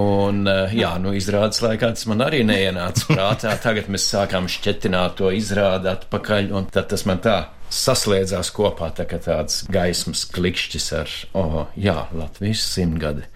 un, 0.00 0.40
jā, 0.72 0.94
nu, 1.00 1.14
izrādes 1.16 1.60
laikā 1.64 1.92
tas 1.96 2.08
man 2.10 2.24
arī 2.24 2.40
neienāca 2.48 3.06
prātā. 3.12 3.54
Tagad 3.64 3.92
mēs 3.92 4.08
sākām 4.16 4.48
šķetināt 4.50 5.20
to 5.20 5.32
izrādi 5.36 5.92
atpakaļ, 5.92 6.50
un 6.56 6.72
tad 6.72 6.88
tas 6.92 7.04
man 7.08 7.20
tā 7.24 7.38
saslēdzās 7.74 8.52
kopā, 8.54 8.90
tā 8.96 9.06
kā 9.08 9.20
tāds 9.22 9.62
gaismas 9.72 10.24
klikšķis 10.34 10.92
ar, 10.98 11.16
oh, 11.36 11.64
jā, 11.76 12.04
Latvijas 12.16 12.64
simtgadi 12.74 13.28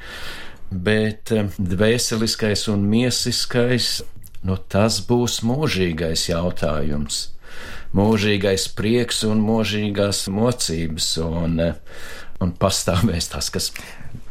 bet 0.70 1.32
eh, 1.32 1.48
dvēseliskais 1.58 2.66
un 2.72 2.84
miesiskais, 2.88 3.98
nu, 4.46 4.58
tas 4.70 5.00
būs 5.08 5.40
mūžīgais 5.46 6.28
jautājums. 6.30 7.28
Mūžīgais 7.96 8.68
prieks 8.76 9.22
un 9.24 9.40
mūžīgās 9.42 10.26
mocības, 10.32 11.08
un, 11.24 11.58
eh, 11.64 12.04
un 12.44 12.52
pastāvēs 12.52 13.32
tas, 13.32 13.50
kas. 13.54 13.72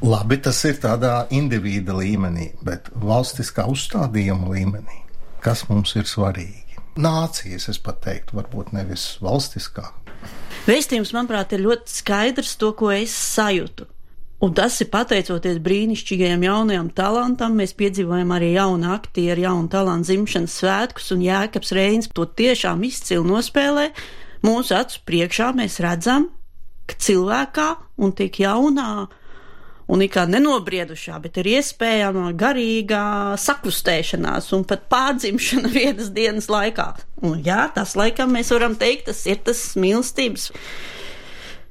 Labi, 0.02 0.38
tas 0.42 0.60
ir 0.70 0.78
tādā 0.82 1.26
individa 1.34 1.96
līmenī, 1.98 2.52
bet 2.66 2.90
valstiskā 2.94 3.66
uzstādījuma 3.70 4.54
līmenī, 4.54 5.02
kas 5.42 5.66
mums 5.70 5.96
ir 5.98 6.06
svarīgi? 6.10 6.78
Nācijas, 6.98 7.68
es 7.70 7.78
pat 7.82 8.02
teiktu, 8.06 8.38
varbūt 8.40 8.74
nevis 8.74 9.18
valstiskā. 9.22 9.92
Vēstījums, 10.68 11.14
manuprāt, 11.14 11.54
ir 11.54 11.62
ļoti 11.66 11.94
skaidrs 11.94 12.56
to, 12.62 12.72
ko 12.78 12.90
es 12.94 13.14
sajūtu. 13.14 13.86
Un 14.38 14.54
tas 14.54 14.76
ir 14.84 14.92
pateicoties 14.94 15.58
brīnišķīgajam 15.66 16.44
jaunajam 16.46 16.90
talantam. 16.94 17.56
Mēs 17.58 17.74
piedzīvojam 17.78 18.36
arī 18.36 18.52
jaunu 18.54 18.92
aktieru, 18.94 19.48
jaunu 19.48 19.72
talantu 19.74 20.12
dzimšanas 20.12 20.58
svētkus, 20.62 21.10
un 21.16 21.24
Jēkabs 21.26 21.74
Reins 21.74 22.12
to 22.14 22.28
tiešām 22.30 22.84
izcili 22.86 23.26
nospēlē. 23.26 23.88
Mūsu 24.46 24.76
acu 24.78 25.02
priekšā 25.10 25.50
mēs 25.58 25.80
redzam, 25.82 26.30
ka 26.86 27.00
cilvēkā 27.02 27.70
un 27.98 28.14
tik 28.14 28.38
jaunā 28.44 28.92
un 29.88 30.04
it 30.04 30.12
kā 30.14 30.26
nenobriedušā, 30.28 31.18
bet 31.24 31.40
ir 31.42 31.50
iespējama 31.58 32.34
garīgā 32.38 33.38
sakustēšanās 33.40 34.52
un 34.58 34.68
pat 34.68 34.86
pārdzimšana 34.92 35.72
vienas 35.80 36.12
dienas 36.16 36.50
laikā. 36.52 36.92
Un 37.26 37.42
jā, 37.46 37.66
tas 37.76 37.96
laikam 37.98 38.36
mēs 38.36 38.52
varam 38.54 38.78
teikt, 38.78 39.08
tas 39.10 39.24
ir 39.26 39.42
tas 39.48 39.64
mīlestības 39.80 40.52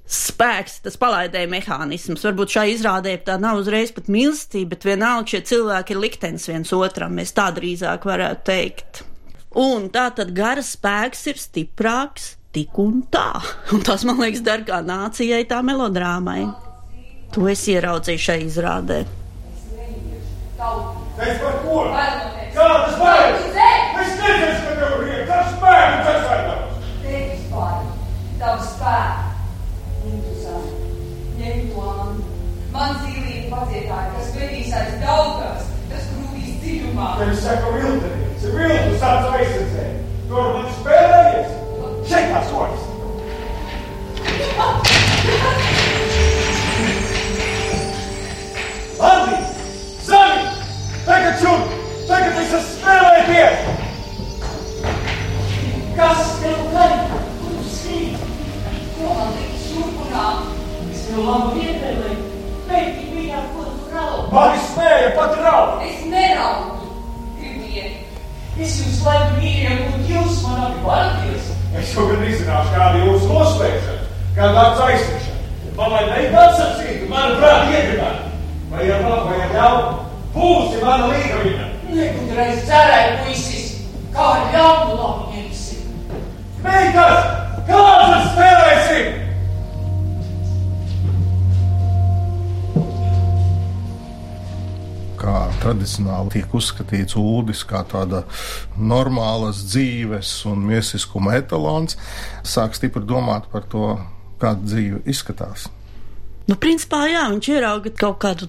spēks, 0.07 0.81
tas 0.85 0.97
palaidēja 1.01 1.51
mehānisms. 1.51 2.23
Varbūt 2.27 2.55
šai 2.55 2.67
izrādē 2.77 3.17
tā 3.27 3.37
nav 3.43 3.59
uzreiz 3.61 3.91
pat 3.95 4.09
mīlestība, 4.13 4.75
bet 4.77 4.87
vienalga 4.87 5.35
šie 5.35 5.43
cilvēki 5.51 5.95
ir 5.95 6.03
liktenis 6.03 6.47
viens 6.51 6.73
otram. 6.77 7.17
Mēs 7.19 7.35
tā 7.37 7.49
drīzāk 7.57 8.07
varētu 8.07 8.47
teikt. 8.47 9.03
Un 9.57 9.89
tā 9.91 10.09
tad 10.15 10.33
gara 10.37 10.63
spēks 10.63 11.27
ir 11.33 11.41
stiprāks 11.41 12.35
tik 12.55 12.79
un 12.81 13.03
tā. 13.13 13.33
Un 13.75 13.83
tas, 13.85 14.07
man 14.07 14.23
liekas, 14.23 14.45
dar 14.47 14.63
kā 14.69 14.81
nācijai 14.85 15.43
tā 15.51 15.63
melodrāmai. 15.67 16.47
To 17.35 17.49
es 17.51 17.67
ieraudzīju 17.69 18.23
šai 18.23 18.41
izrādē. 18.47 19.03
Pēc 21.17 21.41
par 21.43 21.57
ko? 21.65 21.83
Kādas 22.57 22.97
bailes? 23.01 23.49
Es 23.53 24.15
nezinu, 24.21 24.57
ka 24.65 24.77
tev 24.81 25.05
ir 25.05 25.25
kas 25.29 25.53
spēks, 25.57 26.03
tas 26.07 26.11
aizsākās. 26.15 26.91
Tevis 27.03 27.49
bail, 27.53 27.89
tavs 28.41 28.71
spēks 28.77 29.26
Man 32.77 32.93
zīlīte 33.01 33.47
pacietāja, 33.49 34.11
kas 34.13 34.27
vedīs 34.37 34.73
aiz 34.77 34.97
daugās, 35.01 35.69
tas 35.89 36.09
grūtīs 36.13 36.59
dziļumā. 36.61 37.07
Tev 37.17 37.31
saka 37.41 37.71
viltenīts, 37.73 38.43
viltus 38.53 38.99
tāds 39.01 39.29
aizsardzē. 39.39 39.85
Tur 40.29 40.51
man 40.53 40.67
spēlējies. 40.75 41.55
Šeit 42.11 42.27
kā 42.35 42.43
soļas. 42.51 42.83
Andi! 49.09 49.39
Zani! 50.11 50.45
Tagad 51.07 51.41
šur! 51.41 51.65
Tagad 52.11 52.43
es 52.43 52.53
esmu 52.59 52.75
spēlējies! 52.75 53.73
Kas 55.97 56.37
tev 56.45 56.61
gan? 56.77 56.95
Kur 57.41 57.57
skrīt? 57.73 58.21
Ko 58.99 59.17
man 59.17 59.35
likt 59.41 59.65
šurpunāt? 59.65 60.53
Nu, 61.17 61.23
labi 61.23 61.66
ir 72.95 73.07
jūsu 73.09 73.29
noslēgšana, 73.33 74.05
kāda 74.37 74.53
tāds 74.57 74.83
aizsniegšana. 74.87 75.73
Man 75.77 75.93
lai 75.93 76.05
veikt 76.09 76.37
atsacītu, 76.41 77.09
manuprāt, 77.11 77.73
iegribētu. 77.75 78.31
Vai 78.71 78.87
ar 78.91 79.03
labu, 79.05 79.31
vai 79.31 79.41
ar 79.45 79.51
ļaunu, 79.57 79.91
būsi 80.37 80.83
mana 80.85 81.11
līgaviņa. 81.11 81.67
Negudrais 81.97 82.63
cerēja 82.69 83.19
puisis, 83.25 83.67
kā 84.15 84.29
ar 84.37 84.47
ļaunu 84.55 84.97
labu 85.01 85.35
ņemsim. 85.35 85.83
Meitas, 86.65 87.26
tradicionāli 95.67 96.37
tiek 96.37 96.55
uzskatīts 96.55 97.19
ūdens 97.21 97.65
kā 97.69 97.83
tāda 97.91 98.23
normālas 98.79 99.65
dzīves 99.67 100.33
un 100.51 100.63
miesiskuma 100.69 101.37
etalons, 101.41 101.99
sāk 102.47 102.79
stipri 102.79 103.05
domāt 103.07 103.51
par 103.53 103.67
to, 103.73 103.97
kāda 104.41 104.63
dzīve 104.69 105.03
izskatās. 105.09 105.67
Nu, 106.47 106.55
principā, 106.63 107.07
jā, 107.11 107.25
viņš 107.33 107.49
ierauga 107.51 107.91
kaut 107.99 108.21
kādu 108.23 108.49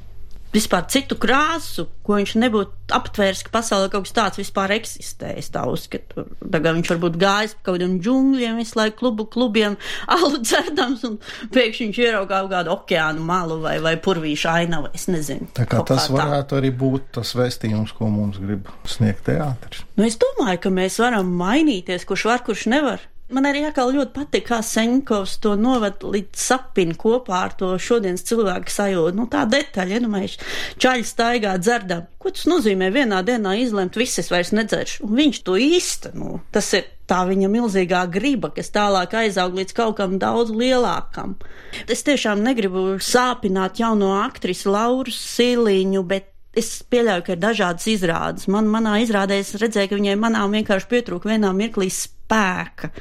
vispār 0.55 0.85
citu 0.91 1.17
krāsu, 1.19 1.87
ko 2.05 2.17
viņš 2.17 2.33
nebūtu 2.39 2.95
aptvērs, 2.95 3.43
ka 3.45 3.51
pasaulē 3.53 3.89
kaut 3.91 4.07
kas 4.07 4.15
tāds 4.15 4.39
vispār 4.39 4.73
eksistē. 4.77 5.33
Es 5.39 5.49
tā 5.53 5.65
uzskatu. 5.67 6.25
Tagad 6.39 6.77
viņš 6.77 6.91
varbūt 6.93 7.17
gājis 7.21 7.55
pa 7.57 7.67
kaut 7.67 7.77
kādiem 7.77 7.97
džungļiem, 8.03 8.61
visu 8.61 8.79
laiku 8.79 8.99
klubu 9.01 9.27
klubiem, 9.33 9.75
alu 10.15 10.39
dzerdams, 10.41 11.03
un 11.09 11.17
pēkšņi 11.55 11.89
viņš 11.89 12.01
ieraugā 12.05 12.41
kaut 12.45 12.53
kādu 12.55 12.73
okeānu 12.77 13.27
malu 13.27 13.59
vai, 13.63 13.77
vai 13.83 13.97
purvīšu 14.01 14.51
ainavu. 14.53 14.93
Es 14.97 15.09
nezinu. 15.11 15.49
Tā 15.57 15.67
kā 15.69 15.83
tas 15.87 16.07
kā 16.07 16.15
varētu 16.15 16.55
tā. 16.55 16.61
arī 16.61 16.71
būt 16.83 17.11
tas 17.19 17.35
vēstījums, 17.37 17.93
ko 17.97 18.09
mums 18.13 18.39
grib 18.41 18.71
sniegt 18.87 19.27
teātris. 19.27 19.83
Nu, 19.99 20.07
es 20.07 20.19
domāju, 20.21 20.63
ka 20.63 20.73
mēs 20.73 20.99
varam 21.03 21.29
mainīties, 21.37 22.07
kurš 22.07 22.27
var, 22.31 22.43
kurš 22.47 22.67
nevar. 22.71 23.03
Man 23.27 23.43
arī 23.43 23.65
atkal 23.67 23.89
ļoti 23.91 24.13
patīk, 24.15 24.45
kā 24.47 24.61
Senkovs 24.63 25.33
to 25.43 25.57
novad 25.59 25.99
līdz 25.99 26.39
sapini 26.39 26.95
kopā 26.95 27.41
ar 27.49 27.55
to 27.59 27.73
šodienas 27.75 28.23
cilvēku 28.29 28.71
sajūtu. 28.71 29.17
Nu, 29.19 29.25
tā 29.31 29.41
detaļa, 29.51 29.99
nu, 30.03 30.11
mēs 30.13 30.37
čaļi 30.79 31.03
staigā 31.07 31.57
dzerdam. 31.59 32.05
Ko 32.23 32.31
tas 32.31 32.47
nozīmē 32.47 32.87
vienā 32.95 33.19
dienā 33.27 33.57
izlemt, 33.59 33.99
viss 33.99 34.21
es 34.23 34.31
vairs 34.31 34.53
nedzeršu? 34.55 35.03
Un 35.09 35.19
viņš 35.19 35.41
to 35.43 35.57
īsteno. 35.59 36.37
Tas 36.55 36.71
ir 36.79 36.87
tā 37.11 37.19
viņa 37.27 37.51
milzīgā 37.51 38.05
griba, 38.15 38.53
kas 38.55 38.71
tālāk 38.71 39.17
aizaug 39.19 39.59
līdz 39.59 39.75
kaut 39.75 39.99
kam 39.99 40.15
daudz 40.23 40.55
lielākam. 40.55 41.35
Es 41.83 42.07
tiešām 42.07 42.39
negribu 42.47 42.93
sāpināt 43.03 43.83
jauno 43.83 44.15
aktrisu 44.21 44.71
Lauru 44.71 45.11
Siliņu, 45.11 46.07
bet 46.07 46.31
es 46.57 46.77
pieļauju, 46.89 47.25
ka 47.27 47.35
ir 47.35 47.41
dažādas 47.43 47.91
izrādes. 47.91 48.47
Man, 48.51 48.71
manā 48.71 48.97
izrādē 49.03 49.37
es 49.43 49.51
redzēju, 49.59 49.91
ka 49.91 49.99
viņai 49.99 50.15
manām 50.19 50.55
vienkārši 50.57 50.89
pietrūka 50.95 51.35
vienā 51.35 51.51
mirklī 51.55 51.91
spēka. 52.27 52.91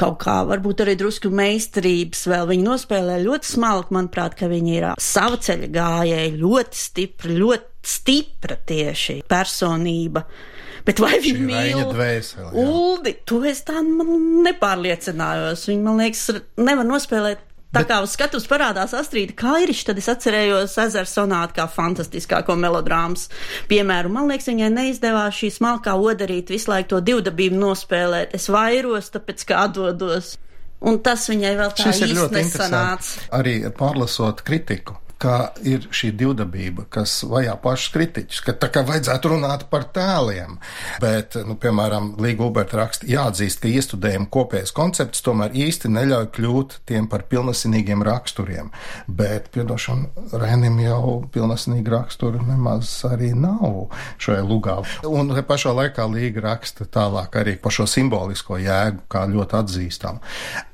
Kaut 0.00 0.16
kā 0.22 0.38
varbūt 0.48 0.80
arī 0.80 0.94
drusku 0.96 1.28
meistarības 1.34 2.22
vēl 2.30 2.46
viņa 2.48 2.64
nospēlē 2.64 3.18
ļoti 3.20 3.50
smalki, 3.50 3.92
manuprāt, 3.96 4.36
ka 4.38 4.48
viņa 4.48 4.72
ir 4.78 4.86
sava 4.96 5.36
ceļa 5.44 5.68
gājēja, 5.74 6.38
ļoti 6.40 6.80
stipra, 6.80 7.34
ļoti 7.36 7.90
stipra 7.90 8.56
tieši 8.70 9.18
personība. 9.28 10.24
Bet 10.86 11.02
vai 11.04 11.18
viņa 11.20 11.44
mīl 11.44 11.82
dvēseli? 11.92 12.54
Uldi, 12.62 13.12
to 13.28 13.42
es 13.44 13.60
tā 13.68 13.82
nepārliecinājos. 13.84 15.66
Viņa, 15.68 15.84
man 15.84 16.00
liekas, 16.00 16.24
nevar 16.56 16.88
nospēlēt 16.88 17.44
Tā 17.70 17.84
kā 17.86 18.00
uz 18.02 18.16
skatuves 18.16 18.48
parādās 18.50 18.90
Astrīda 18.98 19.36
Kairiša, 19.38 19.84
tad 19.90 20.00
es 20.02 20.08
atcerējos 20.10 20.72
ezera 20.82 21.06
sonātu 21.06 21.54
kā 21.60 21.68
fantastiskāko 21.70 22.56
melodrāmas 22.58 23.28
piemēru. 23.70 24.10
Man 24.10 24.26
liekas, 24.30 24.48
viņai 24.50 24.70
neizdevās 24.74 25.38
šī 25.38 25.52
smalkā 25.54 25.94
odarīt 25.94 26.50
visu 26.50 26.72
laiku 26.72 26.96
to 26.96 27.02
divdabību 27.10 27.60
nospēlēt. 27.60 28.34
Es 28.34 28.48
vairos, 28.50 29.12
tāpēc 29.14 29.46
kā 29.46 29.62
atdodos. 29.68 30.34
Un 30.80 30.98
tas 31.04 31.28
viņai 31.30 31.54
vēl 31.60 31.76
tā 31.76 31.92
īsti 31.92 32.10
ļoti 32.10 32.40
nesanāca. 32.40 32.42
interesants. 32.48 33.14
Arī 33.38 33.54
pārlasot 33.76 34.42
kritiku. 34.42 34.98
Kā 35.20 35.50
ir 35.68 35.84
šī 35.92 36.12
divdabība, 36.16 36.86
kas 36.88 37.18
vajā 37.28 37.52
pašus 37.60 37.92
kritiķus, 37.92 38.40
ka 38.46 38.54
tā 38.56 38.70
kā 38.72 38.84
vajadzētu 38.88 39.34
runāt 39.34 39.66
par 39.72 39.84
tēliem. 39.92 40.56
Bet, 41.02 41.36
nu, 41.44 41.58
piemēram, 41.60 42.14
Līga 42.20 42.46
Uberta 42.46 42.80
raksta, 42.80 43.08
jāatzīst, 43.10 43.60
ka 43.60 43.68
iestudējuma 43.68 44.30
kopējais 44.32 44.72
koncepts 44.76 45.24
tomēr 45.26 45.52
īsti 45.66 45.90
neļauj 45.92 46.30
kļūt 46.36 46.78
tiem 46.88 47.08
par 47.12 47.26
pilnesinīgiem 47.28 48.04
raksturiem. 48.06 48.70
Bet, 49.06 49.50
piedošana, 49.54 50.08
Rēnim 50.40 50.78
jau 50.80 51.18
pilnesinīgi 51.34 51.92
raksturi 51.92 52.40
nemaz 52.46 52.92
arī 53.08 53.32
nav 53.36 53.90
šajā 54.22 54.44
lugā. 54.46 54.78
Un 55.08 55.32
te 55.34 55.44
pašā 55.46 55.74
laikā 55.76 56.06
Līga 56.10 56.46
raksta 56.48 56.86
tālāk 56.88 57.36
arī 57.40 57.56
par 57.60 57.74
šo 57.74 57.86
simbolisko 57.90 58.58
jēgu, 58.60 59.04
kā 59.10 59.26
ļoti 59.30 59.58
atzīstam. 59.60 60.20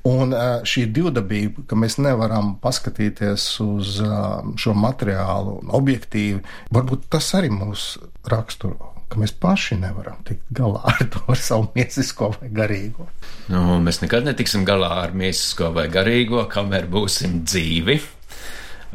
Un 0.07 0.33
ā, 0.35 0.61
šī 0.67 0.85
divdabība, 0.95 1.65
ka 1.67 1.77
mēs 1.79 1.97
nevaram 1.99 2.55
paskatīties 2.63 3.47
uz 3.65 3.97
ā, 4.05 4.21
šo 4.59 4.75
materiālu 4.77 5.59
objektīvi, 5.77 6.43
varbūt 6.73 7.09
tas 7.13 7.31
arī 7.37 7.51
mūs 7.53 7.95
raksturo. 8.29 8.93
Ka 9.07 9.21
mēs 9.21 9.31
paši 9.39 9.77
nevaram 9.79 10.19
tikt 10.27 10.49
galā 10.51 10.81
ar 10.91 11.05
to 11.13 11.21
ar 11.31 11.39
savu 11.39 11.69
miesisko 11.77 12.33
vai 12.33 12.49
garīgo. 12.51 13.07
Nu, 13.47 13.77
mēs 13.83 14.01
nekad 14.03 14.27
netiksim 14.27 14.65
galā 14.67 14.91
ar 15.05 15.15
mīsisko 15.15 15.71
vai 15.77 15.87
garīgo, 15.91 16.43
kamēr 16.51 16.89
būsim 16.91 17.41
dzīvi. 17.47 18.01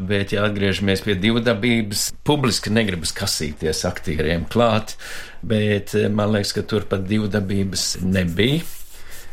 Bet, 0.03 0.33
ja 0.33 0.47
atgriežamies 0.49 1.03
pie 1.05 1.15
divdabības, 1.21 2.07
publiski 2.25 2.73
negribas 2.73 3.13
kasīties 3.17 3.83
aktieriem 3.89 4.47
klāt, 4.53 4.97
bet 5.45 5.93
eh, 5.99 6.09
man 6.09 6.33
liekas, 6.33 6.55
ka 6.57 6.65
tur 6.69 6.87
pat 6.89 7.05
divdabības 7.09 7.99
nebija. 8.05 8.63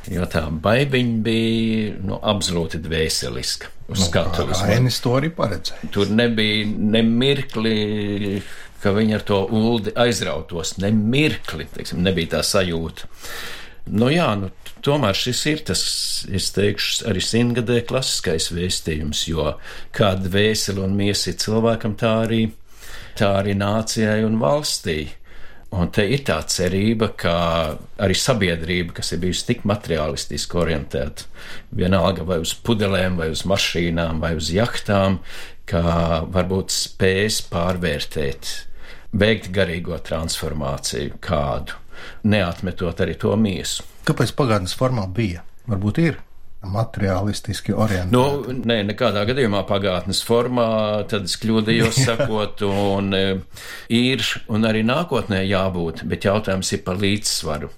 Jo 0.08 0.26
tā 0.32 0.46
baigiņa 0.48 1.20
bija 1.26 1.98
nu, 2.08 2.18
absolūti 2.24 2.80
dvēseliska. 2.82 3.74
Uz 3.90 4.06
skatuves. 4.08 4.62
Ainis 4.64 5.00
to 5.04 5.16
arī 5.18 5.32
paredzēja. 5.34 5.90
Tur 5.94 6.12
nebija 6.14 6.66
ne 6.70 7.02
mirkli, 7.06 8.40
ka 8.84 8.94
viņi 8.96 9.18
ar 9.18 9.26
to 9.28 9.42
uldi 9.60 9.94
aizrautos. 10.00 10.78
Ne 10.80 10.92
mirkli, 10.96 11.68
teiksim, 11.74 12.04
nebija 12.06 12.38
tā 12.38 12.44
sajūta. 12.46 13.10
Nu 13.90 14.12
jā, 14.14 14.28
nu, 14.38 14.52
tomēr 14.86 15.18
šis 15.18 15.42
ir 15.50 15.64
tas, 15.66 15.82
es 16.30 16.52
teikšu, 16.54 17.08
arī 17.10 17.24
simtgadē 17.26 17.80
klasiskais 17.90 18.52
vēstījums, 18.54 19.24
jo 19.32 19.56
kāda 19.96 20.30
vēseli 20.32 20.84
un 20.86 20.94
miesa 20.98 21.32
ir 21.32 21.40
cilvēkam, 21.42 21.96
tā 21.98 22.14
arī, 22.28 22.44
tā 23.18 23.34
arī 23.42 23.58
nācijai 23.58 24.22
un 24.28 24.38
valstī. 24.42 25.00
Un 25.70 25.92
te 25.94 26.02
ir 26.10 26.24
tā 26.26 26.40
cerība, 26.50 27.12
ka 27.14 27.34
arī 28.02 28.16
sabiedrība, 28.18 28.96
kas 28.98 29.12
ir 29.14 29.22
bijusi 29.22 29.46
tik 29.52 29.68
materiālistiski 29.70 30.58
orientēta, 30.58 31.28
vienalga 31.78 32.26
vai 32.26 32.40
uz 32.42 32.56
pudelēm, 32.66 33.20
vai 33.22 33.30
uz 33.30 33.44
mašīnām, 33.50 34.18
vai 34.24 34.34
uz 34.40 34.50
jachtām, 34.54 35.20
ka 35.70 35.84
varbūt 36.34 36.74
spēs 36.74 37.44
pārvērtēt, 37.52 38.56
veikt 39.14 39.52
garīgo 39.54 40.00
transformāciju 40.10 41.22
kādu, 41.22 41.78
neatmetot 42.26 43.06
arī 43.06 43.20
to 43.22 43.36
miesu. 43.38 43.86
Kāpēc 44.10 44.34
pagātnes 44.34 44.74
formā 44.78 45.06
bija? 45.14 45.46
Varbūt 45.70 46.02
ir 46.02 46.18
materiālistiski 46.66 47.74
orientēta. 47.74 48.12
Nu, 48.12 48.54
nē, 48.68 48.82
nekādā 48.92 49.24
gadījumā 49.30 49.64
pagātnes 49.68 50.22
formā, 50.28 50.68
tad 51.12 51.30
es 51.30 51.38
kļūdījos 51.40 52.02
sakot, 52.10 52.64
un 52.68 53.14
e, 53.16 53.26
ir, 53.96 54.26
un 54.52 54.68
arī 54.68 54.84
nākotnē 54.88 55.42
jābūt, 55.46 56.04
bet 56.10 56.28
jautājums 56.28 56.74
ir 56.76 56.84
par 56.88 57.00
līdzsvaru, 57.00 57.72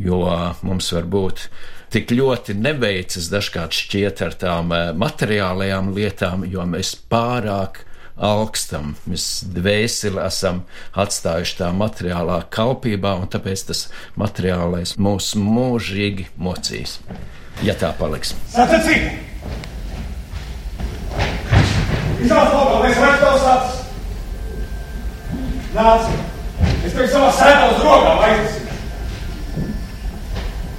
jo 0.00 0.20
mums 0.64 0.92
var 0.96 1.08
būt 1.12 1.48
tik 1.94 2.10
ļoti 2.10 2.56
neveicas 2.58 3.28
dažkārt 3.30 3.76
šķiet 3.76 4.24
ar 4.24 4.38
tām 4.40 4.72
e, 4.72 4.84
materiālajām 5.04 5.92
lietām, 5.94 6.48
jo 6.48 6.64
mēs 6.64 6.96
pārāk 7.12 7.84
augstam, 8.14 8.94
mēs 9.10 9.44
dvēseli 9.52 10.22
esam 10.22 10.62
atstājuši 11.02 11.60
tā 11.60 11.70
materiālā 11.76 12.40
kalpībā, 12.54 13.16
un 13.20 13.28
tāpēc 13.28 13.68
tas 13.68 13.88
materiālais 14.16 14.94
mūs 14.96 15.34
mūžīgi 15.36 16.30
mocīs 16.38 17.00
ja 17.62 17.74
tā 17.78 17.92
paliks. 17.98 18.34
Sacensība! 18.52 19.10
Iznāc 22.24 22.52
laukā, 22.54 22.76
mēs 22.82 22.98
redzam 22.98 23.20
tavs 23.22 23.44
acis! 23.52 23.78
Nāc! 25.74 26.04
Es 26.84 26.94
tev 26.96 27.08
savā 27.12 27.30
sētā 27.38 27.64
uz 27.74 27.82
rokām 27.84 28.18
aiznesīšu! 28.28 28.78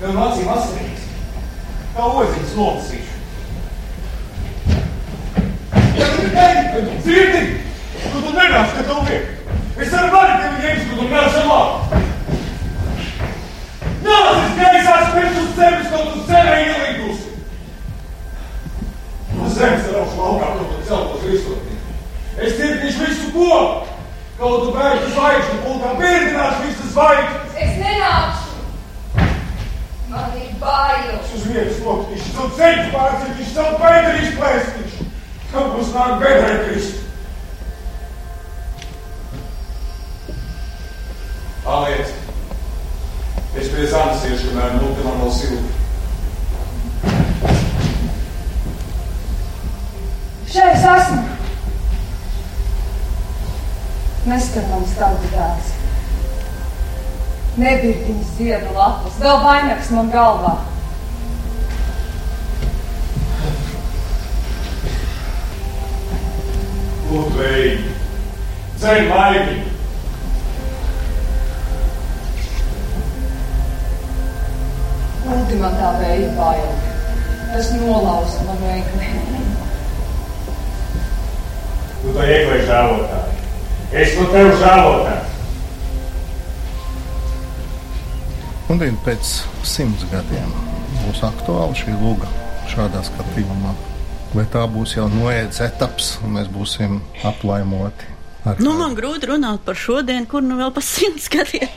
Tev 0.01 0.09
no 0.15 0.21
acīm 0.29 0.49
asarīgs! 0.55 1.03
Kā 1.95 2.09
oziņas 2.21 2.57
nolasīšu! 2.59 3.13
Ja 5.95 6.05
tu 6.11 6.17
tikai 6.25 6.49
dzirdi, 7.05 7.43
tu 8.09 8.17
tu 8.19 8.31
nenāc, 8.35 8.73
ka 8.75 8.81
tev 8.89 8.99
liek! 9.07 9.31
Es 9.75 9.91
arī 9.91 10.09
varu 10.11 10.35
tevi 10.41 10.57
ņemt, 10.65 10.83
ka 10.89 10.93
tu 10.99 11.05
neesi 11.13 11.41
labs! 11.49 12.03
Nācis 14.05 14.53
gaisās 14.59 15.13
pirms 15.15 15.37
uz 15.41 15.51
zemes, 15.57 15.87
kaut 15.89 16.11
uz 16.13 16.23
zemē 16.29 16.55
ielīdusi. 16.61 17.29
No 19.35 19.49
zemes 19.49 19.87
raušu 19.91 20.19
laukā, 20.19 20.47
kaut 20.59 20.69
tu 20.71 20.81
celtos 20.89 21.23
risotni. 21.25 21.77
Es 22.37 22.57
cirkīšu 22.59 22.99
visu 23.01 23.31
ko, 23.33 23.55
kaut 24.37 24.57
tu 24.61 24.73
bēgtu 24.75 25.07
zvaigžņu 25.15 25.57
pulkā, 25.63 25.93
birdināšu 26.01 26.67
visas 26.67 26.91
zvaigžņas. 26.93 27.55
Es 27.65 27.79
nenākšu. 27.81 28.49
Man 30.11 30.35
ir 30.39 30.51
bail. 30.61 31.15
Uz 31.35 31.47
vietas 31.49 31.79
loktīšu, 31.83 32.27
savu 32.35 32.51
ceļu 32.59 32.85
pārcirkīšu, 32.93 33.55
savu 33.55 33.79
pēderi 33.81 34.27
izplēstīšu. 34.27 35.07
Kaut 35.55 35.73
būs 35.73 35.89
nāk 35.95 36.21
bedrē 36.21 36.53
krist. 36.67 37.01
Paliec. 41.65 42.13
Es 43.55 43.69
pie 43.71 43.85
zemes 43.87 44.23
iešu, 44.27 44.49
kamēr 44.51 44.73
muti 44.81 45.03
man 45.05 45.21
vēl 45.23 45.29
silta. 45.31 45.71
Šeit 50.51 50.73
es 50.73 50.83
esmu. 50.91 51.21
Neskatams 54.27 54.97
tavs 54.99 55.31
dēls. 55.31 55.71
Nebirdiņas 57.63 58.35
ziedu 58.41 58.75
lapas, 58.75 59.14
vēl 59.25 59.39
vainags 59.41 59.91
man 59.95 60.09
galvā. 60.13 60.53
Lūdzu, 67.09 67.47
dzeļ 68.81 69.01
maigi. 69.09 69.57
Lūdzu, 75.25 75.59
man 75.63 75.77
tā 75.79 75.93
vēja 76.03 76.31
bail. 76.37 76.69
Tas 77.55 77.71
nolauza 77.79 78.45
man 78.45 78.61
veikli. 78.61 79.13
Tu 82.01 82.13
to 82.13 82.25
iekvēji 82.29 82.67
žēlotāji. 82.69 83.37
Es 84.03 84.17
no 84.19 84.27
tev 84.35 84.51
žēlotāju. 84.61 85.14
Un 88.65 88.79
vien 88.81 88.95
pēc 89.05 89.21
simts 89.67 90.07
gadiem 90.09 90.49
būs 91.03 91.19
aktuāla 91.27 91.75
šī 91.77 91.93
lūga 91.99 92.29
šādā 92.71 93.03
skatījumā. 93.05 93.73
Vai 94.33 94.45
tā 94.51 94.63
būs 94.67 94.95
jau 94.97 95.05
noiets 95.11 95.61
etaps, 95.61 96.15
un 96.25 96.33
mēs 96.39 96.49
būsim 96.51 96.97
aplaimoti? 97.29 98.09
Nu, 98.61 98.73
man 98.77 98.95
grūti 98.97 99.29
runāt 99.29 99.61
par 99.65 99.77
šodienu, 99.77 100.25
kur 100.29 100.41
nu 100.45 100.57
vēl 100.57 100.73
pa 100.73 100.81
simts 100.81 101.29
gadiem. 101.35 101.69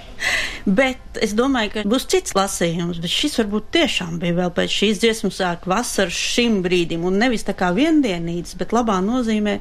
Bet 0.64 1.20
es 1.22 1.34
domāju, 1.36 1.74
ka 1.74 1.84
būs 1.88 2.08
cits 2.10 2.32
lasījums, 2.36 3.02
bet 3.04 3.12
šis 3.12 3.36
varbūt 3.42 3.68
tiešām 3.76 4.16
bija 4.22 4.38
vēl 4.40 4.54
pēc 4.56 4.72
šīs 4.80 5.02
dziesmu 5.04 5.30
sāka 5.32 5.68
vasaras 5.70 6.16
šim 6.16 6.58
brīdim, 6.64 7.04
un 7.04 7.20
nevis 7.20 7.44
tā 7.46 7.54
kā 7.56 7.68
viendienīts, 7.76 8.56
bet 8.58 8.72
labā 8.76 8.98
nozīmē 9.04 9.58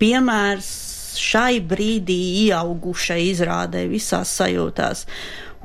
piemērs 0.00 0.72
šai 1.20 1.60
brīdī 1.66 2.18
ieaugušai 2.48 3.20
izrādē 3.28 3.84
visās 3.92 4.32
sajūtās. 4.40 5.06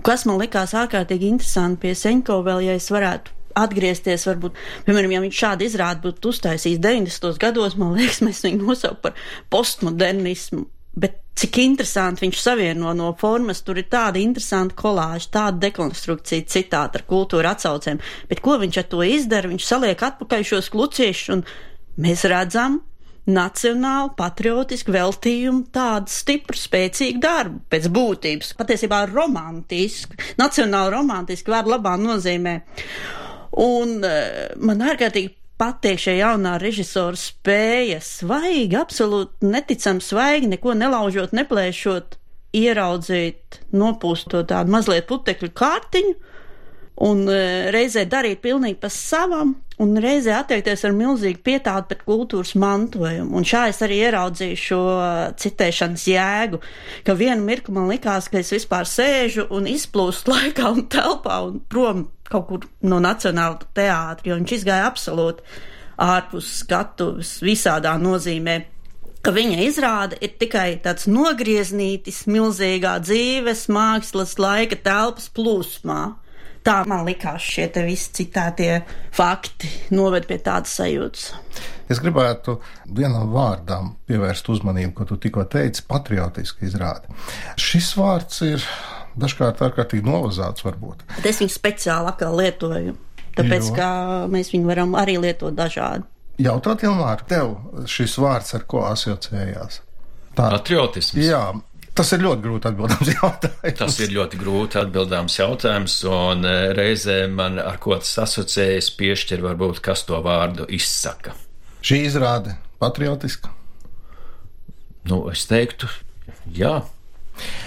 Kas 0.06 0.26
man 0.30 0.38
likās 0.41 0.76
ārkārtīgi 0.78 1.32
interesanti 1.34 1.82
pie 1.86 1.95
Seņko 1.97 2.41
vēl, 2.45 2.68
ja 2.68 2.78
es 2.78 2.91
varētu 2.93 3.34
atgriezties, 3.56 4.28
varbūt, 4.28 4.58
piemēram, 4.86 5.16
ja 5.16 5.22
viņš 5.24 5.41
šādu 5.41 5.66
izrādi 5.66 6.03
būtu 6.06 6.32
uztaisījis 6.34 6.82
90. 6.84 7.38
gados, 7.41 7.78
man 7.80 7.95
liekas, 7.97 8.22
mēs 8.26 8.43
viņu 8.45 8.62
nosaucam 8.68 8.99
par 9.01 9.28
postmodernismu. 9.53 10.66
Bet 10.95 11.18
cik 11.36 11.58
interesanti 11.64 12.24
viņš 12.24 12.39
savieno 12.39 12.93
no 12.95 13.10
formas, 13.20 13.64
tur 13.66 13.80
ir 13.82 13.89
tāda 13.91 14.22
interesanta 14.22 14.76
kolāža, 14.80 15.32
tāda 15.34 15.66
dekonstrukcija, 15.66 16.47
citāta 16.51 17.01
ar 17.01 17.08
kultūra 17.10 17.56
atsaucēm. 17.56 17.99
Bet 18.30 18.43
ko 18.43 18.56
viņš 18.62 18.80
ar 18.80 18.89
to 18.91 19.03
izdara? 19.03 19.51
Viņš 19.51 19.68
saliek 19.68 20.06
atpakaļ 20.08 20.45
šos 20.51 20.72
kluciešus, 20.72 21.34
un 21.36 21.43
mēs 22.06 22.24
redzam 22.32 22.80
nacionālu, 23.26 24.11
patriotisku 24.17 24.93
veltījumu, 24.93 25.65
tādu 25.73 26.13
stipru, 26.13 26.57
spēcīgu 26.59 27.21
darbu 27.23 27.63
pēc 27.73 27.88
būtības. 27.93 28.51
Patiesībā 28.59 29.05
romantisku, 29.09 30.17
nacionāli 30.41 30.93
romantisku 30.93 31.53
vārdu 31.53 31.73
labā 31.73 31.95
nozīmē. 32.01 32.59
Un 33.65 33.97
uh, 34.03 34.53
man 34.61 34.84
ārkārtīgi 34.86 35.34
patīk 35.59 36.01
šie 36.03 36.17
jaunā 36.19 36.57
režisora 36.61 37.17
spēja 37.17 38.01
svaigi, 38.03 38.76
absolūti 38.78 39.49
neticami 39.49 40.03
svaigi, 40.03 40.51
neko 40.51 40.76
nelaužot, 40.78 41.34
neplēšot, 41.38 42.19
ieraudzīt, 42.55 43.61
nopūst 43.76 44.30
to 44.32 44.43
tādu 44.47 44.71
mazliet 44.76 45.07
putekļu 45.09 45.51
kārtiņu 45.55 46.15
un 47.05 47.26
uh, 47.28 47.71
reizē 47.73 48.05
darīt 48.11 48.43
pilnīgi 48.45 48.78
pa 48.84 48.91
savam, 48.93 49.57
un 49.84 49.97
reizē 50.01 50.38
attiekties 50.39 50.86
ar 50.88 50.95
milzīgu 50.95 51.41
pietātu 51.45 51.89
pret 51.91 52.03
kultūras 52.07 52.53
mantojumu. 52.59 53.36
Un 53.36 53.47
šā 53.47 53.65
es 53.71 53.82
arī 53.86 53.99
ieraudzīju 54.05 54.59
šo 54.61 54.82
citēšanas 55.41 56.07
jēgu, 56.11 56.61
ka 57.07 57.17
vienu 57.19 57.43
mirkli 57.47 57.76
man 57.76 57.89
likās, 57.91 58.30
ka 58.32 58.39
es 58.39 58.53
vispār 58.55 58.88
sēžu 58.89 59.49
un 59.55 59.67
izplūstu 59.71 60.32
laikā 60.36 60.71
un 60.71 60.86
telpā 60.91 61.41
un 61.49 61.59
prom 61.69 62.07
kaut 62.26 62.47
kur 62.49 62.69
no 62.89 62.97
Nacionāla 63.03 63.67
teātra, 63.78 64.32
jo 64.32 64.39
viņš 64.39 64.55
izgāja 64.55 64.88
absolūti 64.89 65.43
ārpus 66.01 66.47
skatuves 66.63 67.38
visādā 67.45 67.93
nozīmē 68.01 68.63
ka 69.26 69.34
viņa 69.34 69.61
izrāde 69.65 70.17
ir 70.21 70.36
tikai 70.38 70.76
tāds 70.84 71.07
nogrieznītis 71.09 72.26
milzīgā 72.30 72.99
dzīves, 73.01 73.65
mākslas, 73.73 74.36
laika 74.38 74.78
telpas 74.86 75.32
plūsmā. 75.34 76.01
Tā 76.66 76.80
man 76.89 77.03
likās 77.05 77.45
šie 77.45 77.68
te 77.70 77.84
visi 77.86 78.09
citātie 78.24 78.80
fakti 79.13 79.70
noved 79.93 80.26
pie 80.26 80.39
tādas 80.41 80.74
sajūtas. 80.80 81.28
Es 81.93 81.99
gribētu 82.01 82.57
vienam 82.89 83.30
vārdam 83.30 83.91
pievērst 84.09 84.49
uzmanību, 84.49 84.93
ko 84.97 85.05
tu 85.11 85.20
tikko 85.22 85.45
teici- 85.45 85.86
patriotiski 85.91 86.66
izrādi. 86.66 87.13
Šis 87.61 87.91
vārds 87.99 88.41
ir 88.47 88.66
dažkārt 89.16 89.61
ārkārtīgi 89.61 90.09
novazāts 90.09 90.66
varbūt. 90.66 91.05
Bet 91.16 91.30
es 91.30 91.39
viņu 91.43 91.53
speciāli 91.53 92.09
atkal 92.09 92.36
lietoju, 92.36 92.95
tāpēc, 93.38 93.70
jo. 93.70 93.76
ka 93.78 93.89
mēs 94.34 94.49
viņu 94.55 94.66
varam 94.66 94.97
arī 94.97 95.20
lietot 95.22 95.53
dažādi. 95.53 96.03
Jautāt, 96.41 96.82
Ilmār, 96.84 97.22
tev 97.30 97.55
šis 97.88 98.18
vārds 98.20 98.55
ar 98.57 98.66
ko 98.68 98.82
asociējās? 98.89 99.80
Tā. 100.36 100.49
Patriotisms. 100.49 101.22
Jā, 101.24 101.53
Tas 101.96 102.12
ir 102.12 102.26
ļoti 102.26 102.43
grūti 102.43 102.68
atbildams 102.68 103.12
jautājums. 103.14 103.78
Tas 103.80 104.00
ir 104.04 104.12
ļoti 104.12 104.39
grūti 104.39 104.80
atbildams 104.82 105.38
jautājums, 105.39 105.93
un 106.12 106.43
e, 106.43 106.56
reizē 106.76 107.22
man 107.32 107.56
ar 107.62 107.78
ko 107.80 107.96
tas 108.02 108.12
asociējas, 108.26 108.89
piešķir 109.00 109.43
varbūt, 109.46 109.80
kas 109.86 110.04
to 110.10 110.20
vārdu 110.26 110.68
izsaka. 110.76 111.38
Šī 111.86 112.02
izrāde 112.10 112.58
patriotiska? 112.84 113.54
Nu, 115.08 115.22
es 115.32 115.46
teiktu, 115.48 115.88
jā. 116.52 116.82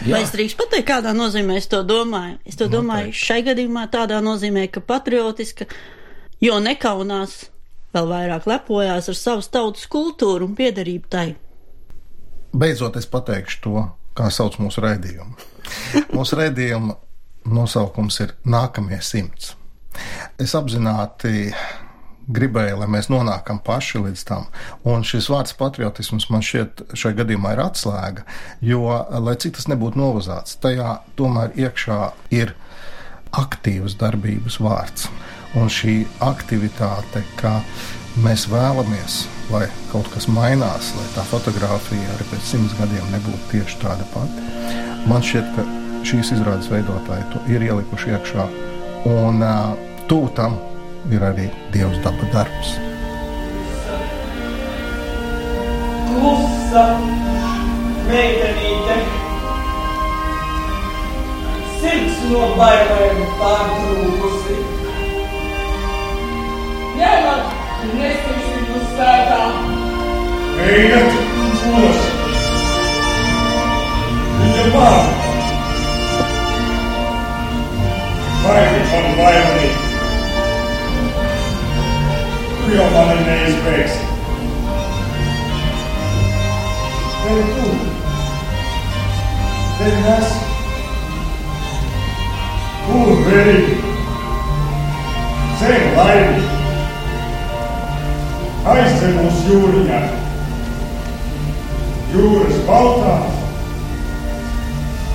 Jā. 0.05 0.15
Vai 0.17 0.23
es 0.25 0.33
drīkstu 0.33 0.61
pateikt, 0.61 0.89
kādā 0.89 1.13
nozīmē 1.17 1.59
es 1.61 1.69
to 1.71 1.83
domāju? 1.87 2.39
Es 2.49 2.57
to 2.59 2.69
domāju 2.73 3.11
Noteikti. 3.11 3.25
šai 3.29 3.43
gadījumā 3.49 3.85
tādā 3.93 4.21
nozīmē, 4.25 4.65
ka 4.73 4.81
patriotiska, 4.85 5.69
jo 6.45 6.57
nekaunās, 6.65 7.39
vēl 7.97 8.09
vairāk 8.13 8.49
lepojās 8.49 9.09
ar 9.09 9.19
savas 9.19 9.49
tautas 9.53 9.89
kultūru 9.93 10.49
un 10.49 10.57
piedarību 10.59 11.13
tai. 11.13 11.29
Beidzot, 12.59 12.97
es 12.97 13.09
pateikšu 13.09 13.61
to, 13.65 13.85
kā 14.19 14.31
sauc 14.35 14.59
mūsu 14.61 14.83
raidījumu. 14.85 15.37
mūsu 16.17 16.39
raidījuma 16.39 16.99
nosaukums 17.49 18.21
ir 18.25 18.35
Nākamie 18.49 19.01
simts. 19.05 19.55
Es 20.39 20.55
apzināti 20.59 21.49
gribēju, 22.29 22.77
lai 22.83 22.89
mēs 22.93 23.09
nonākam 23.09 23.61
paši 23.65 24.03
līdz 24.05 24.25
tam. 24.29 24.47
Un 24.89 25.05
šis 25.07 25.31
vārds 25.33 25.57
patriotisms 25.59 26.29
man 26.33 26.45
šķiet 26.45 26.85
šajā 26.93 27.21
gadījumā 27.23 27.55
ir 27.57 27.65
atslēga, 27.65 28.27
jo, 28.65 28.85
lai 29.25 29.37
cik 29.41 29.57
tas 29.57 29.69
nebūtu 29.73 30.01
novazāts, 30.01 30.59
tajā 30.63 30.99
tomēr 31.19 31.57
iekšā 31.57 32.01
ir 32.37 32.55
aktīvas 33.39 33.97
darbības 34.01 34.61
vārds. 34.65 35.09
Un 35.57 35.73
šī 35.73 36.03
aktivitāte, 36.25 37.25
ka 37.41 37.59
mēs 38.21 38.45
vēlamies 38.53 39.23
lai 39.53 39.67
kaut 39.93 40.09
kas 40.13 40.29
mainās, 40.29 40.93
lai 40.97 41.07
tā 41.15 41.25
fotografija 41.29 42.15
arī 42.15 42.27
pēc 42.31 42.51
simts 42.51 42.77
gadiem 42.79 43.13
nebūtu 43.15 43.53
tieši 43.53 43.79
tāda 43.83 44.07
pati. 44.13 44.47
Man 45.09 45.25
šķiet, 45.25 45.53
ka 45.57 45.65
šīs 46.09 46.35
izrādes 46.37 46.69
veidotāji 46.73 47.29
to 47.33 47.43
ir 47.53 47.65
ielikuši 47.65 48.13
iekšā, 48.17 48.49
un 49.09 49.41
uh, 49.45 49.73
tuvu 50.11 50.33
tam 50.37 50.59
ir 51.13 51.25
arī 51.25 51.49
Dievs 51.73 52.01
daba 52.05 52.29
darbs. 52.35 52.75
Klusa 56.11 56.85
meitenīte, 58.09 58.99
sirds 61.81 62.27
no 62.33 62.51
bailēm 62.59 63.25
pārtrūkusi. 63.41 64.59
Ņemat, 68.99 69.07
nesīsim 69.07 69.07
svētā. 69.07 69.41
Ejiet 70.67 71.13
uz! 71.79 71.99
Viņa 74.39 74.65
māte! 74.75 75.13
Baigi 78.43 78.81
man 78.91 79.07
bailīgi! 79.21 79.71
Tu 82.59 82.75
jau 82.75 82.89
mani 82.97 83.23
neizbēgsi! 83.29 84.03
Tev 87.23 87.55
tu! 87.55 87.71
Tev 89.79 89.99
nes! 90.09 90.37
Kur 92.89 93.27
vērīgi! 93.31 93.83
Zem 95.63 95.91
laimīgi! 98.65 98.89
aizceļos 98.99 99.43
jūriņā. 99.49 100.01
Jūras 102.13 102.61
baltā, 102.67 103.15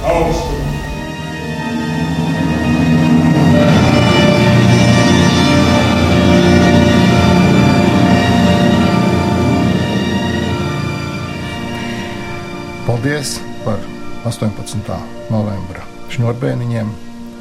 augstumā. 0.08 0.62
Paldies 12.84 13.38
par 13.66 13.80
18. 14.30 15.00
novembra 15.34 15.84
šņurbēniņiem. 16.14 16.92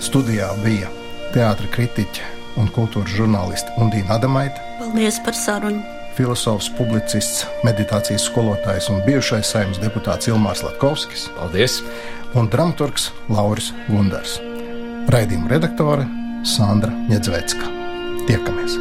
Studijā 0.03 0.48
bija 0.64 0.88
teātris 1.34 1.70
kritiķe 1.70 2.26
un 2.59 2.70
kultūras 2.74 3.14
žurnāliste 3.14 3.74
Undīna 3.78 4.16
Adamaita. 4.16 4.72
Paldies 4.93 5.16
par 5.24 5.32
sarunu! 5.32 5.80
filozofs, 6.12 6.66
publicists, 6.76 7.47
meditācijas 7.64 8.26
skolotājs 8.28 8.90
un 8.93 9.01
bijušais 9.07 9.55
saimnes 9.55 9.80
deputāts 9.80 10.28
Ilmārs 10.28 10.61
Latkovskis. 10.66 11.30
Paldies! 11.38 11.80
Un 12.36 12.53
dramaturgs 12.53 13.09
Lauris 13.32 13.72
Gundars. 13.88 14.36
Raidījuma 15.09 15.49
redaktore 15.57 16.05
Sandra 16.45 16.93
Ņedzvecka. 17.09 17.72
Tiekamies! 18.28 18.76